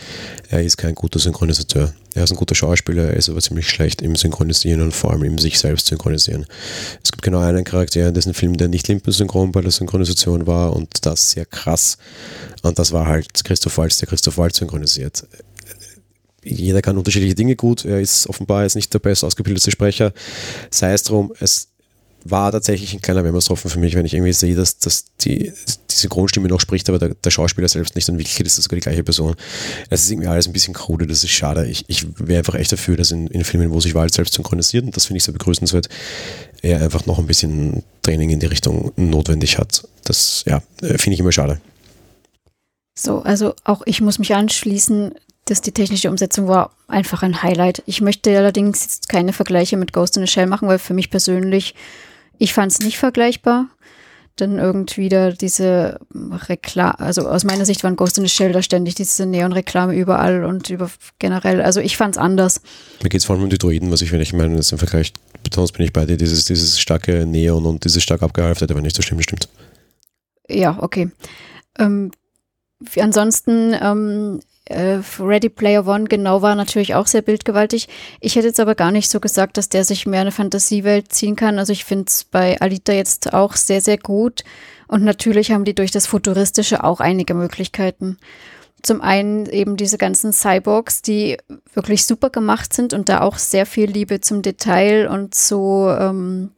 Er 0.49 0.63
ist 0.63 0.77
kein 0.77 0.95
guter 0.95 1.19
Synchronisateur. 1.19 1.93
Er 2.15 2.25
ist 2.25 2.33
ein 2.33 2.37
guter 2.37 2.55
Schauspieler, 2.57 3.05
er 3.05 3.17
ist 3.17 3.29
aber 3.29 3.41
ziemlich 3.41 3.69
schlecht 3.69 4.03
im 4.03 4.17
Synchronisieren 4.17 4.81
und 4.81 4.93
vor 4.93 5.13
allem 5.13 5.23
im 5.23 5.39
sich 5.39 5.59
selbst 5.59 5.87
synchronisieren. 5.87 6.47
Es 7.05 7.13
gibt 7.13 7.23
genau 7.23 7.39
einen 7.39 7.65
Charakter 7.65 8.09
in 8.09 8.15
diesem 8.15 8.35
Film, 8.35 8.57
der 8.57 8.69
nicht 8.69 8.89
limpensynchron 8.89 9.53
bei 9.53 9.61
der 9.61 9.71
Synchronisation 9.71 10.47
war 10.47 10.75
und 10.75 11.07
das 11.07 11.31
sehr 11.31 11.47
krass. 11.47 11.99
Und 12.63 12.79
das 12.79 12.93
war 12.93 13.07
halt 13.07 13.45
Christoph 13.45 13.79
Waltz, 13.79 13.99
der 13.99 14.09
Christoph 14.09 14.39
Waltz 14.39 14.59
synchronisiert 14.59 15.25
jeder 16.43 16.83
kann 16.83 16.97
unterschiedliche 16.97 17.35
Dinge 17.35 17.57
gut. 17.57 17.85
Er 17.85 18.01
ist 18.01 18.27
offenbar 18.27 18.63
jetzt 18.63 18.75
nicht 18.75 18.93
der 18.95 18.99
best 18.99 19.25
ausgebildete 19.25 19.71
Sprecher. 19.71 20.13
Sei 20.71 20.93
es 20.93 21.03
drum, 21.03 21.33
es 21.41 21.69
war 22.25 22.53
tatsächlich 22.53 22.93
ein 22.93 23.01
kleiner 23.01 23.25
Wärmestropfen 23.25 23.71
für 23.71 23.79
mich, 23.79 23.95
wenn 23.95 24.05
ich 24.05 24.15
irgendwie 24.15 24.33
sehe, 24.33 24.55
dass, 24.55 24.79
dass 24.79 25.07
die, 25.21 25.53
die 25.91 25.95
Synchronstimme 25.95 26.49
noch 26.49 26.61
spricht, 26.61 26.89
aber 26.89 26.99
der, 26.99 27.15
der 27.15 27.31
Schauspieler 27.31 27.69
selbst 27.69 27.95
nicht, 27.95 28.09
dann 28.09 28.19
wirklich 28.19 28.39
ist 28.41 28.59
das 28.59 28.65
sogar 28.65 28.77
die 28.77 28.83
gleiche 28.83 29.03
Person. 29.03 29.35
Es 29.89 30.03
ist 30.03 30.11
irgendwie 30.11 30.29
alles 30.29 30.47
ein 30.47 30.53
bisschen 30.53 30.75
krude, 30.75 31.07
das 31.07 31.25
ist 31.25 31.31
schade. 31.31 31.67
Ich, 31.67 31.85
ich 31.89 32.07
wäre 32.19 32.39
einfach 32.39 32.55
echt 32.55 32.73
dafür, 32.73 32.97
dass 32.97 33.11
in, 33.11 33.27
in 33.29 33.45
Filmen, 33.45 33.71
wo 33.71 33.81
sich 33.81 33.95
Wald 33.95 34.13
selbst 34.13 34.35
synchronisiert, 34.35 34.85
und 34.85 34.97
das 34.97 35.07
finde 35.07 35.19
ich 35.19 35.25
sehr 35.25 35.33
begrüßenswert, 35.33 35.89
er 36.63 36.83
einfach 36.83 37.07
noch 37.07 37.19
ein 37.19 37.27
bisschen 37.27 37.83
Training 38.03 38.31
in 38.31 38.41
die 38.41 38.47
Richtung 38.47 38.93
notwendig 38.97 39.59
hat. 39.59 39.87
Das, 40.05 40.45
ja, 40.47 40.63
finde 40.81 41.13
ich 41.13 41.21
immer 41.21 41.33
schade. 41.33 41.61
So, 42.99 43.21
also 43.21 43.55
auch 43.65 43.83
ich 43.87 44.01
muss 44.01 44.19
mich 44.19 44.35
anschließen, 44.35 45.15
dass 45.47 45.63
die 45.63 45.73
technische 45.73 46.11
Umsetzung 46.11 46.47
war 46.49 46.71
einfach 46.87 47.23
ein 47.23 47.43
Highlight. 47.43 47.83
Ich 47.87 48.01
möchte 48.01 48.37
allerdings 48.37 48.83
jetzt 48.85 49.09
keine 49.09 49.33
Vergleiche 49.33 49.77
mit 49.77 49.93
Ghost 49.93 50.17
in 50.17 50.25
the 50.25 50.31
Shell 50.31 50.47
machen, 50.47 50.69
weil 50.69 50.79
für 50.79 50.95
mich 50.95 51.11
persönlich 51.11 51.75
ich 52.41 52.55
fand 52.55 52.73
es 52.73 52.81
nicht 52.81 52.99
vergleichbar. 52.99 53.67
Dann 54.37 54.59
irgendwie 54.59 55.11
da 55.11 55.33
diese 55.33 56.01
Reklame, 56.15 56.99
also 56.99 57.29
aus 57.29 57.45
meiner 57.45 57.67
Sicht 57.67 57.85
waren 57.85 57.97
Ghost 57.97 58.17
in 58.17 58.25
the 58.25 58.31
Shell 58.31 58.53
da 58.53 58.63
ständig 58.63 58.95
diese 58.95 59.27
Neon-Reklame 59.27 59.95
überall 59.95 60.45
und 60.45 60.71
über 60.71 60.91
generell. 61.19 61.61
Also 61.61 61.81
ich 61.81 61.99
fand 61.99 62.15
es 62.15 62.19
anders. 62.19 62.63
Mir 63.03 63.11
geht 63.11 63.21
es 63.21 63.27
vor 63.27 63.37
allem 63.37 63.45
um 63.45 63.51
die 63.51 63.59
Droiden, 63.59 63.93
was 63.93 64.01
ich, 64.01 64.11
wenn 64.11 64.23
ich 64.23 64.33
meine, 64.33 64.57
das 64.57 64.73
im 64.73 64.79
Vergleich 64.79 65.13
betonst, 65.43 65.75
bin 65.75 65.85
ich 65.85 65.93
bei 65.93 66.07
dir, 66.07 66.17
dieses, 66.17 66.47
dieses 66.47 66.81
starke 66.81 67.27
Neon 67.27 67.67
und 67.67 67.85
dieses 67.85 68.03
stark 68.03 68.23
abgehalfterte, 68.23 68.73
aber 68.73 68.81
nicht 68.81 68.97
so 68.97 69.03
schlimm 69.03 69.21
stimmt. 69.21 69.49
Ja, 70.49 70.79
okay. 70.81 71.11
Ähm, 71.79 72.11
ansonsten 72.97 73.75
ähm, 73.79 74.41
äh, 74.67 75.01
Ready 75.19 75.49
Player 75.49 75.87
One 75.87 76.05
genau 76.05 76.43
war 76.43 76.55
natürlich 76.55 76.95
auch 76.95 77.07
sehr 77.07 77.23
bildgewaltig. 77.23 77.89
Ich 78.21 78.37
hätte 78.37 78.47
jetzt 78.47 78.61
aber 78.61 78.75
gar 78.75 78.93
nicht 78.93 79.11
so 79.11 79.21
gesagt, 79.21 79.57
dass 79.57 79.69
der 79.69 79.85
sich 79.85 80.07
mehr 80.07 80.21
eine 80.21 80.33
Fantasiewelt 80.33 81.13
ziehen 81.13 81.37
kann. 81.37 81.59
Also 81.59 81.73
ich 81.73 81.85
finde 81.85 82.07
es 82.09 82.25
bei 82.25 82.61
Alita 82.61 82.93
jetzt 82.93 83.33
auch 83.33 83.57
sehr, 83.57 83.81
sehr 83.81 83.99
gut. 83.99 84.45
Und 84.87 85.05
natürlich 85.05 85.51
haben 85.51 85.65
die 85.65 85.75
durch 85.75 85.91
das 85.91 86.07
Futuristische 86.07 86.85
auch 86.85 87.01
einige 87.01 87.35
Möglichkeiten. 87.35 88.19
Zum 88.83 89.03
einen 89.03 89.47
eben 89.47 89.77
diese 89.77 89.99
ganzen 89.99 90.33
Cyborgs, 90.33 91.03
die 91.03 91.37
wirklich 91.75 92.07
super 92.07 92.31
gemacht 92.31 92.73
sind 92.73 92.95
und 92.95 93.09
da 93.09 93.21
auch 93.21 93.37
sehr 93.37 93.67
viel 93.67 93.91
Liebe 93.91 94.21
zum 94.21 94.43
Detail 94.43 95.09
und 95.09 95.35
zu, 95.35 95.87
ähm, 95.89 96.51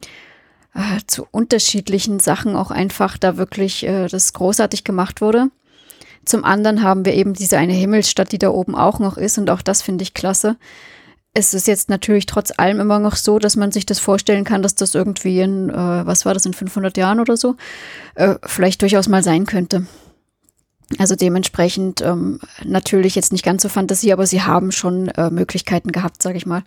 äh, 0.73 1.01
zu 1.05 1.27
unterschiedlichen 1.31 2.19
Sachen 2.19 2.55
auch 2.55 2.71
einfach 2.71 3.17
da 3.17 3.37
wirklich 3.37 3.85
äh, 3.85 4.07
das 4.07 4.33
großartig 4.33 4.83
gemacht 4.83 5.19
wurde. 5.19 5.49
Zum 6.25 6.43
anderen 6.43 6.83
haben 6.83 7.05
wir 7.05 7.13
eben 7.13 7.33
diese 7.33 7.57
eine 7.57 7.73
Himmelsstadt, 7.73 8.31
die 8.31 8.39
da 8.39 8.49
oben 8.49 8.75
auch 8.75 8.99
noch 8.99 9.17
ist 9.17 9.37
und 9.37 9.49
auch 9.49 9.61
das 9.61 9.81
finde 9.81 10.03
ich 10.03 10.13
klasse. 10.13 10.57
Es 11.33 11.53
ist 11.53 11.67
jetzt 11.67 11.89
natürlich 11.89 12.27
trotz 12.27 12.51
allem 12.57 12.79
immer 12.79 12.99
noch 12.99 13.15
so, 13.15 13.39
dass 13.39 13.55
man 13.55 13.71
sich 13.71 13.85
das 13.85 13.99
vorstellen 13.99 14.43
kann, 14.43 14.61
dass 14.61 14.75
das 14.75 14.93
irgendwie 14.93 15.39
in, 15.41 15.69
äh, 15.69 16.05
was 16.05 16.25
war 16.25 16.33
das, 16.33 16.45
in 16.45 16.53
500 16.53 16.95
Jahren 16.95 17.19
oder 17.19 17.37
so, 17.37 17.55
äh, 18.15 18.35
vielleicht 18.43 18.81
durchaus 18.81 19.09
mal 19.09 19.23
sein 19.23 19.45
könnte. 19.45 19.87
Also 20.99 21.15
dementsprechend 21.15 22.01
ähm, 22.01 22.39
natürlich 22.63 23.15
jetzt 23.15 23.31
nicht 23.31 23.43
ganz 23.43 23.63
so 23.63 23.69
Fantasie, 23.69 24.13
aber 24.13 24.27
sie 24.27 24.43
haben 24.43 24.71
schon 24.71 25.07
äh, 25.09 25.31
Möglichkeiten 25.31 25.91
gehabt, 25.91 26.21
sage 26.21 26.37
ich 26.37 26.45
mal. 26.45 26.63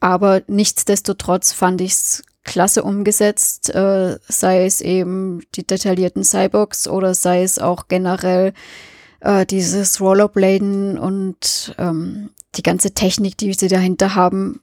Aber 0.00 0.42
nichtsdestotrotz 0.46 1.52
fand 1.52 1.80
ich 1.80 1.92
es 1.92 2.22
klasse 2.44 2.82
umgesetzt, 2.82 3.74
äh, 3.74 4.18
sei 4.28 4.66
es 4.66 4.80
eben 4.80 5.42
die 5.54 5.66
detaillierten 5.66 6.24
Cyborgs 6.24 6.88
oder 6.88 7.14
sei 7.14 7.42
es 7.42 7.58
auch 7.58 7.88
generell 7.88 8.52
äh, 9.20 9.46
dieses 9.46 10.00
Rollerbladen 10.00 10.98
und 10.98 11.74
ähm, 11.78 12.30
die 12.54 12.62
ganze 12.62 12.92
Technik, 12.92 13.38
die 13.38 13.52
sie 13.54 13.68
dahinter 13.68 14.14
haben. 14.14 14.60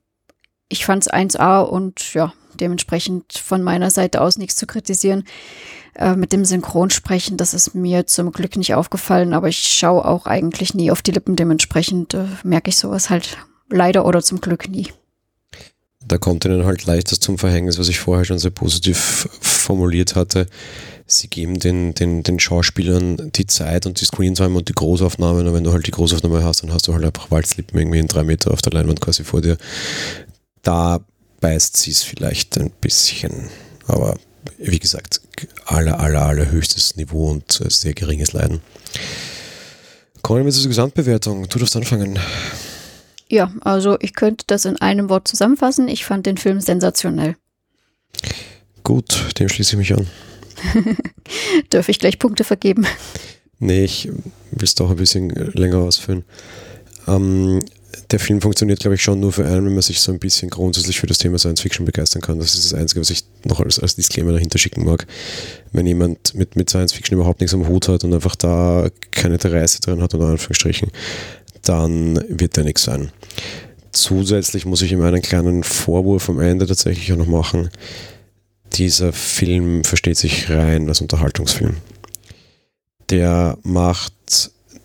Ich 0.68 0.86
fand 0.86 1.04
es 1.04 1.12
1A 1.12 1.62
und 1.62 2.14
ja, 2.14 2.34
dementsprechend 2.60 3.38
von 3.38 3.64
meiner 3.64 3.90
Seite 3.90 4.22
aus 4.22 4.38
nichts 4.38 4.58
zu 4.58 4.68
kritisieren. 4.68 5.24
Äh, 5.96 6.16
mit 6.16 6.34
dem 6.34 6.46
Synchronsprechen, 6.46 7.38
das 7.38 7.54
ist 7.54 7.74
mir 7.74 8.06
zum 8.06 8.32
Glück 8.32 8.58
nicht 8.58 8.76
aufgefallen, 8.76 9.34
aber 9.34 9.48
ich 9.48 9.60
schaue 9.60 10.06
auch 10.06 10.26
eigentlich 10.26 10.74
nie 10.74 10.92
auf 10.92 11.02
die 11.02 11.12
Lippen. 11.12 11.36
Dementsprechend 11.36 12.14
äh, 12.14 12.26
merke 12.44 12.70
ich 12.70 12.78
sowas 12.78 13.10
halt 13.10 13.38
leider 13.70 14.06
oder 14.06 14.22
zum 14.22 14.42
Glück 14.42 14.70
nie 14.70 14.88
da 16.12 16.18
kommt 16.18 16.46
ihnen 16.46 16.66
halt 16.66 16.86
leichter 16.86 17.20
zum 17.20 17.38
Verhängnis, 17.38 17.78
was 17.78 17.88
ich 17.88 18.00
vorher 18.00 18.26
schon 18.26 18.40
sehr 18.40 18.52
positiv 18.52 19.30
formuliert 19.42 20.16
hatte. 20.16 20.48
Sie 21.06 21.28
geben 21.28 21.60
den, 21.60 21.94
den, 21.94 22.24
den 22.24 22.40
Schauspielern 22.40 23.32
die 23.32 23.48
Zeit 23.48 23.86
und 23.86 24.00
die 24.00 24.06
Screentime 24.06 24.58
und 24.58 24.70
die 24.70 24.74
Großaufnahmen. 24.74 25.48
Und 25.48 25.54
wenn 25.54 25.64
du 25.64 25.72
halt 25.72 25.88
die 25.88 25.92
Großaufnahme 25.92 26.44
hast, 26.44 26.64
dann 26.64 26.74
hast 26.74 26.88
du 26.88 26.94
halt 26.94 27.04
einfach 27.04 27.32
Walzlippen 27.32 27.80
irgendwie 27.80 28.00
in 28.00 28.08
drei 28.08 28.24
Meter 28.24 28.52
auf 28.52 28.62
der 28.62 28.74
Leinwand 28.74 29.02
quasi 29.02 29.24
vor 29.24 29.42
dir. 29.42 29.58
Da 30.62 31.00
beißt 31.42 31.78
sie 31.78 31.92
es 31.92 32.04
vielleicht 32.04 32.58
ein 32.60 32.72
bisschen. 32.82 33.50
Aber 33.88 34.18
wie 34.58 34.80
gesagt, 34.80 35.22
aller, 35.66 36.00
aller, 36.00 36.26
aller 36.26 36.52
höchstes 36.52 36.96
Niveau 36.96 37.32
und 37.32 37.64
sehr 37.68 37.94
geringes 37.94 38.34
Leiden. 38.34 38.62
Kommen 40.22 40.46
wir 40.46 40.52
zur 40.52 40.68
Gesamtbewertung. 40.68 41.48
Du 41.48 41.60
darfst 41.60 41.76
anfangen. 41.76 42.20
Ja, 43.30 43.54
also 43.62 43.98
ich 44.02 44.16
könnte 44.16 44.46
das 44.48 44.66
in 44.66 44.78
einem 44.78 45.10
Wort 45.10 45.28
zusammenfassen. 45.28 45.88
Ich 45.88 46.04
fand 46.04 46.26
den 46.26 46.38
Film 46.38 46.60
sensationell. 46.60 47.36
Gut, 48.84 49.40
dem 49.40 49.50
schließe 49.50 49.74
ich 49.74 49.78
mich 49.78 49.94
an. 49.94 50.08
Darf 51.70 51.90
ich 51.90 52.00
gleich 52.00 52.18
Punkte 52.18 52.44
vergeben? 52.44 52.88
Nee, 53.60 53.84
ich 53.84 54.08
will 54.08 54.64
es 54.64 54.74
doch 54.76 54.90
ein 54.90 54.96
bisschen 54.96 55.30
länger 55.30 55.78
ausführen. 55.78 56.24
Ähm, 57.08 57.64
der 58.12 58.20
Film 58.20 58.42
funktioniert, 58.42 58.80
glaube 58.80 58.96
ich, 58.96 59.04
schon 59.04 59.20
nur 59.20 59.32
für 59.32 59.46
einen, 59.46 59.66
wenn 59.66 59.74
man 59.74 59.82
sich 59.82 60.00
so 60.00 60.12
ein 60.12 60.20
bisschen 60.20 60.50
grundsätzlich 60.50 61.00
für 61.00 61.08
das 61.08 61.20
Thema 61.20 61.38
Science 61.38 61.62
Fiction 61.62 61.86
begeistern 61.86 62.22
kann. 62.22 62.40
Das 62.40 62.56
ist 62.56 62.72
das 62.72 62.80
Einzige, 62.80 63.02
was 63.02 63.10
ich 63.10 63.24
noch 63.44 63.60
als, 63.60 63.80
als 63.80 63.96
Disclaimer 63.96 64.32
dahinter 64.32 64.58
schicken 64.58 64.86
mag. 64.86 65.06
Wenn 65.72 65.86
jemand 65.86 66.34
mit, 66.34 66.56
mit 66.56 66.70
Science 66.70 66.94
Fiction 66.94 67.18
überhaupt 67.18 67.42
nichts 67.42 67.54
am 67.54 67.68
Hut 67.68 67.88
hat 67.88 68.04
und 68.04 68.14
einfach 68.14 68.36
da 68.36 68.90
keine 69.12 69.36
Interesse 69.36 69.82
drin 69.82 70.02
hat, 70.02 70.14
unter 70.14 70.28
Anführungsstrichen, 70.28 70.90
dann 71.64 72.24
wird 72.30 72.58
der 72.58 72.64
nichts 72.64 72.84
sein. 72.84 73.12
Zusätzlich 73.92 74.66
muss 74.66 74.82
ich 74.82 74.92
ihm 74.92 75.02
einen 75.02 75.22
kleinen 75.22 75.64
Vorwurf 75.64 76.30
am 76.30 76.40
Ende 76.40 76.68
tatsächlich 76.68 77.12
auch 77.12 77.18
noch 77.18 77.28
machen. 77.28 77.70
Dieser 78.74 79.14
Film 79.14 79.84
versteht 79.84 80.18
sich 80.18 80.50
rein 80.50 80.88
als 80.88 81.02
Unterhaltungsfilm. 81.02 81.78
Der 83.10 83.58
macht 83.64 84.14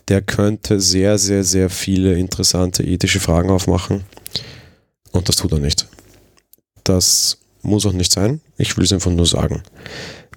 der 0.07 0.21
könnte 0.21 0.79
sehr, 0.79 1.17
sehr, 1.17 1.43
sehr 1.43 1.69
viele 1.69 2.17
interessante 2.17 2.83
ethische 2.83 3.19
Fragen 3.19 3.49
aufmachen. 3.49 4.03
Und 5.11 5.29
das 5.29 5.37
tut 5.37 5.51
er 5.51 5.59
nicht. 5.59 5.87
Das 6.83 7.37
muss 7.61 7.85
auch 7.85 7.93
nicht 7.93 8.11
sein. 8.11 8.41
Ich 8.57 8.77
will 8.77 8.83
es 8.83 8.93
einfach 8.93 9.11
nur 9.11 9.25
sagen. 9.25 9.63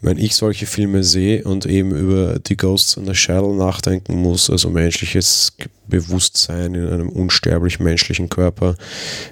Wenn 0.01 0.19
ich 0.19 0.37
solche 0.37 0.67
Filme 0.67 1.03
sehe 1.03 1.43
und 1.45 1.67
eben 1.67 1.91
über 1.91 2.39
die 2.39 2.57
Ghosts 2.57 2.97
in 2.97 3.07
the 3.07 3.15
Shell 3.15 3.55
nachdenken 3.55 4.17
muss, 4.17 4.49
also 4.49 4.71
menschliches 4.71 5.53
Bewusstsein 5.89 6.75
in 6.75 6.89
einem 6.89 7.09
unsterblich 7.09 7.81
menschlichen 7.81 8.29
Körper, 8.29 8.77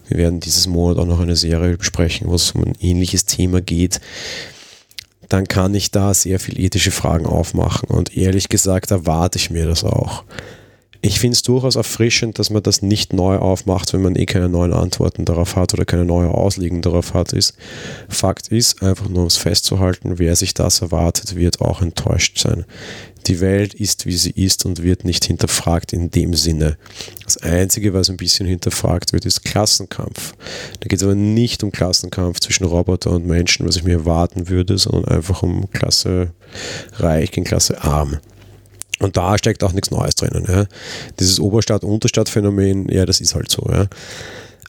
wir 0.08 0.18
werden 0.18 0.40
dieses 0.40 0.66
Monat 0.66 0.98
auch 0.98 1.06
noch 1.06 1.20
eine 1.20 1.36
Serie 1.36 1.76
besprechen, 1.76 2.28
wo 2.28 2.34
es 2.34 2.52
um 2.52 2.64
ein 2.64 2.74
ähnliches 2.80 3.26
Thema 3.26 3.60
geht, 3.60 4.00
dann 5.28 5.46
kann 5.46 5.74
ich 5.74 5.90
da 5.90 6.14
sehr 6.14 6.40
viel 6.40 6.58
ethische 6.60 6.90
Fragen 6.90 7.26
aufmachen. 7.26 7.88
Und 7.88 8.16
ehrlich 8.16 8.48
gesagt 8.48 8.90
erwarte 8.90 9.38
ich 9.38 9.50
mir 9.50 9.66
das 9.66 9.84
auch. 9.84 10.24
Ich 11.06 11.20
finde 11.20 11.34
es 11.34 11.42
durchaus 11.42 11.76
erfrischend, 11.76 12.40
dass 12.40 12.50
man 12.50 12.64
das 12.64 12.82
nicht 12.82 13.12
neu 13.12 13.36
aufmacht, 13.36 13.92
wenn 13.92 14.02
man 14.02 14.16
eh 14.16 14.26
keine 14.26 14.48
neuen 14.48 14.72
Antworten 14.72 15.24
darauf 15.24 15.54
hat 15.54 15.72
oder 15.72 15.84
keine 15.84 16.04
neue 16.04 16.32
Auslegung 16.32 16.82
darauf 16.82 17.14
hat. 17.14 17.32
Ist. 17.32 17.54
Fakt 18.08 18.48
ist, 18.48 18.82
einfach 18.82 19.08
nur 19.08 19.20
um 19.20 19.28
es 19.28 19.36
festzuhalten, 19.36 20.18
wer 20.18 20.34
sich 20.34 20.52
das 20.52 20.82
erwartet, 20.82 21.36
wird 21.36 21.60
auch 21.60 21.80
enttäuscht 21.80 22.38
sein. 22.38 22.64
Die 23.28 23.40
Welt 23.40 23.72
ist, 23.72 24.06
wie 24.06 24.16
sie 24.16 24.32
ist 24.32 24.66
und 24.66 24.82
wird 24.82 25.04
nicht 25.04 25.24
hinterfragt 25.24 25.92
in 25.92 26.10
dem 26.10 26.34
Sinne. 26.34 26.76
Das 27.22 27.36
Einzige, 27.36 27.94
was 27.94 28.10
ein 28.10 28.16
bisschen 28.16 28.48
hinterfragt 28.48 29.12
wird, 29.12 29.26
ist 29.26 29.44
Klassenkampf. 29.44 30.34
Da 30.80 30.88
geht 30.88 30.98
es 30.98 31.04
aber 31.04 31.14
nicht 31.14 31.62
um 31.62 31.70
Klassenkampf 31.70 32.40
zwischen 32.40 32.64
Roboter 32.64 33.12
und 33.12 33.26
Menschen, 33.26 33.64
was 33.64 33.76
ich 33.76 33.84
mir 33.84 33.98
erwarten 33.98 34.48
würde, 34.48 34.76
sondern 34.76 35.04
einfach 35.04 35.44
um 35.44 35.70
Klasse 35.70 36.32
reich 36.98 37.30
gegen 37.30 37.46
Klasse 37.46 37.80
arm. 37.84 38.18
Und 38.98 39.16
da 39.16 39.36
steckt 39.36 39.62
auch 39.62 39.72
nichts 39.72 39.90
Neues 39.90 40.14
drinnen. 40.14 40.46
Ja. 40.48 40.66
Dieses 41.20 41.38
Oberstadt-Unterstadt-Phänomen, 41.38 42.88
ja, 42.88 43.04
das 43.04 43.20
ist 43.20 43.34
halt 43.34 43.50
so. 43.50 43.68
Ja. 43.70 43.86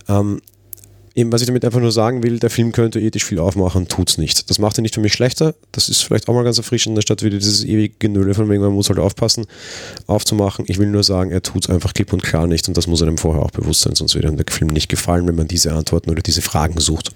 Ähm, 0.10 0.42
eben, 1.16 1.32
was 1.32 1.42
ich 1.42 1.48
damit 1.48 1.66
einfach 1.66 1.80
nur 1.80 1.92
sagen 1.92 2.24
will, 2.24 2.38
der 2.38 2.50
Film 2.50 2.72
könnte 2.72 3.00
ethisch 3.00 3.26
viel 3.26 3.40
aufmachen, 3.40 3.88
tut 3.88 4.10
es 4.10 4.18
nicht. 4.18 4.50
Das 4.50 4.60
macht 4.60 4.78
ihn 4.78 4.84
nicht 4.84 4.96
für 4.96 5.02
mich 5.02 5.14
schlechter. 5.14 5.56
Das 5.72 5.90
ist 5.90 6.02
vielleicht 6.02 6.28
auch 6.28 6.34
mal 6.34 6.44
ganz 6.44 6.58
erfrischend, 6.58 7.02
statt 7.02 7.24
wieder 7.24 7.38
dieses 7.38 7.64
ewige 7.64 7.96
Genöle 8.00 8.34
von 8.34 8.50
wegen, 8.50 8.62
man 8.62 8.74
muss 8.74 8.90
halt 8.90 9.00
aufpassen, 9.00 9.46
aufzumachen. 10.06 10.66
Ich 10.68 10.78
will 10.78 10.88
nur 10.88 11.04
sagen, 11.04 11.32
er 11.32 11.42
tut 11.42 11.66
es 11.66 11.70
einfach 11.70 11.94
klipp 11.94 12.12
und 12.14 12.22
klar 12.22 12.48
nicht 12.48 12.68
und 12.68 12.78
das 12.78 12.88
muss 12.88 13.02
einem 13.02 13.18
vorher 13.18 13.44
auch 13.44 13.52
bewusst 13.52 13.82
sein, 13.82 13.96
sonst 13.96 14.14
wird 14.14 14.26
einem 14.26 14.38
der 14.38 14.46
Film 14.50 14.70
nicht 14.70 14.90
gefallen, 14.90 15.28
wenn 15.28 15.36
man 15.36 15.48
diese 15.48 15.74
Antworten 15.74 16.10
oder 16.10 16.22
diese 16.22 16.42
Fragen 16.42 16.80
sucht. 16.80 17.12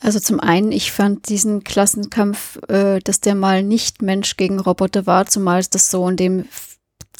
Also 0.00 0.20
zum 0.20 0.40
einen, 0.40 0.72
ich 0.72 0.92
fand 0.92 1.28
diesen 1.28 1.64
Klassenkampf, 1.64 2.58
äh, 2.68 3.00
dass 3.00 3.20
der 3.20 3.34
mal 3.34 3.62
nicht 3.62 4.02
Mensch 4.02 4.36
gegen 4.36 4.60
Roboter 4.60 5.06
war, 5.06 5.26
zumal 5.26 5.60
es 5.60 5.70
das 5.70 5.90
so 5.90 6.06
in 6.08 6.16
dem, 6.16 6.44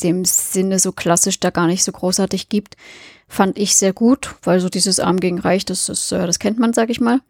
dem 0.02 0.24
Sinne 0.24 0.78
so 0.78 0.92
klassisch 0.92 1.40
da 1.40 1.50
gar 1.50 1.66
nicht 1.66 1.84
so 1.84 1.92
großartig 1.92 2.48
gibt, 2.48 2.76
fand 3.28 3.58
ich 3.58 3.76
sehr 3.76 3.92
gut, 3.92 4.34
weil 4.42 4.60
so 4.60 4.68
dieses 4.68 5.00
Arm 5.00 5.18
gegen 5.18 5.38
Reich, 5.38 5.64
das, 5.64 5.88
ist, 5.88 6.12
äh, 6.12 6.26
das 6.26 6.38
kennt 6.38 6.58
man, 6.58 6.72
sag 6.72 6.90
ich 6.90 7.00
mal. 7.00 7.20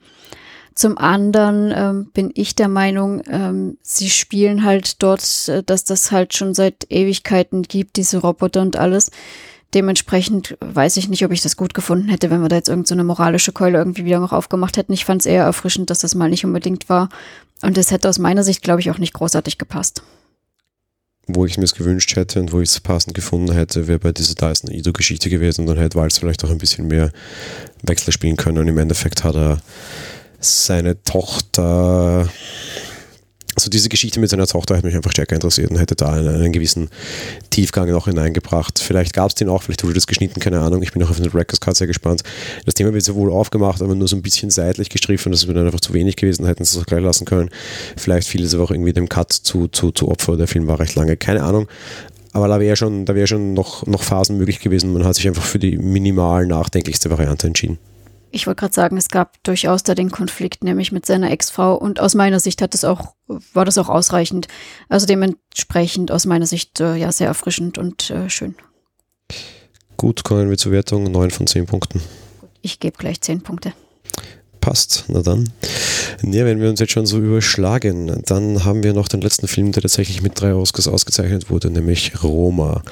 Zum 0.75 0.99
anderen 0.99 1.73
ähm, 1.75 2.11
bin 2.13 2.31
ich 2.35 2.55
der 2.55 2.69
Meinung, 2.69 3.23
ähm, 3.31 3.79
sie 3.81 4.11
spielen 4.11 4.63
halt 4.63 5.03
dort, 5.03 5.49
äh, 5.49 5.63
dass 5.63 5.85
das 5.85 6.13
halt 6.13 6.35
schon 6.35 6.53
seit 6.53 6.87
Ewigkeiten 6.91 7.63
gibt, 7.63 7.97
diese 7.97 8.19
Roboter 8.19 8.61
und 8.61 8.77
alles. 8.77 9.11
Dementsprechend 9.77 10.57
weiß 10.61 10.97
ich 10.97 11.11
nicht, 11.11 11.23
ob 11.23 11.33
ich 11.33 11.43
das 11.43 11.59
gut 11.59 11.75
gefunden 11.75 12.09
hätte, 12.09 12.31
wenn 12.31 12.41
wir 12.41 12.49
da 12.49 12.57
jetzt 12.57 12.71
irgendeine 12.71 13.03
so 13.03 13.07
moralische 13.09 13.53
Keule 13.53 13.77
irgendwie 13.77 14.07
wieder 14.07 14.21
noch 14.21 14.33
aufgemacht 14.33 14.79
hätten. 14.79 14.95
Ich 14.95 15.05
fand 15.05 15.21
es 15.21 15.27
eher 15.27 15.45
erfrischend, 15.45 15.91
dass 15.91 15.99
das 15.99 16.15
mal 16.15 16.31
nicht 16.31 16.47
unbedingt 16.47 16.89
war. 16.89 17.11
Und 17.61 17.77
es 17.77 17.91
hätte 17.91 18.09
aus 18.09 18.19
meiner 18.19 18.43
Sicht, 18.43 18.63
glaube 18.63 18.81
ich, 18.81 18.91
auch 18.91 18.97
nicht 18.97 19.13
großartig 19.13 19.59
gepasst. 19.59 20.03
Wo 21.27 21.45
ich 21.45 21.59
mir 21.59 21.65
es 21.65 21.75
gewünscht 21.75 22.17
hätte 22.17 22.41
und 22.41 22.53
wo 22.53 22.63
ich 22.63 22.71
es 22.71 22.81
passend 22.81 23.13
gefunden 23.13 23.53
hätte, 23.53 23.87
wäre 23.87 23.99
bei 23.99 24.13
dieser 24.13 24.35
Dyson 24.35 24.71
Ido-Geschichte 24.71 25.29
gewesen. 25.29 25.61
Und 25.61 25.67
dann 25.67 25.77
hätte 25.77 25.99
Walz 25.99 26.17
vielleicht 26.17 26.43
auch 26.47 26.51
ein 26.51 26.57
bisschen 26.57 26.89
mehr 26.89 27.13
Wechsel 27.83 28.15
spielen 28.15 28.37
können. 28.37 28.57
Und 28.57 28.69
im 28.69 28.79
Endeffekt 28.79 29.25
hat 29.25 29.35
er 29.35 29.61
seine 30.41 31.03
Tochter 31.03 32.31
also 33.57 33.71
diese 33.71 33.89
Geschichte 33.89 34.21
mit 34.21 34.29
seiner 34.29 34.47
Tochter 34.47 34.77
hat 34.77 34.85
mich 34.85 34.95
einfach 34.95 35.11
stärker 35.11 35.35
interessiert 35.35 35.71
und 35.71 35.79
hätte 35.79 35.97
da 35.97 36.13
einen, 36.13 36.29
einen 36.29 36.53
gewissen 36.53 36.91
Tiefgang 37.51 37.91
noch 37.91 38.07
hineingebracht. 38.07 38.79
Vielleicht 38.79 39.15
gab 39.15 39.31
es 39.31 39.35
den 39.35 39.49
auch, 39.49 39.63
vielleicht 39.63 39.83
wurde 39.83 39.95
das 39.95 40.07
geschnitten, 40.07 40.41
keine 40.41 40.61
Ahnung. 40.61 40.83
Ich 40.83 40.93
bin 40.93 41.03
auch 41.03 41.11
auf 41.11 41.17
den 41.17 41.31
Records 41.31 41.61
Card 41.61 41.77
sehr 41.77 41.87
gespannt. 41.87 42.23
Das 42.67 42.75
Thema 42.75 42.93
wird 42.93 43.03
sowohl 43.03 43.33
aufgemacht, 43.33 43.81
aber 43.81 43.95
nur 43.95 44.09
so 44.09 44.17
ein 44.17 44.23
bisschen 44.23 44.51
seitlich 44.51 44.91
gestriffen. 44.91 45.33
Das 45.33 45.47
mir 45.47 45.55
dann 45.55 45.67
einfach 45.67 45.81
zu 45.81 45.95
wenig 45.95 46.17
gewesen, 46.17 46.45
hätten 46.45 46.65
sie 46.65 46.77
es 46.77 46.83
auch 46.83 46.87
gleich 46.87 47.03
lassen 47.03 47.25
können. 47.25 47.49
Vielleicht 47.97 48.29
fiel 48.29 48.45
es 48.45 48.55
aber 48.55 48.65
auch 48.65 48.71
irgendwie 48.71 48.93
dem 48.93 49.09
Cut 49.09 49.33
zu, 49.33 49.69
zu, 49.69 49.91
zu 49.91 50.09
Opfer. 50.09 50.37
Der 50.37 50.49
Film 50.49 50.67
war 50.67 50.79
recht 50.79 50.95
lange, 50.95 51.17
keine 51.17 51.43
Ahnung. 51.43 51.67
Aber 52.35 52.49
da 52.49 52.61
wäre 52.61 52.77
schon, 52.77 53.07
da 53.07 53.15
wär 53.15 53.27
schon 53.27 53.55
noch, 53.55 53.87
noch 53.87 54.03
Phasen 54.03 54.37
möglich 54.37 54.61
gewesen. 54.61 54.93
Man 54.93 55.05
hat 55.05 55.15
sich 55.15 55.27
einfach 55.27 55.45
für 55.45 55.59
die 55.59 55.79
minimal 55.79 56.47
nachdenklichste 56.47 57.09
Variante 57.09 57.47
entschieden. 57.47 57.79
Ich 58.31 58.47
wollte 58.47 58.61
gerade 58.61 58.75
sagen, 58.75 58.99
es 58.99 59.09
gab 59.09 59.43
durchaus 59.45 59.83
da 59.83 59.95
den 59.95 60.11
Konflikt, 60.11 60.63
nämlich 60.63 60.93
mit 60.93 61.07
seiner 61.07 61.31
Ex-Frau. 61.31 61.75
Und 61.75 62.01
aus 62.01 62.15
meiner 62.15 62.39
Sicht 62.39 62.61
hat 62.61 62.75
das 62.75 62.85
auch, 62.85 63.15
war 63.27 63.65
das 63.65 63.79
auch 63.79 63.89
ausreichend. 63.89 64.49
Also 64.89 65.07
dementsprechend 65.07 66.11
aus 66.11 66.27
meiner 66.27 66.47
Sicht 66.47 66.81
äh, 66.81 66.97
ja 66.97 67.13
sehr 67.13 67.29
erfrischend 67.29 67.79
und 67.79 68.11
äh, 68.11 68.31
schön. 68.31 68.55
Gut, 69.97 70.25
kommen 70.25 70.51
wir 70.51 70.59
zur 70.59 70.73
Wertung. 70.73 71.05
9 71.11 71.31
von 71.31 71.47
10 71.47 71.67
Punkten. 71.67 72.01
Ich 72.63 72.81
gebe 72.81 72.99
gleich 72.99 73.21
10 73.21 73.43
Punkte. 73.43 73.73
Passt, 74.61 75.05
na 75.09 75.23
dann. 75.23 75.49
Ja, 76.23 76.45
wenn 76.45 76.61
wir 76.61 76.69
uns 76.69 76.81
jetzt 76.81 76.93
schon 76.93 77.07
so 77.07 77.19
überschlagen, 77.19 78.23
dann 78.27 78.65
haben 78.65 78.83
wir 78.83 78.95
noch 78.95 79.07
den 79.07 79.21
letzten 79.21 79.47
Film, 79.47 79.71
der 79.71 79.83
tatsächlich 79.83 80.23
mit 80.23 80.41
drei 80.41 80.55
Oscars 80.55 80.89
ausgezeichnet 80.89 81.51
wurde, 81.51 81.71
nämlich 81.71 82.23
Roma. 82.23 82.83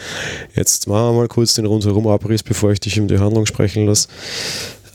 Jetzt 0.54 0.86
machen 0.86 1.14
wir 1.14 1.20
mal 1.20 1.28
kurz 1.28 1.54
den 1.54 1.66
rundherum 1.66 2.06
Abriss, 2.06 2.44
bevor 2.44 2.70
ich 2.70 2.80
dich 2.80 3.00
um 3.00 3.08
die 3.08 3.18
Handlung 3.18 3.46
sprechen 3.46 3.86
lasse 3.86 4.08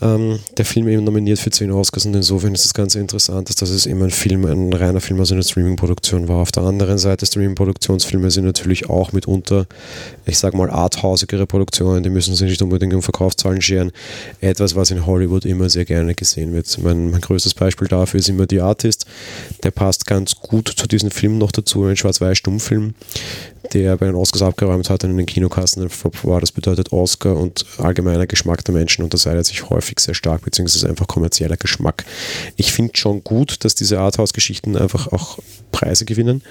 ähm, 0.02 0.38
der 0.56 0.64
Film 0.64 0.88
eben 0.88 1.04
nominiert 1.04 1.38
für 1.38 1.50
10 1.50 1.70
Oscars 1.70 2.06
und 2.06 2.14
insofern 2.14 2.54
ist 2.54 2.64
das 2.64 2.74
Ganze 2.74 3.00
interessant, 3.00 3.48
dass 3.48 3.56
das 3.56 3.86
eben 3.86 4.02
ein 4.02 4.10
Film, 4.10 4.44
ein 4.46 4.72
reiner 4.72 5.00
Film, 5.00 5.20
also 5.20 5.34
eine 5.34 5.42
Streaming-Produktion 5.42 6.28
war. 6.28 6.38
Auf 6.38 6.52
der 6.52 6.62
anderen 6.62 6.98
Seite, 6.98 7.26
Streaming-Produktionsfilme 7.26 8.30
sind 8.30 8.44
natürlich 8.44 8.88
auch 8.88 9.12
mitunter, 9.12 9.66
ich 10.24 10.38
sag 10.38 10.54
mal, 10.54 10.70
arthausigere 10.70 11.46
Produktionen, 11.46 12.02
die 12.02 12.10
müssen 12.10 12.34
sich 12.34 12.48
nicht 12.48 12.62
unbedingt 12.62 12.94
um 12.94 13.02
Verkaufszahlen 13.02 13.60
scheren. 13.60 13.92
Etwas, 14.40 14.74
was 14.74 14.90
in 14.90 15.06
Hollywood 15.06 15.44
immer 15.44 15.68
sehr 15.68 15.84
gerne 15.84 16.14
gesehen 16.14 16.52
wird. 16.52 16.78
Mein, 16.82 17.10
mein 17.10 17.20
größtes 17.20 17.54
Beispiel 17.54 17.88
dafür 17.88 18.20
ist 18.20 18.28
immer 18.28 18.46
The 18.48 18.60
Artist. 18.60 19.06
Der 19.62 19.70
passt 19.70 20.06
ganz 20.06 20.36
gut 20.36 20.68
zu 20.68 20.86
diesem 20.86 21.10
Film 21.10 21.38
noch 21.38 21.52
dazu, 21.52 21.84
ein 21.84 21.96
Schwarz-Weiß-Stummfilm 21.96 22.94
der 23.72 23.96
bei 23.96 24.06
den 24.06 24.14
Oscars 24.14 24.42
abgeräumt 24.42 24.90
hat 24.90 25.04
und 25.04 25.10
in 25.10 25.16
den 25.16 25.26
Kinokassen 25.26 25.88
war. 26.22 26.40
Das 26.40 26.52
bedeutet 26.52 26.92
Oscar 26.92 27.36
und 27.36 27.64
allgemeiner 27.78 28.26
Geschmack 28.26 28.64
der 28.64 28.74
Menschen 28.74 29.04
unterscheidet 29.04 29.46
sich 29.46 29.68
häufig 29.70 29.89
sehr 29.98 30.14
stark, 30.14 30.42
beziehungsweise 30.42 30.88
einfach 30.88 31.08
kommerzieller 31.08 31.56
Geschmack. 31.56 32.04
Ich 32.56 32.72
finde 32.72 32.96
schon 32.96 33.24
gut, 33.24 33.64
dass 33.64 33.74
diese 33.74 33.98
Arthouse-Geschichten 33.98 34.76
einfach 34.76 35.08
auch 35.08 35.38
Preise 35.72 36.04
gewinnen. 36.04 36.42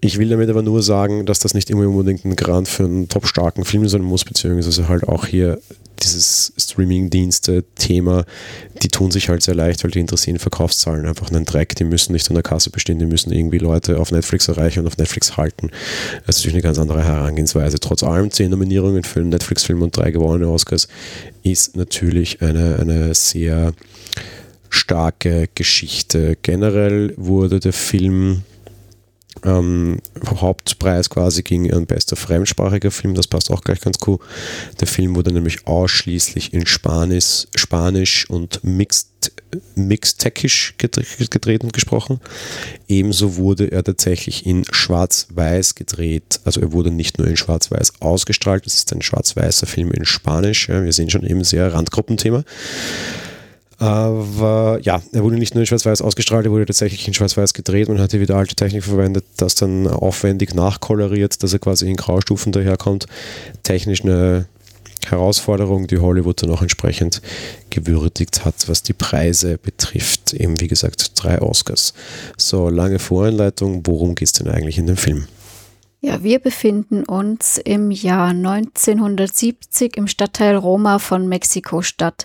Ich 0.00 0.18
will 0.18 0.28
damit 0.28 0.50
aber 0.50 0.62
nur 0.62 0.82
sagen, 0.82 1.24
dass 1.24 1.38
das 1.38 1.54
nicht 1.54 1.70
immer 1.70 1.88
unbedingt 1.88 2.26
ein 2.26 2.36
Grant 2.36 2.68
für 2.68 2.84
einen 2.84 3.08
top 3.08 3.26
starken 3.26 3.64
Film 3.64 3.88
sein 3.88 4.02
muss, 4.02 4.24
beziehungsweise 4.24 4.86
halt 4.86 5.08
auch 5.08 5.26
hier 5.26 5.58
dieses 6.02 6.52
Streaming-Dienste-Thema, 6.58 8.24
die 8.82 8.88
tun 8.88 9.10
sich 9.10 9.28
halt 9.28 9.42
sehr 9.42 9.54
leicht, 9.54 9.84
weil 9.84 9.90
die 9.90 10.00
interessieren 10.00 10.38
Verkaufszahlen 10.38 11.06
einfach 11.06 11.30
einen 11.30 11.44
Dreck. 11.44 11.74
Die 11.76 11.84
müssen 11.84 12.12
nicht 12.12 12.28
an 12.28 12.34
der 12.34 12.42
Kasse 12.42 12.70
bestehen, 12.70 12.98
die 12.98 13.06
müssen 13.06 13.32
irgendwie 13.32 13.58
Leute 13.58 13.98
auf 13.98 14.10
Netflix 14.10 14.48
erreichen 14.48 14.80
und 14.80 14.86
auf 14.86 14.98
Netflix 14.98 15.36
halten. 15.36 15.70
Das 16.26 16.36
ist 16.36 16.42
natürlich 16.42 16.56
eine 16.56 16.62
ganz 16.62 16.78
andere 16.78 17.04
Herangehensweise. 17.04 17.80
Trotz 17.80 18.02
allem 18.02 18.30
zehn 18.30 18.50
Nominierungen 18.50 19.04
für 19.04 19.20
einen 19.20 19.30
Netflix-Film 19.30 19.82
und 19.82 19.96
drei 19.96 20.10
gewonnene 20.10 20.48
Oscars 20.48 20.88
ist 21.42 21.76
natürlich 21.76 22.42
eine, 22.42 22.78
eine 22.78 23.14
sehr 23.14 23.72
starke 24.70 25.48
Geschichte. 25.54 26.36
Generell 26.42 27.14
wurde 27.16 27.60
der 27.60 27.72
Film 27.72 28.42
ähm, 29.44 29.98
Hauptpreis 30.26 31.10
quasi 31.10 31.42
ging 31.42 31.72
an 31.72 31.86
bester 31.86 32.16
fremdsprachiger 32.16 32.90
Film, 32.90 33.14
das 33.14 33.26
passt 33.26 33.50
auch 33.50 33.62
gleich 33.62 33.80
ganz 33.80 33.98
cool. 34.06 34.18
Der 34.80 34.86
Film 34.86 35.16
wurde 35.16 35.32
nämlich 35.32 35.66
ausschließlich 35.66 36.52
in 36.54 36.66
Spanisch, 36.66 37.46
Spanisch 37.54 38.28
und 38.30 38.62
Mixed 38.64 39.08
mixtechisch 39.76 40.74
gedreht 40.78 41.62
und 41.62 41.72
gesprochen. 41.72 42.20
Ebenso 42.88 43.36
wurde 43.36 43.70
er 43.70 43.84
tatsächlich 43.84 44.46
in 44.46 44.64
Schwarz-Weiß 44.70 45.74
gedreht. 45.74 46.40
Also 46.44 46.60
er 46.60 46.72
wurde 46.72 46.90
nicht 46.90 47.18
nur 47.18 47.28
in 47.28 47.36
Schwarz-Weiß 47.36 48.00
ausgestrahlt, 48.00 48.66
es 48.66 48.74
ist 48.74 48.92
ein 48.92 49.02
schwarz-weißer 49.02 49.66
Film 49.66 49.92
in 49.92 50.04
Spanisch. 50.04 50.68
Ja, 50.68 50.82
wir 50.82 50.92
sehen 50.92 51.10
schon 51.10 51.24
eben 51.24 51.44
sehr 51.44 51.72
Randgruppenthema. 51.72 52.44
Aber 53.84 54.78
ja, 54.80 55.02
er 55.12 55.22
wurde 55.22 55.36
nicht 55.36 55.54
nur 55.54 55.60
in 55.60 55.66
Schwarz-Weiß 55.66 56.00
ausgestrahlt, 56.00 56.46
er 56.46 56.52
wurde 56.52 56.64
tatsächlich 56.64 57.06
in 57.06 57.12
Schwarz-Weiß 57.12 57.52
gedreht. 57.52 57.88
Man 57.88 58.00
hat 58.00 58.12
hier 58.12 58.20
wieder 58.20 58.36
alte 58.36 58.54
Technik 58.54 58.82
verwendet, 58.82 59.26
das 59.36 59.56
dann 59.56 59.86
aufwendig 59.86 60.54
nachkoloriert, 60.54 61.42
dass 61.42 61.52
er 61.52 61.58
quasi 61.58 61.90
in 61.90 61.96
Graustufen 61.96 62.50
daherkommt. 62.50 63.04
Technisch 63.62 64.02
eine 64.02 64.46
Herausforderung, 65.06 65.86
die 65.86 65.98
Hollywood 65.98 66.42
dann 66.42 66.50
auch 66.50 66.62
entsprechend 66.62 67.20
gewürdigt 67.68 68.46
hat, 68.46 68.68
was 68.68 68.82
die 68.82 68.94
Preise 68.94 69.58
betrifft. 69.58 70.32
Eben 70.32 70.58
wie 70.60 70.68
gesagt, 70.68 71.22
drei 71.22 71.42
Oscars. 71.42 71.92
So, 72.38 72.70
lange 72.70 72.98
Voreinleitung, 72.98 73.82
worum 73.84 74.14
geht 74.14 74.28
es 74.28 74.32
denn 74.32 74.48
eigentlich 74.48 74.78
in 74.78 74.86
dem 74.86 74.96
Film? 74.96 75.26
Ja, 76.00 76.22
wir 76.22 76.38
befinden 76.38 77.04
uns 77.04 77.58
im 77.58 77.90
Jahr 77.90 78.28
1970 78.28 79.98
im 79.98 80.06
Stadtteil 80.06 80.56
Roma 80.56 80.98
von 80.98 81.28
Mexiko-Stadt 81.28 82.24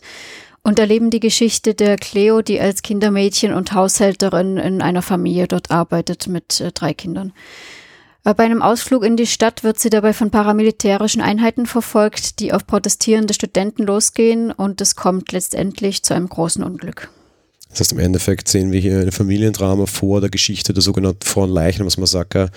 und 0.63 0.79
erleben 0.79 1.09
die 1.09 1.19
Geschichte 1.19 1.73
der 1.73 1.97
Cleo, 1.97 2.41
die 2.41 2.59
als 2.59 2.81
Kindermädchen 2.81 3.53
und 3.53 3.73
Haushälterin 3.73 4.57
in 4.57 4.81
einer 4.81 5.01
Familie 5.01 5.47
dort 5.47 5.71
arbeitet 5.71 6.27
mit 6.27 6.59
äh, 6.61 6.71
drei 6.71 6.93
Kindern. 6.93 7.33
Äh, 8.23 8.33
bei 8.33 8.43
einem 8.43 8.61
Ausflug 8.61 9.03
in 9.03 9.17
die 9.17 9.27
Stadt 9.27 9.63
wird 9.63 9.79
sie 9.79 9.89
dabei 9.89 10.13
von 10.13 10.31
paramilitärischen 10.31 11.21
Einheiten 11.21 11.65
verfolgt, 11.65 12.39
die 12.39 12.53
auf 12.53 12.67
protestierende 12.67 13.33
Studenten 13.33 13.83
losgehen 13.83 14.51
und 14.51 14.81
es 14.81 14.95
kommt 14.95 15.31
letztendlich 15.31 16.03
zu 16.03 16.13
einem 16.13 16.29
großen 16.29 16.63
Unglück. 16.63 17.09
Das 17.69 17.81
heißt, 17.81 17.91
im 17.91 17.99
Endeffekt 17.99 18.47
sehen 18.47 18.71
wir 18.71 18.79
hier 18.79 18.99
ein 18.99 19.11
Familiendrama 19.11 19.85
vor 19.85 20.21
der 20.21 20.31
Geschichte 20.31 20.73
der 20.73 20.81
sogenannten 20.81 21.23
Frauenleichnamsmassaker, 21.23 22.49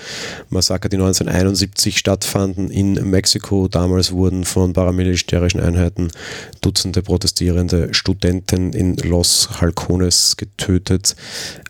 Massaker, 0.48 0.88
die 0.88 0.96
1971 0.96 1.98
stattfanden 1.98 2.70
in 2.70 2.94
Mexiko. 3.10 3.68
Damals 3.68 4.12
wurden 4.12 4.44
von 4.46 4.72
paramilitärischen 4.72 5.60
Einheiten 5.60 6.08
Dutzende 6.62 7.02
protestierende 7.02 7.92
Studenten 7.92 8.72
in 8.72 8.96
Los 8.96 9.60
Halcones 9.60 10.38
getötet. 10.38 11.14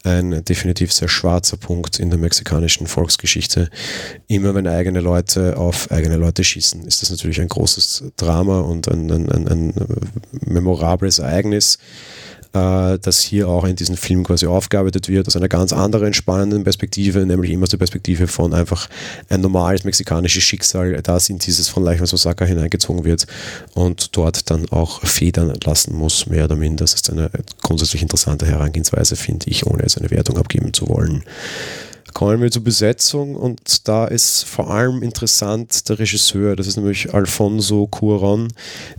Ein 0.05 0.45
definitiv 0.45 0.93
sehr 0.93 1.09
schwarzer 1.09 1.57
Punkt 1.57 1.99
in 1.99 2.11
der 2.11 2.21
mexikanischen 2.21 2.87
Volksgeschichte. 2.87 3.71
Immer 4.29 4.55
wenn 4.55 4.69
eigene 4.69 5.01
Leute 5.01 5.57
auf 5.57 5.91
eigene 5.91 6.17
Leute 6.17 6.45
schießen, 6.45 6.85
ist 6.85 7.03
das 7.03 7.11
natürlich 7.11 7.41
ein 7.41 7.49
großes 7.49 8.05
Drama 8.17 8.61
und 8.61 8.87
ein, 8.87 9.11
ein, 9.11 9.33
ein, 9.33 9.49
ein 9.49 9.75
memorables 10.47 11.19
Ereignis 11.19 11.79
äh, 12.53 12.99
das 12.99 13.21
hier 13.21 13.49
auch 13.49 13.65
in 13.65 13.77
diesem 13.77 13.97
Film 13.97 14.25
quasi 14.25 14.47
aufgearbeitet 14.47 15.09
wird, 15.09 15.27
aus 15.27 15.37
einer 15.37 15.49
ganz 15.49 15.73
anderen 15.73 16.15
spannenden 16.15 16.65
Perspektive, 16.65 17.25
nämlich 17.25 17.51
immer 17.51 17.65
aus 17.65 17.71
der 17.71 17.79
Perspektive 17.79 18.27
von 18.27 18.53
einfach 18.53 18.89
ein 19.29 19.41
normales 19.41 19.85
mexikanisches 19.85 20.43
Schicksal, 20.43 21.01
das 21.03 21.29
in 21.29 21.39
dieses 21.39 21.69
von 21.69 21.83
Leichmanns 21.83 22.13
Osaka 22.15 22.45
hineingezogen 22.45 23.05
wird 23.05 23.27
und 23.75 24.17
dort 24.17 24.51
dann 24.51 24.69
auch 24.71 25.03
federn 25.03 25.53
lassen 25.65 25.95
muss, 25.95 26.27
mehr 26.27 26.45
oder 26.45 26.57
minder. 26.57 26.85
Das 26.85 26.95
ist 26.95 27.11
eine 27.11 27.31
grundsätzlich 27.63 28.03
interessante 28.03 28.47
Herangehensweise, 28.47 29.17
finde 29.17 29.49
ich, 29.49 29.67
ohne 29.67 29.83
jetzt 29.83 29.99
eine 29.99 30.11
Wertung 30.11 30.39
abgeben 30.39 30.73
zu 30.73 30.89
wollen. 30.89 31.25
Kommen 32.15 32.43
wir 32.43 32.51
zur 32.51 32.65
Besetzung 32.65 33.37
und 33.37 33.89
da 33.89 34.07
ist 34.07 34.45
vor 34.45 34.71
allem 34.71 35.03
interessant 35.03 35.89
der 35.89 35.99
Regisseur, 35.99 36.57
das 36.57 36.67
ist 36.67 36.77
nämlich 36.77 37.15
Alfonso 37.15 37.87
Cuaron, 37.87 38.49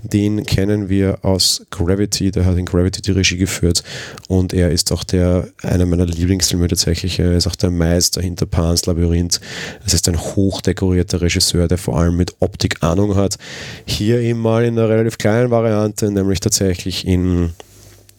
den 0.01 0.45
kennen 0.45 0.89
wir 0.89 1.19
aus 1.21 1.65
Gravity, 1.69 2.31
der 2.31 2.45
hat 2.45 2.57
in 2.57 2.65
Gravity 2.65 3.01
die 3.01 3.11
Regie 3.11 3.37
geführt 3.37 3.83
und 4.27 4.53
er 4.53 4.71
ist 4.71 4.91
auch 4.91 5.03
der, 5.03 5.47
einer 5.61 5.85
meiner 5.85 6.05
Lieblingsfilme 6.05 6.67
tatsächlich, 6.67 7.19
er 7.19 7.33
ist 7.33 7.47
auch 7.47 7.55
der 7.55 7.71
Meister 7.71 8.21
hinter 8.21 8.45
Pan's 8.45 8.85
Labyrinth. 8.85 9.39
Es 9.85 9.93
ist 9.93 10.07
ein 10.07 10.19
hochdekorierter 10.19 11.21
Regisseur, 11.21 11.67
der 11.67 11.77
vor 11.77 11.99
allem 11.99 12.17
mit 12.17 12.35
Optik 12.39 12.81
Ahnung 12.81 13.15
hat. 13.15 13.37
Hier 13.85 14.19
eben 14.19 14.39
mal 14.39 14.63
in 14.63 14.77
einer 14.77 14.89
relativ 14.89 15.17
kleinen 15.17 15.51
Variante, 15.51 16.11
nämlich 16.11 16.39
tatsächlich 16.39 17.05
in 17.05 17.51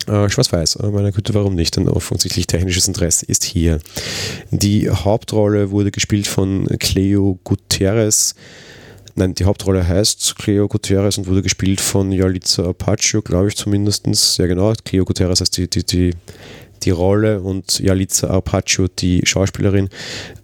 äh, 0.09 0.29
Schwarz-Weiß, 0.29 0.77
äh, 0.77 0.87
meine 0.89 1.13
Güte, 1.13 1.35
warum 1.35 1.55
nicht? 1.55 1.77
Denn 1.77 1.89
offensichtlich 1.89 2.47
technisches 2.47 2.89
Interesse 2.89 3.27
ist 3.27 3.45
hier. 3.45 3.79
Die 4.51 4.91
Hauptrolle 4.91 5.71
wurde 5.71 5.91
gespielt 5.91 6.27
von 6.27 6.67
Cleo 6.79 7.39
Gutierrez. 7.45 8.35
Nein, 9.17 9.35
die 9.35 9.45
Hauptrolle 9.45 9.87
heißt 9.87 10.37
Cleo 10.37 10.67
Gutierrez 10.67 11.19
und 11.19 11.29
wurde 11.29 11.43
gespielt 11.43 11.81
von 11.81 12.11
Yalitza 12.11 12.65
Apache, 12.65 13.23
glaube 13.23 13.49
ich 13.49 13.57
zumindest. 13.57 14.07
Sehr 14.13 14.49
genau. 14.49 14.73
Cleo 14.85 15.05
Gutierrez 15.05 15.41
heißt 15.41 15.57
die, 15.57 15.71
die, 15.71 15.85
die, 15.85 16.11
die 16.83 16.91
Rolle 16.91 17.41
und 17.41 17.79
Yalitza 17.79 18.29
Apache 18.29 18.89
die 18.99 19.23
Schauspielerin. 19.25 19.89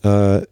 Äh, 0.02 0.42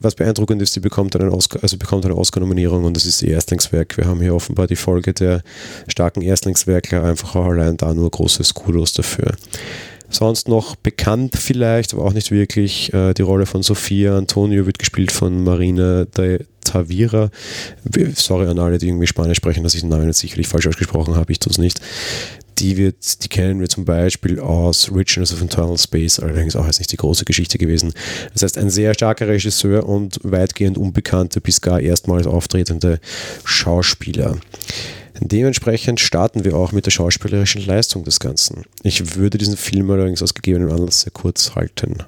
was 0.00 0.14
beeindruckend 0.14 0.62
ist, 0.62 0.74
sie 0.74 0.80
bekommt, 0.80 1.16
einen 1.16 1.30
Oscar, 1.30 1.62
also 1.62 1.76
bekommt 1.76 2.04
eine 2.04 2.16
Oscar-Nominierung 2.16 2.84
und 2.84 2.96
das 2.96 3.06
ist 3.06 3.22
ihr 3.22 3.32
Erstlingswerk. 3.32 3.96
Wir 3.96 4.06
haben 4.06 4.20
hier 4.20 4.34
offenbar 4.34 4.66
die 4.66 4.76
Folge 4.76 5.12
der 5.12 5.42
starken 5.88 6.22
Erstlingswerke, 6.22 7.02
einfach 7.02 7.34
auch 7.34 7.46
allein 7.46 7.76
da 7.76 7.92
nur 7.94 8.10
großes 8.10 8.54
Kudos 8.54 8.92
dafür. 8.92 9.34
Sonst 10.08 10.48
noch 10.48 10.76
bekannt 10.76 11.34
vielleicht, 11.36 11.92
aber 11.92 12.04
auch 12.04 12.12
nicht 12.12 12.30
wirklich. 12.30 12.92
Äh, 12.94 13.12
die 13.12 13.22
Rolle 13.22 13.44
von 13.44 13.62
Sophia 13.62 14.16
Antonio 14.16 14.64
wird 14.64 14.78
gespielt 14.78 15.10
von 15.10 15.42
Marina 15.42 16.04
de 16.04 16.44
Tavira. 16.62 17.30
Sorry 18.14 18.46
an 18.46 18.58
alle, 18.58 18.78
die 18.78 18.88
irgendwie 18.88 19.06
Spanisch 19.06 19.38
sprechen, 19.38 19.64
dass 19.64 19.74
ich 19.74 19.80
den 19.80 19.90
Namen 19.90 20.06
jetzt 20.06 20.20
sicherlich 20.20 20.46
falsch 20.46 20.68
ausgesprochen 20.68 21.16
habe, 21.16 21.32
ich 21.32 21.40
tue 21.40 21.50
es 21.50 21.58
nicht 21.58 21.80
die, 22.58 22.76
wird, 22.76 23.22
die 23.24 23.28
kennen 23.28 23.60
wir 23.60 23.68
zum 23.68 23.84
Beispiel 23.84 24.40
aus 24.40 24.90
Richness 24.94 25.32
of 25.32 25.42
Internal 25.42 25.78
Space, 25.78 26.18
allerdings 26.18 26.56
auch 26.56 26.66
jetzt 26.66 26.78
nicht 26.78 26.92
die 26.92 26.96
große 26.96 27.24
Geschichte 27.24 27.58
gewesen. 27.58 27.92
Das 28.32 28.42
heißt, 28.42 28.58
ein 28.58 28.70
sehr 28.70 28.94
starker 28.94 29.28
Regisseur 29.28 29.88
und 29.88 30.18
weitgehend 30.22 30.78
unbekannte 30.78 31.40
bis 31.40 31.60
gar 31.60 31.80
erstmals 31.80 32.26
auftretende 32.26 33.00
Schauspieler. 33.44 34.38
Dementsprechend 35.20 36.00
starten 36.00 36.44
wir 36.44 36.56
auch 36.56 36.72
mit 36.72 36.86
der 36.86 36.90
schauspielerischen 36.90 37.64
Leistung 37.64 38.04
des 38.04 38.20
Ganzen. 38.20 38.64
Ich 38.82 39.16
würde 39.16 39.38
diesen 39.38 39.56
Film 39.56 39.90
allerdings 39.90 40.22
aus 40.22 40.34
gegebenem 40.34 40.70
Anlass 40.70 41.02
sehr 41.02 41.12
kurz 41.12 41.54
halten. 41.54 42.04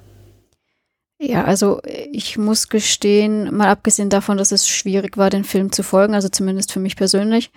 Ja, 1.21 1.43
also 1.43 1.81
ich 2.11 2.37
muss 2.37 2.69
gestehen, 2.69 3.53
mal 3.53 3.67
abgesehen 3.67 4.09
davon, 4.09 4.37
dass 4.37 4.53
es 4.53 4.69
schwierig 4.69 5.17
war, 5.17 5.29
den 5.29 5.43
Film 5.43 5.71
zu 5.71 5.83
folgen, 5.83 6.13
also 6.13 6.29
zumindest 6.29 6.71
für 6.71 6.79
mich 6.79 6.95
persönlich, 6.95 7.51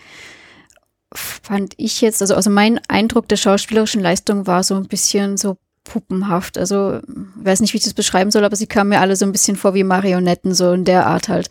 fand 1.14 1.74
ich 1.76 2.00
jetzt, 2.00 2.22
also, 2.22 2.34
also 2.34 2.50
mein 2.50 2.80
Eindruck 2.88 3.28
der 3.28 3.36
schauspielerischen 3.36 4.00
Leistung 4.00 4.46
war 4.46 4.62
so 4.62 4.74
ein 4.74 4.88
bisschen 4.88 5.36
so 5.36 5.56
puppenhaft. 5.84 6.58
Also, 6.58 7.00
weiß 7.36 7.60
nicht, 7.60 7.72
wie 7.72 7.78
ich 7.78 7.84
das 7.84 7.94
beschreiben 7.94 8.30
soll, 8.30 8.44
aber 8.44 8.56
sie 8.56 8.66
kamen 8.66 8.90
mir 8.90 9.00
alle 9.00 9.16
so 9.16 9.24
ein 9.24 9.32
bisschen 9.32 9.56
vor 9.56 9.74
wie 9.74 9.84
Marionetten, 9.84 10.54
so 10.54 10.72
in 10.72 10.84
der 10.84 11.06
Art 11.06 11.28
halt. 11.28 11.48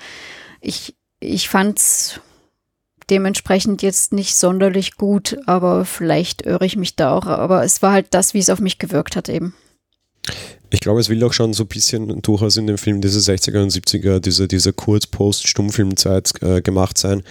Ich, 0.61 0.95
ich 1.19 1.49
fand's 1.49 2.19
dementsprechend 3.09 3.81
jetzt 3.81 4.13
nicht 4.13 4.35
sonderlich 4.35 4.95
gut, 4.95 5.37
aber 5.45 5.85
vielleicht 5.85 6.43
irre 6.43 6.65
ich 6.65 6.77
mich 6.77 6.95
da 6.95 7.13
auch. 7.13 7.25
Aber 7.25 7.63
es 7.63 7.81
war 7.81 7.91
halt 7.91 8.07
das, 8.11 8.33
wie 8.33 8.39
es 8.39 8.49
auf 8.49 8.59
mich 8.59 8.79
gewirkt 8.79 9.15
hat 9.15 9.27
eben. 9.27 9.53
Ich 10.69 10.79
glaube, 10.79 11.01
es 11.01 11.09
will 11.09 11.21
auch 11.23 11.33
schon 11.33 11.53
so 11.53 11.63
ein 11.65 11.67
bisschen 11.67 12.21
durchaus 12.21 12.55
in 12.55 12.67
dem 12.67 12.77
Film 12.77 13.01
diese 13.01 13.19
60er 13.19 13.61
und 13.61 13.71
70er, 13.71 14.19
diese, 14.19 14.47
diese 14.47 14.71
Kurz-Post-Stummfilmzeit 14.71 16.41
äh, 16.41 16.61
gemacht 16.61 16.97
sein. 16.97 17.23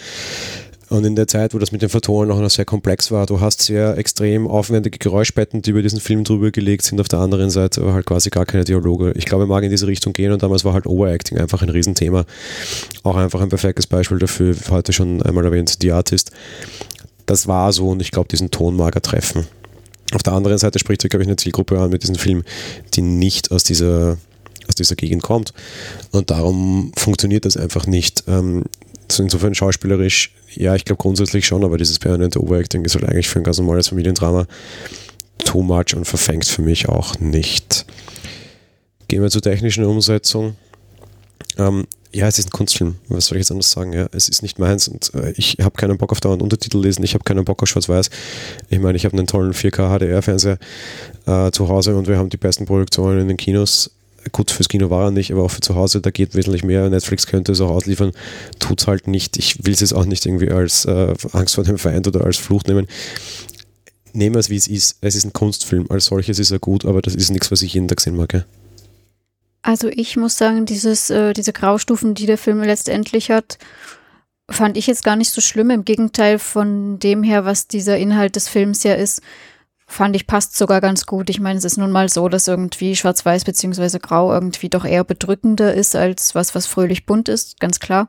Und 0.91 1.05
in 1.05 1.15
der 1.15 1.29
Zeit, 1.29 1.55
wo 1.55 1.59
das 1.59 1.71
mit 1.71 1.83
den 1.83 1.89
Photonen 1.89 2.37
noch 2.37 2.51
sehr 2.51 2.65
komplex 2.65 3.13
war, 3.13 3.25
du 3.25 3.41
hast 3.41 3.63
sehr 3.63 3.97
extrem 3.97 4.49
aufwendige 4.49 4.99
Geräuschbetten, 4.99 5.63
die 5.63 5.71
über 5.71 5.83
diesen 5.83 6.01
Film 6.01 6.25
drüber 6.25 6.51
gelegt 6.51 6.83
sind, 6.83 7.01
auf 7.01 7.07
der 7.07 7.21
anderen 7.21 7.49
Seite 7.51 7.81
aber 7.81 7.95
halt 7.95 8.07
quasi 8.07 8.29
gar 8.29 8.45
keine 8.45 8.65
Dialoge. 8.65 9.13
Ich 9.15 9.25
glaube, 9.25 9.47
mag 9.47 9.63
in 9.63 9.71
diese 9.71 9.87
Richtung 9.87 10.13
gehen 10.13 10.33
und 10.33 10.43
damals 10.43 10.65
war 10.65 10.73
halt 10.73 10.87
Overacting 10.87 11.39
einfach 11.39 11.63
ein 11.63 11.69
Riesenthema. 11.69 12.25
Auch 13.05 13.15
einfach 13.15 13.41
ein 13.41 13.49
perfektes 13.49 13.87
Beispiel 13.87 14.19
dafür, 14.19 14.57
heute 14.69 14.93
schon 14.93 15.23
einmal 15.23 15.45
erwähnt, 15.45 15.79
The 15.81 15.93
Artist. 15.93 16.33
Das 17.25 17.47
war 17.47 17.73
so 17.73 17.91
und 17.91 18.03
ich 18.03 18.11
glaube, 18.11 18.29
diesen 18.29 18.51
Ton 18.51 18.75
mag 18.75 18.97
er 18.97 19.03
treffen. 19.03 19.47
Auf 20.13 20.25
der 20.25 20.33
anderen 20.33 20.59
Seite 20.59 20.81
spricht 20.81 21.05
er, 21.05 21.09
glaube 21.09 21.23
ich, 21.23 21.29
eine 21.29 21.37
Zielgruppe 21.37 21.79
an 21.79 21.91
mit 21.91 22.03
diesem 22.03 22.17
Film, 22.17 22.43
die 22.95 23.03
nicht 23.03 23.53
aus 23.53 23.63
dieser 23.63 24.19
aus 24.67 24.75
dieser 24.75 24.97
Gegend 24.97 25.23
kommt. 25.23 25.53
Und 26.11 26.31
darum 26.31 26.93
funktioniert 26.97 27.45
das 27.45 27.57
einfach 27.57 27.87
nicht. 27.87 28.25
Ähm, 28.29 28.65
insofern 29.19 29.55
schauspielerisch, 29.55 30.33
ja, 30.55 30.75
ich 30.75 30.85
glaube 30.85 31.03
grundsätzlich 31.03 31.47
schon, 31.47 31.65
aber 31.65 31.79
dieses 31.79 31.99
permanente 31.99 32.43
Overacting 32.43 32.85
ist 32.85 32.95
halt 32.95 33.05
eigentlich 33.05 33.29
für 33.29 33.41
ein 33.41 33.45
ganz 33.45 33.59
normales 33.59 33.89
Familiendrama 33.89 34.47
too 35.45 35.63
much 35.63 35.95
und 35.95 36.05
verfängt 36.05 36.47
für 36.47 36.63
mich 36.63 36.89
auch 36.89 37.19
nicht. 37.19 37.87
Gehen 39.09 39.23
wir 39.23 39.31
zur 39.31 39.43
technischen 39.43 39.85
Umsetzung. 39.85 40.57
Ähm, 41.59 41.87
ja, 42.13 42.27
es 42.27 42.39
ist 42.39 42.49
ein 42.49 42.51
Kunstfilm. 42.51 42.97
Was 43.09 43.27
soll 43.27 43.39
ich 43.39 43.43
jetzt 43.43 43.53
anders 43.53 43.71
sagen? 43.71 43.93
Ja, 43.93 44.09
es 44.13 44.29
ist 44.29 44.43
nicht 44.43 44.59
meins 44.59 44.89
und 44.89 45.13
äh, 45.15 45.33
ich 45.37 45.59
habe 45.61 45.77
keinen 45.77 45.97
Bock 45.97 46.13
auf 46.13 46.21
dauernd 46.21 46.43
Untertitel 46.43 46.81
lesen. 46.81 47.05
Ich 47.05 47.15
habe 47.15 47.25
keinen 47.25 47.45
Bock 47.45 47.63
auf 47.63 47.69
Schwarz-Weiß. 47.69 48.11
Ich 48.69 48.79
meine, 48.81 48.97
ich 48.97 49.05
habe 49.05 49.17
einen 49.17 49.27
tollen 49.27 49.53
4K 49.53 49.99
HDR-Fernseher 49.99 50.59
äh, 51.27 51.51
zu 51.53 51.69
Hause 51.69 51.97
und 51.97 52.09
wir 52.09 52.19
haben 52.19 52.29
die 52.29 52.37
besten 52.37 52.67
Produktionen 52.67 53.21
in 53.21 53.29
den 53.29 53.37
Kinos 53.37 53.91
gut, 54.33 54.51
fürs 54.51 54.69
Kino 54.69 54.91
war 54.91 55.07
er 55.07 55.11
nicht, 55.11 55.33
aber 55.33 55.43
auch 55.43 55.51
für 55.51 55.61
zu 55.61 55.75
Hause, 55.75 56.01
da 56.01 56.11
geht 56.11 56.35
wesentlich 56.35 56.65
mehr. 56.65 56.89
Netflix 56.89 57.27
könnte 57.27 57.53
es 57.53 57.61
auch 57.61 57.71
ausliefern, 57.71 58.13
tut 58.59 58.81
es 58.81 58.87
halt 58.87 59.09
nicht. 59.09 59.37
Ich 59.37 59.65
will 59.65 59.73
es 59.73 59.81
jetzt 59.81 59.93
auch 59.93 60.05
nicht 60.05 60.27
irgendwie 60.27 60.51
als 60.51 60.85
äh, 60.85 61.15
Angst 61.33 61.55
vor 61.55 61.65
dem 61.65 61.79
Feind 61.79 62.07
oder 62.07 62.25
als 62.25 62.37
Fluch 62.37 62.65
nehmen. 62.65 62.87
nehmen 64.13 64.35
wir 64.35 64.41
es 64.41 64.51
wie 64.51 64.57
es 64.57 64.69
ist. 64.69 64.99
Es 65.01 65.15
ist 65.15 65.25
ein 65.25 65.33
Kunstfilm. 65.33 65.87
Als 65.89 66.07
solches 66.07 66.39
ist 66.39 66.51
er 66.51 66.59
gut, 66.59 66.85
aber 66.85 67.03
das 67.03 67.15
ist 67.15 67.31
nichts, 67.31 67.51
was 67.51 67.63
ich 67.63 67.75
jeden 67.75 67.89
Tag 67.89 68.01
sehen 68.01 68.17
mag. 68.17 68.33
Ja? 68.35 68.45
Also 69.63 69.89
ich 69.89 70.17
muss 70.17 70.39
sagen, 70.39 70.67
dieses, 70.67 71.11
äh, 71.11 71.33
diese 71.33 71.53
Graustufen, 71.53 72.15
die 72.15 72.27
der 72.27 72.39
Film 72.39 72.63
letztendlich 72.63 73.31
hat, 73.31 73.59
fand 74.51 74.77
ich 74.77 74.87
jetzt 74.87 75.05
gar 75.05 75.17
nicht 75.17 75.31
so 75.31 75.41
schlimm. 75.41 75.71
Im 75.71 75.85
Gegenteil 75.85 76.39
von 76.39 76.99
dem 76.99 77.23
her, 77.23 77.45
was 77.45 77.69
dieser 77.69 77.97
Inhalt 77.99 78.37
des 78.37 78.49
Films 78.49 78.83
ja 78.83 78.95
ist, 78.95 79.23
fand 79.91 80.15
ich 80.15 80.29
passt 80.29 80.57
sogar 80.57 80.81
ganz 80.81 81.05
gut. 81.05 81.29
Ich 81.31 81.41
meine, 81.41 81.59
es 81.59 81.65
ist 81.65 81.77
nun 81.77 81.91
mal 81.91 82.09
so, 82.09 82.29
dass 82.29 82.47
irgendwie 82.47 82.95
schwarz-weiß 82.95 83.45
beziehungsweise 83.45 83.99
grau 83.99 84.33
irgendwie 84.33 84.69
doch 84.69 84.85
eher 84.85 85.03
bedrückender 85.03 85.75
ist 85.75 85.97
als 85.97 86.35
was, 86.37 86.55
was 86.55 86.67
fröhlich 86.67 87.07
bunt 87.07 87.29
ist, 87.29 87.59
ganz 87.59 87.81
klar. 87.81 88.09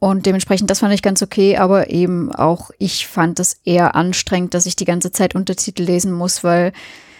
Und 0.00 0.26
dementsprechend, 0.26 0.68
das 0.68 0.80
fand 0.80 0.92
ich 0.92 1.02
ganz 1.02 1.22
okay, 1.22 1.58
aber 1.58 1.90
eben 1.90 2.34
auch 2.34 2.70
ich 2.78 3.06
fand 3.06 3.38
es 3.38 3.60
eher 3.64 3.94
anstrengend, 3.94 4.54
dass 4.54 4.66
ich 4.66 4.74
die 4.74 4.84
ganze 4.84 5.12
Zeit 5.12 5.34
Untertitel 5.34 5.84
lesen 5.84 6.10
muss, 6.12 6.42
weil 6.42 6.72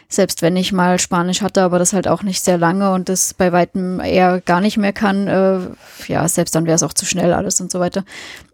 selbst 0.09 0.43
wenn 0.43 0.57
ich 0.57 0.73
mal 0.73 0.99
Spanisch 0.99 1.41
hatte, 1.41 1.63
aber 1.63 1.79
das 1.79 1.93
halt 1.93 2.09
auch 2.09 2.25
nicht 2.25 2.43
sehr 2.43 2.59
lange 2.59 2.93
und 2.93 3.09
das 3.09 3.35
bei 3.35 3.53
weitem 3.53 4.01
eher 4.01 4.41
gar 4.41 4.61
nicht 4.61 4.79
mehr 4.79 4.93
kann, 4.93 5.29
äh, 5.29 5.61
ja, 6.09 6.27
selbst 6.27 6.57
dann 6.57 6.67
wäre 6.67 6.75
es 6.75 6.83
auch 6.83 6.95
zu 6.95 7.07
schnell 7.07 7.33
alles 7.33 7.61
und 7.61 7.71
so 7.71 7.79
weiter. 7.79 8.05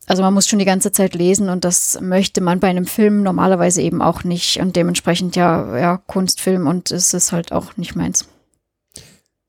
Also 0.07 0.23
man 0.23 0.33
muss 0.33 0.47
schon 0.47 0.61
die 0.61 0.65
ganze 0.65 0.93
Zeit 0.93 1.15
lesen 1.15 1.49
und 1.49 1.65
das 1.65 2.01
möchte 2.01 2.41
man 2.41 2.61
bei 2.61 2.69
einem 2.69 2.87
Film 2.87 3.23
normalerweise 3.23 3.83
eben 3.83 4.01
auch 4.01 4.23
nicht 4.23 4.61
und 4.61 4.77
dementsprechend 4.77 5.35
ja, 5.35 5.77
ja, 5.79 5.97
Kunstfilm 5.97 6.67
und 6.69 6.93
es 6.93 7.13
ist 7.13 7.33
halt 7.33 7.51
auch 7.51 7.77
nicht 7.77 7.97
meins. 7.97 8.27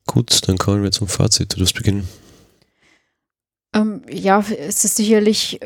Gut, 0.06 0.48
dann 0.48 0.58
kommen 0.58 0.82
wir 0.82 0.90
zum 0.90 1.06
Fazit. 1.06 1.54
Du 1.54 1.58
darfst 1.58 1.76
beginnen. 1.76 2.08
Ähm, 3.74 4.02
ja, 4.10 4.42
es 4.58 4.84
ist 4.84 4.96
sicherlich 4.96 5.60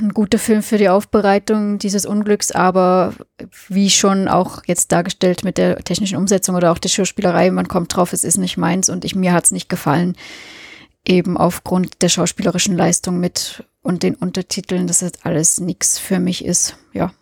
ein 0.00 0.10
guter 0.10 0.38
Film 0.38 0.62
für 0.62 0.78
die 0.78 0.88
Aufbereitung 0.88 1.78
dieses 1.78 2.06
Unglücks, 2.06 2.52
aber 2.52 3.14
wie 3.68 3.90
schon 3.90 4.28
auch 4.28 4.62
jetzt 4.66 4.92
dargestellt 4.92 5.44
mit 5.44 5.58
der 5.58 5.76
technischen 5.78 6.16
Umsetzung 6.16 6.54
oder 6.54 6.72
auch 6.72 6.78
der 6.78 6.88
Schauspielerei, 6.88 7.50
man 7.50 7.68
kommt 7.68 7.94
drauf, 7.94 8.12
es 8.12 8.24
ist 8.24 8.38
nicht 8.38 8.56
meins 8.56 8.88
und 8.88 9.04
ich, 9.04 9.14
mir 9.14 9.32
hat 9.32 9.44
es 9.44 9.50
nicht 9.50 9.68
gefallen. 9.68 10.16
Eben 11.06 11.36
aufgrund 11.36 12.02
der 12.02 12.08
schauspielerischen 12.08 12.76
Leistung 12.76 13.18
mit 13.20 13.64
und 13.88 14.02
den 14.02 14.14
Untertiteln, 14.16 14.86
dass 14.86 14.98
das 14.98 15.12
alles 15.22 15.60
nichts 15.60 15.98
für 15.98 16.20
mich 16.20 16.44
ist. 16.44 16.76
Ja. 16.92 17.14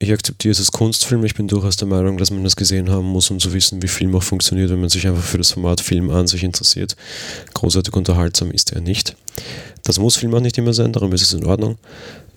Ich 0.00 0.10
akzeptiere 0.10 0.50
es 0.50 0.58
als 0.58 0.72
Kunstfilm. 0.72 1.24
Ich 1.24 1.36
bin 1.36 1.46
durchaus 1.46 1.76
der 1.76 1.86
Meinung, 1.86 2.18
dass 2.18 2.32
man 2.32 2.42
das 2.42 2.56
gesehen 2.56 2.90
haben 2.90 3.06
muss, 3.06 3.30
um 3.30 3.38
zu 3.38 3.52
wissen, 3.52 3.80
wie 3.82 3.86
Film 3.86 4.16
auch 4.16 4.22
funktioniert, 4.24 4.68
wenn 4.70 4.80
man 4.80 4.88
sich 4.88 5.06
einfach 5.06 5.22
für 5.22 5.38
das 5.38 5.52
Format 5.52 5.80
Film 5.80 6.10
an 6.10 6.26
sich 6.26 6.42
interessiert. 6.42 6.96
Großartig 7.54 7.94
unterhaltsam 7.94 8.50
ist 8.50 8.72
er 8.72 8.80
nicht. 8.80 9.14
Das 9.84 10.00
muss 10.00 10.16
Film 10.16 10.34
auch 10.34 10.40
nicht 10.40 10.58
immer 10.58 10.74
sein, 10.74 10.92
darum 10.92 11.12
ist 11.12 11.22
es 11.22 11.34
in 11.34 11.44
Ordnung. 11.44 11.78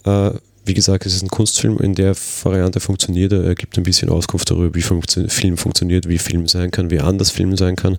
Äh, 0.03 0.29
wie 0.63 0.75
gesagt, 0.75 1.07
es 1.07 1.15
ist 1.15 1.23
ein 1.23 1.29
Kunstfilm, 1.29 1.79
in 1.79 1.95
der 1.95 2.15
Variante 2.43 2.79
funktioniert 2.81 3.33
er. 3.33 3.43
Er 3.45 3.55
gibt 3.55 3.77
ein 3.77 3.83
bisschen 3.83 4.09
Auskunft 4.09 4.51
darüber, 4.51 4.75
wie 4.75 4.83
Film 4.83 5.57
funktioniert, 5.57 6.07
wie 6.07 6.19
Film 6.19 6.47
sein 6.47 6.69
kann, 6.69 6.91
wie 6.91 6.99
anders 6.99 7.31
Film 7.31 7.57
sein 7.57 7.75
kann. 7.75 7.97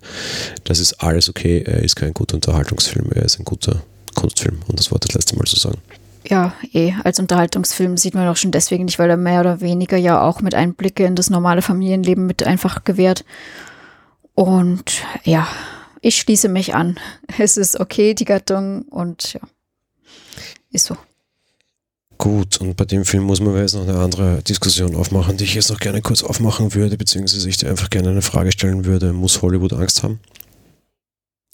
Das 0.63 0.79
ist 0.79 0.93
alles 1.01 1.27
okay. 1.27 1.63
Er 1.65 1.83
ist 1.83 1.97
kein 1.97 2.13
guter 2.13 2.35
Unterhaltungsfilm, 2.35 3.11
er 3.11 3.23
ist 3.23 3.37
ein 3.37 3.43
guter 3.43 3.83
Kunstfilm, 4.17 4.59
um 4.67 4.75
das 4.75 4.91
Wort 4.91 5.05
das 5.05 5.13
letzte 5.15 5.37
Mal 5.37 5.45
zu 5.45 5.57
sagen 5.57 5.79
ja, 6.29 6.53
eh, 6.73 6.93
als 7.03 7.19
Unterhaltungsfilm 7.19 7.97
sieht 7.97 8.13
man 8.13 8.27
auch 8.27 8.35
schon 8.35 8.51
deswegen 8.51 8.85
nicht, 8.85 8.99
weil 8.99 9.09
er 9.09 9.17
mehr 9.17 9.41
oder 9.41 9.61
weniger 9.61 9.97
ja 9.97 10.21
auch 10.21 10.41
mit 10.41 10.55
Einblicke 10.55 11.05
in 11.05 11.15
das 11.15 11.29
normale 11.29 11.61
Familienleben 11.61 12.25
mit 12.25 12.43
einfach 12.43 12.83
gewährt. 12.83 13.23
Und 14.33 15.01
ja, 15.23 15.47
ich 16.01 16.17
schließe 16.17 16.49
mich 16.49 16.75
an. 16.75 16.99
Es 17.37 17.57
ist 17.57 17.79
okay, 17.79 18.13
die 18.13 18.25
Gattung, 18.25 18.83
und 18.83 19.33
ja, 19.33 19.41
ist 20.71 20.85
so. 20.85 20.97
Gut, 22.17 22.59
und 22.59 22.75
bei 22.75 22.85
dem 22.85 23.05
Film 23.05 23.23
muss 23.23 23.39
man 23.39 23.55
jetzt 23.55 23.75
noch 23.75 23.87
eine 23.87 23.99
andere 23.99 24.41
Diskussion 24.41 24.95
aufmachen, 24.95 25.37
die 25.37 25.43
ich 25.43 25.53
jetzt 25.53 25.69
noch 25.69 25.79
gerne 25.79 26.01
kurz 26.01 26.23
aufmachen 26.23 26.73
würde, 26.73 26.97
beziehungsweise 26.97 27.47
ich 27.47 27.57
dir 27.57 27.69
einfach 27.69 27.91
gerne 27.91 28.09
eine 28.09 28.23
Frage 28.23 28.51
stellen 28.51 28.85
würde. 28.85 29.13
Muss 29.13 29.41
Hollywood 29.43 29.73
Angst 29.73 30.01
haben? 30.01 30.19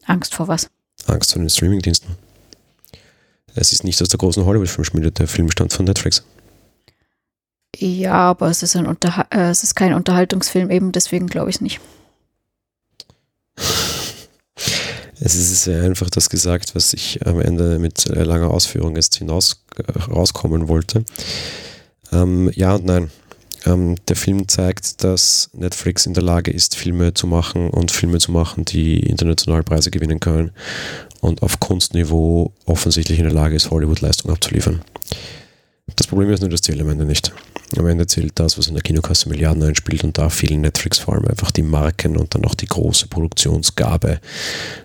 Angst 0.05 0.33
vor 0.33 0.47
was? 0.47 0.69
Angst 1.05 1.33
vor 1.33 1.41
den 1.41 1.49
Streamingdiensten. 1.49 2.15
Es 3.55 3.71
ist 3.71 3.83
nicht 3.83 4.01
aus 4.01 4.09
der 4.09 4.17
großen 4.17 4.45
Hollywood-Filmschmiede, 4.45 5.11
der 5.11 5.27
Film 5.27 5.49
stammt 5.51 5.73
von 5.73 5.85
Netflix. 5.85 6.23
Ja, 7.75 8.13
aber 8.13 8.49
es 8.49 8.63
ist, 8.63 8.75
ein 8.75 8.85
Unterha 8.85 9.25
äh, 9.31 9.49
es 9.49 9.63
ist 9.63 9.75
kein 9.75 9.93
Unterhaltungsfilm, 9.93 10.69
eben 10.69 10.91
deswegen 10.91 11.27
glaube 11.27 11.49
ich 11.49 11.57
es 11.57 11.61
nicht. 11.61 11.79
Es 15.25 15.35
ist 15.35 15.63
sehr 15.63 15.83
einfach 15.83 16.09
das 16.09 16.29
gesagt, 16.29 16.75
was 16.75 16.93
ich 16.93 17.25
am 17.25 17.39
Ende 17.39 17.79
mit 17.79 18.07
äh, 18.07 18.23
langer 18.23 18.51
Ausführung 18.51 18.97
jetzt 18.97 19.15
hinaus 19.15 19.63
äh, 19.77 19.91
rauskommen 20.11 20.67
wollte. 20.67 21.05
Ähm, 22.11 22.51
ja 22.53 22.75
und 22.75 22.83
nein. 22.83 23.09
Ähm, 23.65 23.95
der 24.07 24.15
Film 24.15 24.47
zeigt, 24.47 25.03
dass 25.03 25.49
Netflix 25.53 26.05
in 26.05 26.13
der 26.13 26.23
Lage 26.23 26.51
ist, 26.51 26.75
Filme 26.75 27.13
zu 27.13 27.27
machen 27.27 27.69
und 27.69 27.91
Filme 27.91 28.17
zu 28.19 28.31
machen, 28.31 28.65
die 28.65 28.99
international 28.99 29.63
Preise 29.63 29.91
gewinnen 29.91 30.19
können 30.19 30.51
und 31.21 31.41
auf 31.41 31.59
Kunstniveau 31.59 32.51
offensichtlich 32.65 33.19
in 33.19 33.25
der 33.25 33.33
Lage 33.33 33.55
ist, 33.55 33.71
Hollywood-Leistung 33.71 34.31
abzuliefern. 34.31 34.81
Das 35.95 36.07
Problem 36.07 36.29
ist 36.29 36.41
nur, 36.41 36.49
das 36.49 36.61
zählt 36.61 36.81
am 36.81 36.89
Ende 36.89 37.05
nicht. 37.05 37.31
Am 37.77 37.87
Ende 37.87 38.05
zählt 38.05 38.33
das, 38.35 38.57
was 38.57 38.67
in 38.67 38.75
der 38.75 38.83
Kinokasse 38.83 39.29
Milliarden 39.29 39.63
einspielt 39.63 40.03
und 40.03 40.17
da 40.17 40.29
fehlen 40.29 40.61
Netflix 40.61 40.99
vor 40.99 41.15
allem 41.15 41.27
einfach 41.27 41.51
die 41.51 41.63
Marken 41.63 42.17
und 42.17 42.35
dann 42.35 42.45
auch 42.45 42.55
die 42.55 42.67
große 42.67 43.07
Produktionsgabe. 43.07 44.19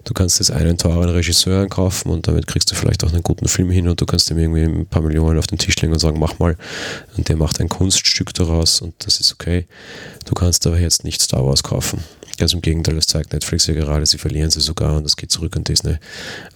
Du 0.05 0.15
kannst 0.15 0.39
jetzt 0.39 0.51
einen 0.51 0.79
teuren 0.79 1.11
Regisseur 1.11 1.63
einkaufen 1.63 2.11
und 2.11 2.29
damit 2.29 2.47
kriegst 2.47 2.71
du 2.71 2.75
vielleicht 2.75 3.05
auch 3.05 3.13
einen 3.13 3.23
guten 3.23 3.49
Film 3.49 3.71
hin 3.71 3.89
und 3.89 4.01
du 4.01 4.07
kannst 4.07 4.31
ihm 4.31 4.39
irgendwie 4.39 4.63
ein 4.63 4.87
paar 4.87 5.03
Millionen 5.03 5.39
auf 5.39 5.47
den 5.47 5.59
Tisch 5.59 5.77
legen 5.77 5.93
und 5.93 5.99
sagen, 5.99 6.19
mach 6.19 6.39
mal. 6.39 6.57
Und 7.17 7.29
der 7.29 7.37
macht 7.37 7.61
ein 7.61 7.69
Kunststück 7.69 8.33
daraus 8.35 8.81
und 8.81 8.95
das 9.01 9.21
ist 9.21 9.33
okay. 9.33 9.67
Du 10.25 10.35
kannst 10.35 10.67
aber 10.67 10.79
jetzt 10.79 11.05
nicht 11.05 11.21
Star 11.21 11.45
Wars 11.45 11.63
kaufen. 11.63 12.03
Ganz 12.39 12.53
im 12.53 12.63
Gegenteil, 12.63 12.95
das 12.95 13.07
zeigt 13.07 13.33
Netflix 13.33 13.67
ja 13.67 13.75
gerade, 13.75 14.07
sie 14.07 14.17
verlieren 14.17 14.51
sie 14.51 14.61
sogar 14.61 14.97
und 14.97 15.05
das 15.05 15.17
geht 15.17 15.33
zurück 15.33 15.57
an 15.57 15.65
Disney. 15.65 15.97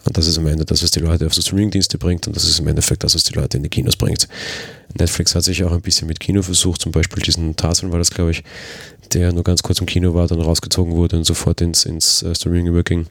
Und 0.04 0.16
das 0.16 0.28
ist 0.28 0.38
am 0.38 0.46
Ende 0.46 0.64
das, 0.64 0.82
was 0.82 0.92
die 0.92 1.00
Leute 1.00 1.26
auf 1.26 1.34
so 1.34 1.42
Streamingdienste 1.42 1.98
bringt 1.98 2.28
und 2.28 2.36
das 2.36 2.44
ist 2.44 2.60
im 2.60 2.68
Endeffekt 2.68 3.02
das, 3.02 3.16
was 3.16 3.24
die 3.24 3.34
Leute 3.34 3.56
in 3.56 3.64
die 3.64 3.68
Kinos 3.68 3.96
bringt. 3.96 4.28
Netflix 4.96 5.34
hat 5.34 5.42
sich 5.42 5.64
auch 5.64 5.72
ein 5.72 5.80
bisschen 5.80 6.06
mit 6.06 6.20
Kino 6.20 6.42
versucht, 6.42 6.82
zum 6.82 6.92
Beispiel 6.92 7.22
diesen 7.22 7.56
Tarzan 7.56 7.90
war 7.90 7.98
das, 7.98 8.10
glaube 8.10 8.30
ich, 8.30 8.44
der 9.12 9.32
nur 9.32 9.42
ganz 9.42 9.62
kurz 9.62 9.80
im 9.80 9.86
Kino 9.86 10.14
war, 10.14 10.28
dann 10.28 10.40
rausgezogen 10.40 10.94
wurde 10.94 11.16
und 11.16 11.24
sofort 11.24 11.60
ins, 11.60 11.84
ins 11.84 12.22
uh, 12.22 12.34
Streaming 12.34 12.66
überging. 12.66 13.06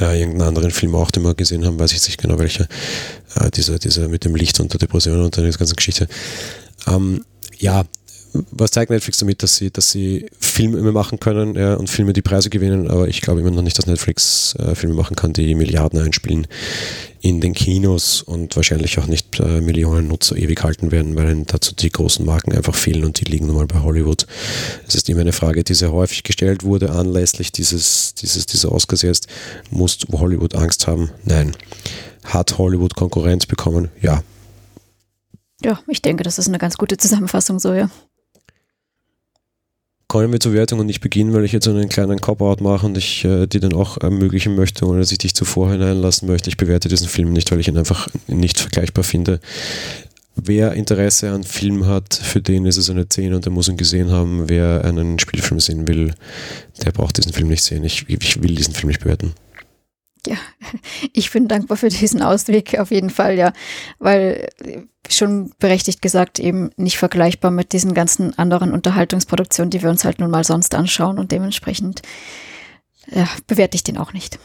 Äh, 0.00 0.20
irgendeinen 0.20 0.48
anderen 0.48 0.70
Film 0.70 0.94
auch, 0.94 1.10
den 1.10 1.24
wir 1.24 1.34
gesehen 1.34 1.66
haben, 1.66 1.78
weiß 1.78 1.92
ich 1.92 2.06
nicht 2.06 2.20
genau 2.20 2.38
welcher. 2.38 2.68
Äh, 3.34 3.50
dieser, 3.50 3.78
dieser 3.78 4.08
mit 4.08 4.24
dem 4.24 4.36
Licht 4.36 4.60
und 4.60 4.72
der 4.72 4.78
Depression 4.78 5.20
und 5.20 5.36
der 5.36 5.50
ganzen 5.50 5.76
Geschichte. 5.76 6.06
Ähm, 6.86 7.24
ja, 7.58 7.84
was 8.50 8.70
zeigt 8.70 8.90
Netflix 8.90 9.18
damit, 9.18 9.42
dass 9.42 9.56
sie, 9.56 9.70
dass 9.70 9.90
sie 9.90 10.26
Filme 10.70 10.92
machen 10.92 11.20
können 11.20 11.54
ja, 11.54 11.74
und 11.74 11.90
Filme 11.90 12.12
die 12.12 12.22
Preise 12.22 12.50
gewinnen, 12.50 12.90
aber 12.90 13.08
ich 13.08 13.20
glaube 13.20 13.40
immer 13.40 13.50
noch 13.50 13.62
nicht, 13.62 13.78
dass 13.78 13.86
Netflix 13.86 14.54
äh, 14.56 14.74
Filme 14.74 14.94
machen 14.94 15.16
kann, 15.16 15.32
die 15.32 15.54
Milliarden 15.54 16.00
einspielen 16.00 16.46
in 17.20 17.40
den 17.40 17.54
Kinos 17.54 18.22
und 18.22 18.56
wahrscheinlich 18.56 18.98
auch 18.98 19.06
nicht 19.06 19.40
äh, 19.40 19.60
Millionen 19.60 20.08
Nutzer 20.08 20.36
ewig 20.36 20.62
halten 20.62 20.90
werden, 20.90 21.14
weil 21.16 21.30
ihnen 21.30 21.46
dazu 21.46 21.74
die 21.74 21.90
großen 21.90 22.26
Marken 22.26 22.52
einfach 22.52 22.74
fehlen 22.74 23.04
und 23.04 23.20
die 23.20 23.24
liegen 23.24 23.46
nun 23.46 23.56
mal 23.56 23.66
bei 23.66 23.80
Hollywood. 23.80 24.26
Es 24.86 24.94
ist 24.94 25.08
immer 25.08 25.20
eine 25.20 25.32
Frage, 25.32 25.64
die 25.64 25.74
sehr 25.74 25.92
häufig 25.92 26.24
gestellt 26.24 26.64
wurde, 26.64 26.90
anlässlich 26.90 27.52
dieses, 27.52 28.14
dieses, 28.14 28.46
dieser 28.46 28.72
Oscars 28.72 29.02
jetzt. 29.02 29.28
Muss 29.70 29.98
Hollywood 30.12 30.54
Angst 30.54 30.86
haben? 30.86 31.10
Nein. 31.24 31.52
Hat 32.24 32.58
Hollywood 32.58 32.94
Konkurrenz 32.94 33.46
bekommen? 33.46 33.88
Ja. 34.00 34.22
Ja, 35.64 35.80
ich 35.86 36.02
denke, 36.02 36.24
das 36.24 36.38
ist 36.38 36.48
eine 36.48 36.58
ganz 36.58 36.76
gute 36.76 36.96
Zusammenfassung 36.96 37.60
so, 37.60 37.72
ja 37.72 37.88
kommen 40.12 40.30
wir 40.30 40.40
zur 40.40 40.52
Wertung 40.52 40.78
und 40.78 40.90
ich 40.90 41.00
beginne, 41.00 41.32
weil 41.32 41.46
ich 41.46 41.52
jetzt 41.52 41.66
einen 41.66 41.88
kleinen 41.88 42.20
Cop-Out 42.20 42.60
mache 42.60 42.84
und 42.84 42.98
ich 42.98 43.24
äh, 43.24 43.46
dir 43.46 43.60
dann 43.60 43.72
auch 43.72 43.96
ermöglichen 43.96 44.54
möchte, 44.54 44.86
ohne 44.86 44.98
dass 44.98 45.10
ich 45.10 45.16
dich 45.16 45.34
zuvor 45.34 45.70
hineinlassen 45.70 46.28
möchte. 46.28 46.50
Ich 46.50 46.58
bewerte 46.58 46.90
diesen 46.90 47.08
Film 47.08 47.32
nicht, 47.32 47.50
weil 47.50 47.60
ich 47.60 47.68
ihn 47.68 47.78
einfach 47.78 48.08
nicht 48.26 48.60
vergleichbar 48.60 49.04
finde. 49.04 49.40
Wer 50.36 50.74
Interesse 50.74 51.30
an 51.30 51.44
Film 51.44 51.86
hat, 51.86 52.12
für 52.12 52.42
den 52.42 52.66
ist 52.66 52.76
es 52.76 52.90
eine 52.90 53.08
10 53.08 53.32
und 53.32 53.46
der 53.46 53.52
muss 53.52 53.68
ihn 53.68 53.78
gesehen 53.78 54.10
haben. 54.10 54.50
Wer 54.50 54.84
einen 54.84 55.18
Spielfilm 55.18 55.60
sehen 55.60 55.88
will, 55.88 56.12
der 56.84 56.92
braucht 56.92 57.16
diesen 57.16 57.32
Film 57.32 57.48
nicht 57.48 57.62
sehen. 57.62 57.82
Ich, 57.82 58.04
ich 58.06 58.42
will 58.42 58.54
diesen 58.54 58.74
Film 58.74 58.88
nicht 58.88 59.00
bewerten. 59.00 59.32
Ja, 60.26 60.36
ich 61.12 61.30
bin 61.30 61.48
dankbar 61.48 61.76
für 61.76 61.88
diesen 61.88 62.22
Ausweg 62.22 62.78
auf 62.78 62.90
jeden 62.90 63.10
Fall, 63.10 63.36
ja, 63.36 63.52
weil 63.98 64.48
schon 65.08 65.52
berechtigt 65.58 66.00
gesagt 66.00 66.38
eben 66.38 66.70
nicht 66.76 66.96
vergleichbar 66.96 67.50
mit 67.50 67.72
diesen 67.72 67.92
ganzen 67.92 68.38
anderen 68.38 68.72
Unterhaltungsproduktionen, 68.72 69.70
die 69.70 69.82
wir 69.82 69.90
uns 69.90 70.04
halt 70.04 70.20
nun 70.20 70.30
mal 70.30 70.44
sonst 70.44 70.74
anschauen 70.74 71.18
und 71.18 71.32
dementsprechend 71.32 72.02
ja, 73.10 73.28
bewerte 73.46 73.74
ich 73.74 73.82
den 73.82 73.98
auch 73.98 74.12
nicht. 74.12 74.38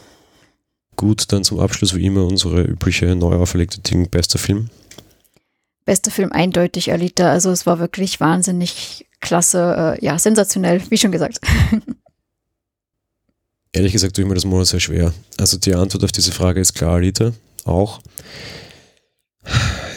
Gut, 0.96 1.32
dann 1.32 1.44
zum 1.44 1.60
Abschluss 1.60 1.94
wie 1.94 2.04
immer 2.04 2.24
unsere 2.24 2.62
übliche 2.62 3.14
neu 3.14 3.36
auferlegte 3.36 3.80
Ding, 3.80 4.10
bester 4.10 4.38
Film. 4.38 4.68
Bester 5.84 6.10
Film 6.10 6.32
eindeutig 6.32 6.90
Alita, 6.90 7.30
also 7.30 7.50
es 7.50 7.66
war 7.66 7.78
wirklich 7.78 8.18
wahnsinnig 8.18 9.06
klasse, 9.20 9.96
äh, 9.98 10.04
ja, 10.04 10.18
sensationell, 10.18 10.82
wie 10.90 10.98
schon 10.98 11.12
gesagt. 11.12 11.38
Ehrlich 13.72 13.92
gesagt 13.92 14.16
tue 14.16 14.24
ich 14.24 14.28
mir 14.28 14.34
das 14.34 14.44
mal 14.44 14.64
sehr 14.64 14.80
schwer. 14.80 15.12
Also 15.38 15.58
die 15.58 15.74
Antwort 15.74 16.04
auf 16.04 16.12
diese 16.12 16.32
Frage 16.32 16.60
ist 16.60 16.74
klar, 16.74 16.94
Alita, 16.94 17.32
auch 17.64 18.00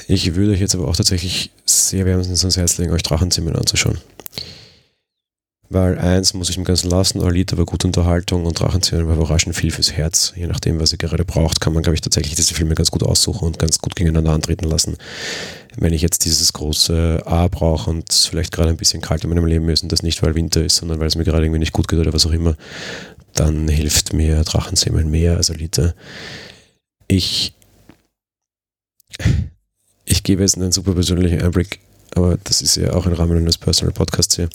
Ich 0.08 0.36
würde 0.36 0.52
euch 0.52 0.60
jetzt 0.60 0.76
aber 0.76 0.88
auch 0.88 0.96
tatsächlich 0.96 1.52
sehr 1.66 2.06
wärmstens 2.06 2.44
ans 2.44 2.58
Herz 2.58 2.78
legen, 2.78 2.92
euch 2.92 3.04
Drachenzimmer 3.04 3.56
anzuschauen. 3.56 3.98
Weil 5.70 5.98
eins 5.98 6.34
muss 6.34 6.50
ich 6.50 6.58
im 6.58 6.66
Ganzen 6.66 6.90
lassen, 6.90 7.22
Alita 7.22 7.58
war 7.58 7.66
gute 7.66 7.88
Unterhaltung 7.88 8.46
und 8.46 8.60
Drachenzimmer 8.60 9.08
war 9.08 9.16
überraschend 9.16 9.56
viel 9.56 9.72
fürs 9.72 9.94
Herz. 9.94 10.34
Je 10.36 10.48
nachdem, 10.48 10.82
was 10.82 10.92
ihr 10.92 10.98
gerade 10.98 11.24
braucht, 11.24 11.62
kann 11.62 11.72
man, 11.72 11.82
glaube 11.82 11.96
ich, 11.96 12.02
tatsächlich 12.02 12.36
diese 12.36 12.54
Filme 12.54 12.76
ganz 12.76 12.92
gut 12.92 13.04
aussuchen 13.04 13.46
und 13.46 13.58
ganz 13.58 13.80
gut 13.80 13.96
gegeneinander 13.96 14.34
antreten 14.34 14.66
lassen. 14.66 14.98
Wenn 15.78 15.94
ich 15.94 16.02
jetzt 16.02 16.26
dieses 16.26 16.52
große 16.54 17.24
A 17.26 17.48
brauche 17.48 17.90
und 17.90 18.12
vielleicht 18.12 18.52
gerade 18.52 18.70
ein 18.70 18.78
bisschen 18.78 19.02
kalt 19.02 19.24
in 19.24 19.30
meinem 19.30 19.46
Leben 19.46 19.70
ist 19.70 19.84
und 19.84 19.92
das 19.92 20.04
nicht, 20.04 20.22
weil 20.22 20.36
Winter 20.36 20.64
ist, 20.64 20.78
sondern 20.78 21.00
weil 21.00 21.08
es 21.08 21.16
mir 21.16 21.24
gerade 21.24 21.46
irgendwie 21.46 21.60
nicht 21.60 21.74
gut 21.74 21.88
geht 21.88 22.00
oder 22.00 22.14
was 22.14 22.26
auch 22.26 22.32
immer, 22.32 22.56
dann 23.34 23.68
hilft 23.68 24.14
mir 24.14 24.44
Drachenzimmer 24.44 25.04
mehr 25.04 25.38
als 25.38 25.50
Alita. 25.50 25.94
Ich, 27.08 27.54
ich 30.06 30.24
gebe 30.24 30.42
jetzt 30.42 30.58
einen 30.58 30.72
super 30.72 30.94
persönlichen 30.94 31.42
Einblick, 31.42 31.80
aber 32.16 32.38
das 32.44 32.62
ist 32.62 32.76
ja 32.76 32.94
auch 32.94 33.06
im 33.06 33.14
Rahmen 33.14 33.38
eines 33.38 33.58
Personal 33.58 33.94
Podcasts 33.94 34.36
hier. 34.36 34.50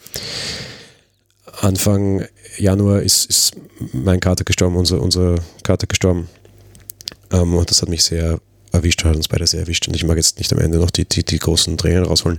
Anfang 1.60 2.26
Januar 2.58 3.00
ist, 3.00 3.24
ist 3.26 3.56
mein 3.92 4.20
Kater 4.20 4.44
gestorben, 4.44 4.76
unser, 4.76 5.00
unser 5.00 5.36
Kater 5.62 5.86
gestorben. 5.86 6.28
Ähm, 7.32 7.54
und 7.54 7.70
das 7.70 7.82
hat 7.82 7.88
mich 7.88 8.04
sehr 8.04 8.40
erwischt, 8.76 9.04
hat 9.04 9.16
uns 9.16 9.28
beide 9.28 9.46
sehr 9.46 9.60
erwischt. 9.60 9.88
Und 9.88 9.94
ich 9.94 10.04
mag 10.04 10.16
jetzt 10.16 10.38
nicht 10.38 10.52
am 10.52 10.58
Ende 10.58 10.78
noch 10.78 10.90
die, 10.90 11.04
die, 11.04 11.24
die 11.24 11.38
großen 11.38 11.76
Tränen 11.76 12.04
rausholen. 12.04 12.38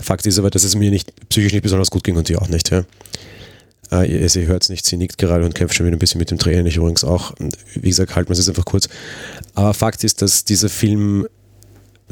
Fakt 0.00 0.26
ist 0.26 0.38
aber, 0.38 0.50
dass 0.50 0.64
es 0.64 0.74
mir 0.74 0.90
nicht 0.90 1.12
psychisch 1.28 1.52
nicht 1.52 1.62
besonders 1.62 1.90
gut 1.90 2.04
ging 2.04 2.16
und 2.16 2.28
die 2.28 2.36
auch 2.36 2.48
nicht. 2.48 2.70
Ja. 2.70 2.84
Äh, 3.90 4.28
sie 4.28 4.46
hört 4.46 4.62
es 4.62 4.68
nicht, 4.68 4.86
sie 4.86 4.96
nickt 4.96 5.18
gerade 5.18 5.44
und 5.44 5.54
kämpft 5.54 5.74
schon 5.74 5.86
wieder 5.86 5.96
ein 5.96 5.98
bisschen 5.98 6.18
mit 6.18 6.30
dem 6.30 6.38
Tränen. 6.38 6.66
Ich 6.66 6.76
übrigens 6.76 7.04
auch. 7.04 7.34
Wie 7.74 7.88
gesagt, 7.88 8.16
halten 8.16 8.28
wir 8.28 8.32
es 8.32 8.38
jetzt 8.38 8.48
einfach 8.48 8.64
kurz. 8.64 8.88
Aber 9.54 9.74
Fakt 9.74 10.04
ist, 10.04 10.22
dass 10.22 10.44
dieser 10.44 10.68
Film 10.68 11.26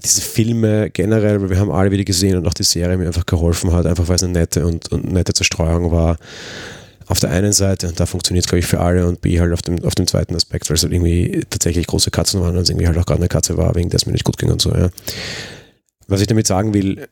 diese 0.05 0.23
Filme 0.23 0.91
generell, 0.91 1.43
weil 1.43 1.51
wir 1.51 1.59
haben 1.59 1.71
alle 1.71 1.91
wieder 1.91 2.05
gesehen 2.05 2.37
und 2.37 2.47
auch 2.47 2.55
die 2.55 2.63
Serie 2.63 2.97
mir 2.97 3.07
einfach 3.07 3.27
geholfen 3.27 3.73
hat, 3.73 3.87
einfach 3.87 4.09
weil 4.09 4.17
es 4.17 4.23
eine 4.23 4.33
nette 4.33 4.67
und, 4.67 4.91
und 4.93 5.13
nette 5.13 5.35
Zerstreuung 5.35 5.91
war. 5.93 6.17
Auf 7.11 7.19
der 7.19 7.31
einen 7.31 7.53
Seite, 7.53 7.89
und 7.89 7.99
da 7.99 8.07
funktioniert 8.07 8.45
es, 8.45 8.49
glaube 8.49 8.61
ich, 8.61 8.67
für 8.67 8.79
alle, 8.79 9.05
und 9.05 9.21
B 9.21 9.41
halt 9.41 9.53
auf 9.53 9.63
dem, 9.63 9.85
auf 9.85 9.97
dem 9.97 10.07
zweiten 10.07 10.37
Aspekt, 10.37 10.71
weil 10.71 10.77
es 10.77 10.85
halt 10.85 10.93
irgendwie 10.93 11.45
tatsächlich 11.51 11.89
große 11.89 12.13
Katzen 12.13 12.41
waren 12.41 12.57
und 12.57 12.63
es 12.63 12.71
irgendwie 12.71 12.87
halt 12.87 12.97
auch 12.99 13.05
gerade 13.05 13.19
eine 13.19 13.27
Katze 13.27 13.57
war, 13.57 13.75
wegen 13.75 13.91
der 13.91 13.97
es 13.97 14.07
mir 14.07 14.13
nicht 14.13 14.25
gut 14.25 14.39
ging 14.39 14.49
und 14.49 14.63
so, 14.63 14.71
ja. 14.73 14.91
Was 16.07 16.21
ich 16.21 16.29
damit 16.29 16.47
sagen 16.47 16.73
will, 16.73 17.09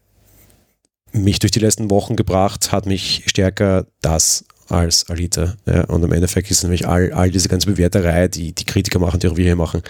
mich 1.11 1.41
durch 1.41 1.51
die 1.51 1.59
letzten 1.59 1.91
Wochen 1.91 2.15
gebracht 2.15 2.71
hat 2.71 2.87
mich 2.87 3.25
stärker 3.27 3.87
das 4.01 4.45
als 4.69 5.09
Alita. 5.09 5.55
Ja, 5.66 5.85
und 5.85 6.03
im 6.03 6.12
Endeffekt 6.12 6.51
ist 6.51 6.62
nämlich 6.62 6.87
all, 6.87 7.12
all 7.12 7.31
diese 7.31 7.49
ganze 7.49 7.66
Bewerterei, 7.66 8.29
die 8.29 8.53
die 8.53 8.64
Kritiker 8.64 8.99
machen, 8.99 9.19
die 9.21 9.29
auch 9.29 9.37
wir 9.37 9.45
hier 9.45 9.57
machen, 9.57 9.83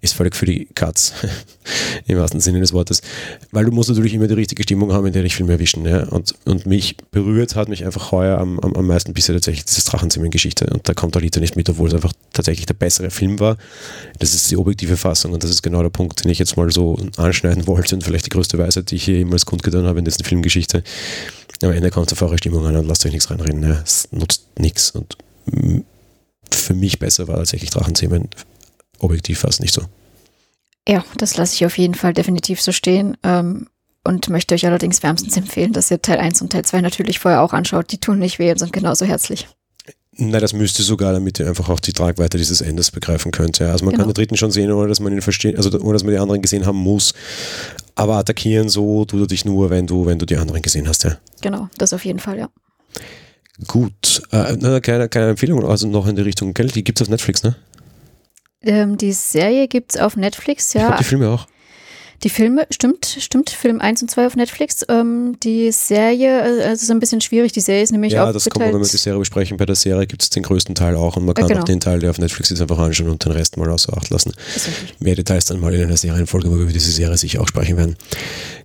ist 0.00 0.14
völlig 0.14 0.34
für 0.34 0.46
die 0.46 0.68
Katz. 0.74 1.12
Im 2.06 2.18
wahrsten 2.18 2.40
Sinne 2.40 2.58
des 2.60 2.72
Wortes. 2.72 3.02
Weil 3.52 3.66
du 3.66 3.72
musst 3.72 3.88
natürlich 3.88 4.14
immer 4.14 4.26
die 4.26 4.34
richtige 4.34 4.62
Stimmung 4.62 4.92
haben, 4.92 5.06
in 5.06 5.12
der 5.12 5.22
dich 5.22 5.36
Filme 5.36 5.52
erwischen. 5.52 5.86
Ja? 5.86 6.04
Und, 6.04 6.34
und 6.44 6.66
mich 6.66 6.96
berührt 7.12 7.54
hat 7.54 7.68
mich 7.68 7.84
einfach 7.84 8.10
heuer 8.10 8.38
am, 8.38 8.58
am, 8.60 8.74
am 8.74 8.86
meisten 8.86 9.12
bisher 9.12 9.34
tatsächlich 9.34 9.66
dieses 9.66 9.84
Drachenzimmer-Geschichte. 9.84 10.66
Und 10.66 10.88
da 10.88 10.94
kommt 10.94 11.16
Alita 11.16 11.38
nicht 11.38 11.54
mit, 11.54 11.68
obwohl 11.68 11.88
es 11.88 11.94
einfach 11.94 12.12
tatsächlich 12.32 12.66
der 12.66 12.74
bessere 12.74 13.10
Film 13.10 13.38
war. 13.38 13.58
Das 14.18 14.34
ist 14.34 14.50
die 14.50 14.56
objektive 14.56 14.96
Fassung 14.96 15.32
und 15.32 15.44
das 15.44 15.50
ist 15.50 15.62
genau 15.62 15.82
der 15.82 15.90
Punkt, 15.90 16.24
den 16.24 16.30
ich 16.30 16.38
jetzt 16.38 16.56
mal 16.56 16.70
so 16.72 16.98
anschneiden 17.16 17.66
wollte 17.66 17.94
und 17.94 18.02
vielleicht 18.02 18.26
die 18.26 18.30
größte 18.30 18.58
Weisheit, 18.58 18.90
die 18.90 18.96
ich 18.96 19.04
hier 19.04 19.18
jemals 19.18 19.46
kundgetan 19.46 19.86
habe 19.86 19.98
in 19.98 20.04
dieser 20.04 20.24
Filmgeschichte 20.24 20.82
am 21.64 21.72
Ende 21.72 21.90
kommt 21.90 22.08
es 22.08 22.12
auf 22.12 22.22
eure 22.22 22.38
Stimmung 22.38 22.66
an 22.66 22.76
und 22.76 22.86
lasst 22.86 23.04
euch 23.06 23.12
nichts 23.12 23.30
reinreden. 23.30 23.60
Ne? 23.60 23.80
Es 23.84 24.08
nutzt 24.10 24.58
nichts. 24.58 24.90
Und 24.90 25.16
für 26.50 26.74
mich 26.74 26.98
besser 26.98 27.28
war 27.28 27.36
tatsächlich 27.36 27.70
Drachenzähmen 27.70 28.28
objektiv 28.98 29.40
fast 29.40 29.60
nicht 29.60 29.74
so. 29.74 29.82
Ja, 30.88 31.04
das 31.16 31.36
lasse 31.36 31.54
ich 31.54 31.66
auf 31.66 31.78
jeden 31.78 31.94
Fall 31.94 32.12
definitiv 32.12 32.60
so 32.60 32.72
stehen. 32.72 33.16
Ähm, 33.22 33.68
und 34.04 34.28
möchte 34.28 34.54
euch 34.54 34.66
allerdings 34.66 35.02
wärmstens 35.02 35.36
empfehlen, 35.36 35.72
dass 35.72 35.90
ihr 35.90 36.02
Teil 36.02 36.18
1 36.18 36.42
und 36.42 36.50
Teil 36.50 36.64
2 36.64 36.80
natürlich 36.80 37.18
vorher 37.18 37.40
auch 37.40 37.52
anschaut. 37.52 37.92
Die 37.92 37.98
tun 37.98 38.18
nicht 38.18 38.38
weh 38.38 38.50
und 38.50 38.58
sind 38.58 38.72
genauso 38.72 39.04
herzlich. 39.04 39.46
Nein, 40.14 40.40
das 40.40 40.52
müsste 40.52 40.82
sogar, 40.82 41.12
damit 41.12 41.38
ihr 41.40 41.48
einfach 41.48 41.68
auch 41.70 41.80
die 41.80 41.92
Tragweite 41.92 42.36
dieses 42.36 42.60
Endes 42.60 42.90
begreifen 42.90 43.32
könnt. 43.32 43.60
Ja. 43.60 43.70
Also 43.70 43.84
man 43.84 43.92
genau. 43.92 44.02
kann 44.02 44.10
den 44.10 44.14
dritten 44.14 44.36
schon 44.36 44.50
sehen, 44.50 44.70
ohne 44.70 44.88
dass 44.88 45.00
man 45.00 45.12
ihn 45.12 45.22
versteht, 45.22 45.56
also 45.56 45.70
ohne 45.80 45.94
dass 45.94 46.04
man 46.04 46.12
die 46.12 46.18
anderen 46.18 46.42
gesehen 46.42 46.66
haben 46.66 46.76
muss. 46.76 47.14
Aber 47.94 48.16
attackieren 48.16 48.68
so 48.68 49.04
tut 49.04 49.20
er 49.20 49.26
dich 49.26 49.44
nur, 49.44 49.70
wenn 49.70 49.86
du, 49.86 50.06
wenn 50.06 50.18
du 50.18 50.26
die 50.26 50.36
anderen 50.36 50.62
gesehen 50.62 50.88
hast, 50.88 51.04
ja. 51.04 51.18
Genau, 51.40 51.68
das 51.78 51.92
auf 51.92 52.04
jeden 52.04 52.18
Fall, 52.18 52.38
ja. 52.38 52.48
Gut. 53.66 54.22
Äh, 54.30 54.36
eine 54.36 54.80
kleine, 54.80 55.08
kleine 55.08 55.30
Empfehlung, 55.30 55.64
also 55.64 55.86
noch 55.86 56.06
in 56.06 56.16
die 56.16 56.22
Richtung, 56.22 56.54
gell? 56.54 56.68
Die 56.68 56.84
gibt 56.84 57.00
es 57.00 57.06
auf 57.06 57.10
Netflix, 57.10 57.42
ne? 57.42 57.54
Ähm, 58.62 58.96
die 58.96 59.12
Serie 59.12 59.68
gibt 59.68 59.94
es 59.94 60.00
auf 60.00 60.16
Netflix, 60.16 60.72
ja. 60.72 60.82
Ich 60.82 60.86
glaub, 60.86 60.98
die 60.98 61.04
Filme 61.04 61.28
auch. 61.28 61.46
Die 62.24 62.30
Filme, 62.30 62.66
stimmt, 62.70 63.04
stimmt, 63.18 63.50
Film 63.50 63.80
1 63.80 64.02
und 64.02 64.10
2 64.10 64.26
auf 64.26 64.36
Netflix. 64.36 64.84
Ähm, 64.88 65.36
die 65.42 65.72
Serie, 65.72 66.40
äh, 66.40 66.62
also 66.62 66.82
ist 66.82 66.90
ein 66.90 67.00
bisschen 67.00 67.20
schwierig. 67.20 67.50
Die 67.52 67.60
Serie 67.60 67.82
ist 67.82 67.90
nämlich 67.90 68.12
ja, 68.12 68.22
auch. 68.22 68.26
Ja, 68.26 68.32
das 68.32 68.48
kommt, 68.48 68.64
wenn 68.64 68.72
wir 68.72 68.80
die 68.80 68.96
Serie 68.96 69.18
besprechen. 69.18 69.56
Bei 69.56 69.66
der 69.66 69.74
Serie 69.74 70.06
gibt 70.06 70.22
es 70.22 70.30
den 70.30 70.44
größten 70.44 70.76
Teil 70.76 70.94
auch 70.94 71.16
und 71.16 71.24
man 71.24 71.34
kann 71.34 71.48
genau. 71.48 71.60
auch 71.60 71.64
den 71.64 71.80
Teil, 71.80 71.98
der 71.98 72.10
auf 72.10 72.18
Netflix 72.18 72.52
ist, 72.52 72.60
einfach 72.60 72.78
anschauen 72.78 73.10
und 73.10 73.24
den 73.24 73.32
Rest 73.32 73.56
mal 73.56 73.68
außer 73.68 73.96
Acht 73.96 74.10
lassen. 74.10 74.32
Mehr 75.00 75.16
Details 75.16 75.46
dann 75.46 75.58
mal 75.58 75.74
in 75.74 75.82
einer 75.82 75.96
Serienfolge, 75.96 76.48
wo 76.48 76.54
wir 76.54 76.62
über 76.62 76.72
diese 76.72 76.92
Serie 76.92 77.16
sicher 77.16 77.40
auch 77.40 77.48
sprechen 77.48 77.76
werden. 77.76 77.96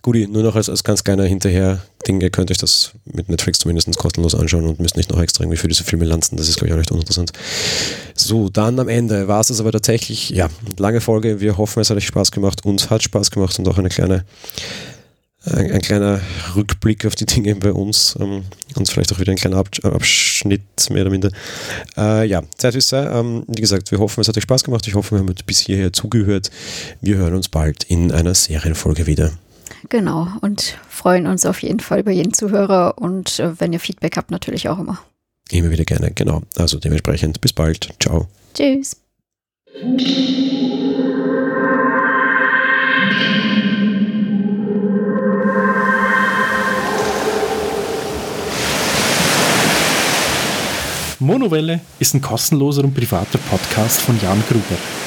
Guti, 0.04 0.28
nur 0.28 0.44
noch 0.44 0.56
als, 0.56 0.70
als 0.70 0.84
ganz 0.84 1.04
kleiner 1.04 1.26
hinterher 1.26 1.82
Ding, 2.08 2.22
ihr 2.22 2.30
könnt 2.30 2.52
euch 2.52 2.58
das 2.58 2.92
mit 3.06 3.30
Netflix 3.30 3.60
zumindest 3.60 3.96
kostenlos 3.98 4.36
anschauen 4.36 4.66
und 4.66 4.80
müsst 4.80 4.98
nicht 4.98 5.12
noch 5.12 5.22
extra 5.22 5.44
irgendwie 5.44 5.58
für 5.58 5.68
diese 5.68 5.84
Filme 5.84 6.06
landen. 6.06 6.38
Das 6.38 6.48
ist, 6.48 6.58
glaube 6.58 6.68
ich, 6.68 6.74
auch 6.74 6.80
recht 6.80 6.92
uninteressant. 6.92 7.34
So, 8.16 8.50
dann 8.50 8.80
am 8.80 8.88
Ende 8.88 9.28
war 9.28 9.42
es 9.42 9.48
das 9.48 9.60
aber 9.60 9.72
tatsächlich, 9.72 10.30
ja, 10.30 10.50
lange 10.78 11.02
Folge. 11.02 11.40
Wir 11.42 11.58
hoffen, 11.58 11.82
es 11.82 11.90
hat 11.90 11.98
euch 11.98 12.08
Spaß 12.08 12.32
gemacht. 12.32 12.66
Uns 12.66 12.90
hat 12.90 13.04
Spaß 13.04 13.32
gemacht 13.32 13.58
und 13.60 13.68
auch 13.68 13.78
eine 13.78 13.90
kleine 13.90 14.26
ein, 15.54 15.72
ein, 15.72 15.82
kleiner 15.82 16.20
Rückblick 16.56 17.06
auf 17.06 17.16
die 17.16 17.26
Dinge 17.26 17.56
bei 17.56 17.72
uns 17.72 18.18
ähm, 18.20 18.44
und 18.76 18.90
vielleicht 18.90 19.14
auch 19.14 19.20
wieder 19.20 19.32
ein 19.32 19.38
kleiner 19.38 19.58
Abschnitt, 19.58 20.62
mehr 20.90 21.04
oder 21.04 21.12
minder. 21.12 21.32
Äh, 21.96 22.28
ja, 22.28 22.42
Zeit 22.58 22.76
ist 22.76 22.90
sei. 22.90 23.06
Ähm, 23.06 23.44
wie 23.48 23.62
gesagt, 23.62 23.92
wir 23.92 24.00
hoffen, 24.00 24.22
es 24.22 24.28
hat 24.28 24.38
euch 24.38 24.44
Spaß 24.44 24.64
gemacht. 24.64 24.86
Ich 24.88 24.96
hoffe, 24.96 25.16
wir 25.16 25.20
haben 25.20 25.34
bis 25.46 25.60
hierher 25.60 25.94
zugehört. 25.94 26.50
Wir 27.02 27.18
hören 27.18 27.36
uns 27.36 27.50
bald 27.50 27.84
in 27.86 28.12
einer 28.12 28.34
Serienfolge 28.34 29.08
wieder. 29.08 29.32
Genau, 29.90 30.28
und 30.42 30.78
freuen 30.90 31.28
uns 31.28 31.46
auf 31.46 31.62
jeden 31.62 31.80
Fall 31.80 32.00
über 32.00 32.12
jeden 32.12 32.34
Zuhörer 32.34 32.98
und 32.98 33.40
äh, 33.40 33.60
wenn 33.60 33.74
ihr 33.74 33.80
Feedback 33.80 34.18
habt, 34.18 34.32
natürlich 34.32 34.70
auch 34.70 34.80
immer. 34.80 35.00
Immer 35.50 35.70
wieder 35.70 35.86
gerne, 35.86 36.12
genau. 36.12 36.42
Also 36.58 36.78
dementsprechend 36.80 37.40
bis 37.42 37.54
bald. 37.54 37.90
Ciao. 38.00 38.28
Tschüss. 38.54 38.98
Monowelle 51.20 51.82
ist 52.00 52.14
ein 52.14 52.22
kostenloser 52.22 52.84
und 52.84 52.94
privater 52.94 53.40
Podcast 53.50 54.02
von 54.02 54.20
Jan 54.22 54.44
Gruber. 54.48 55.07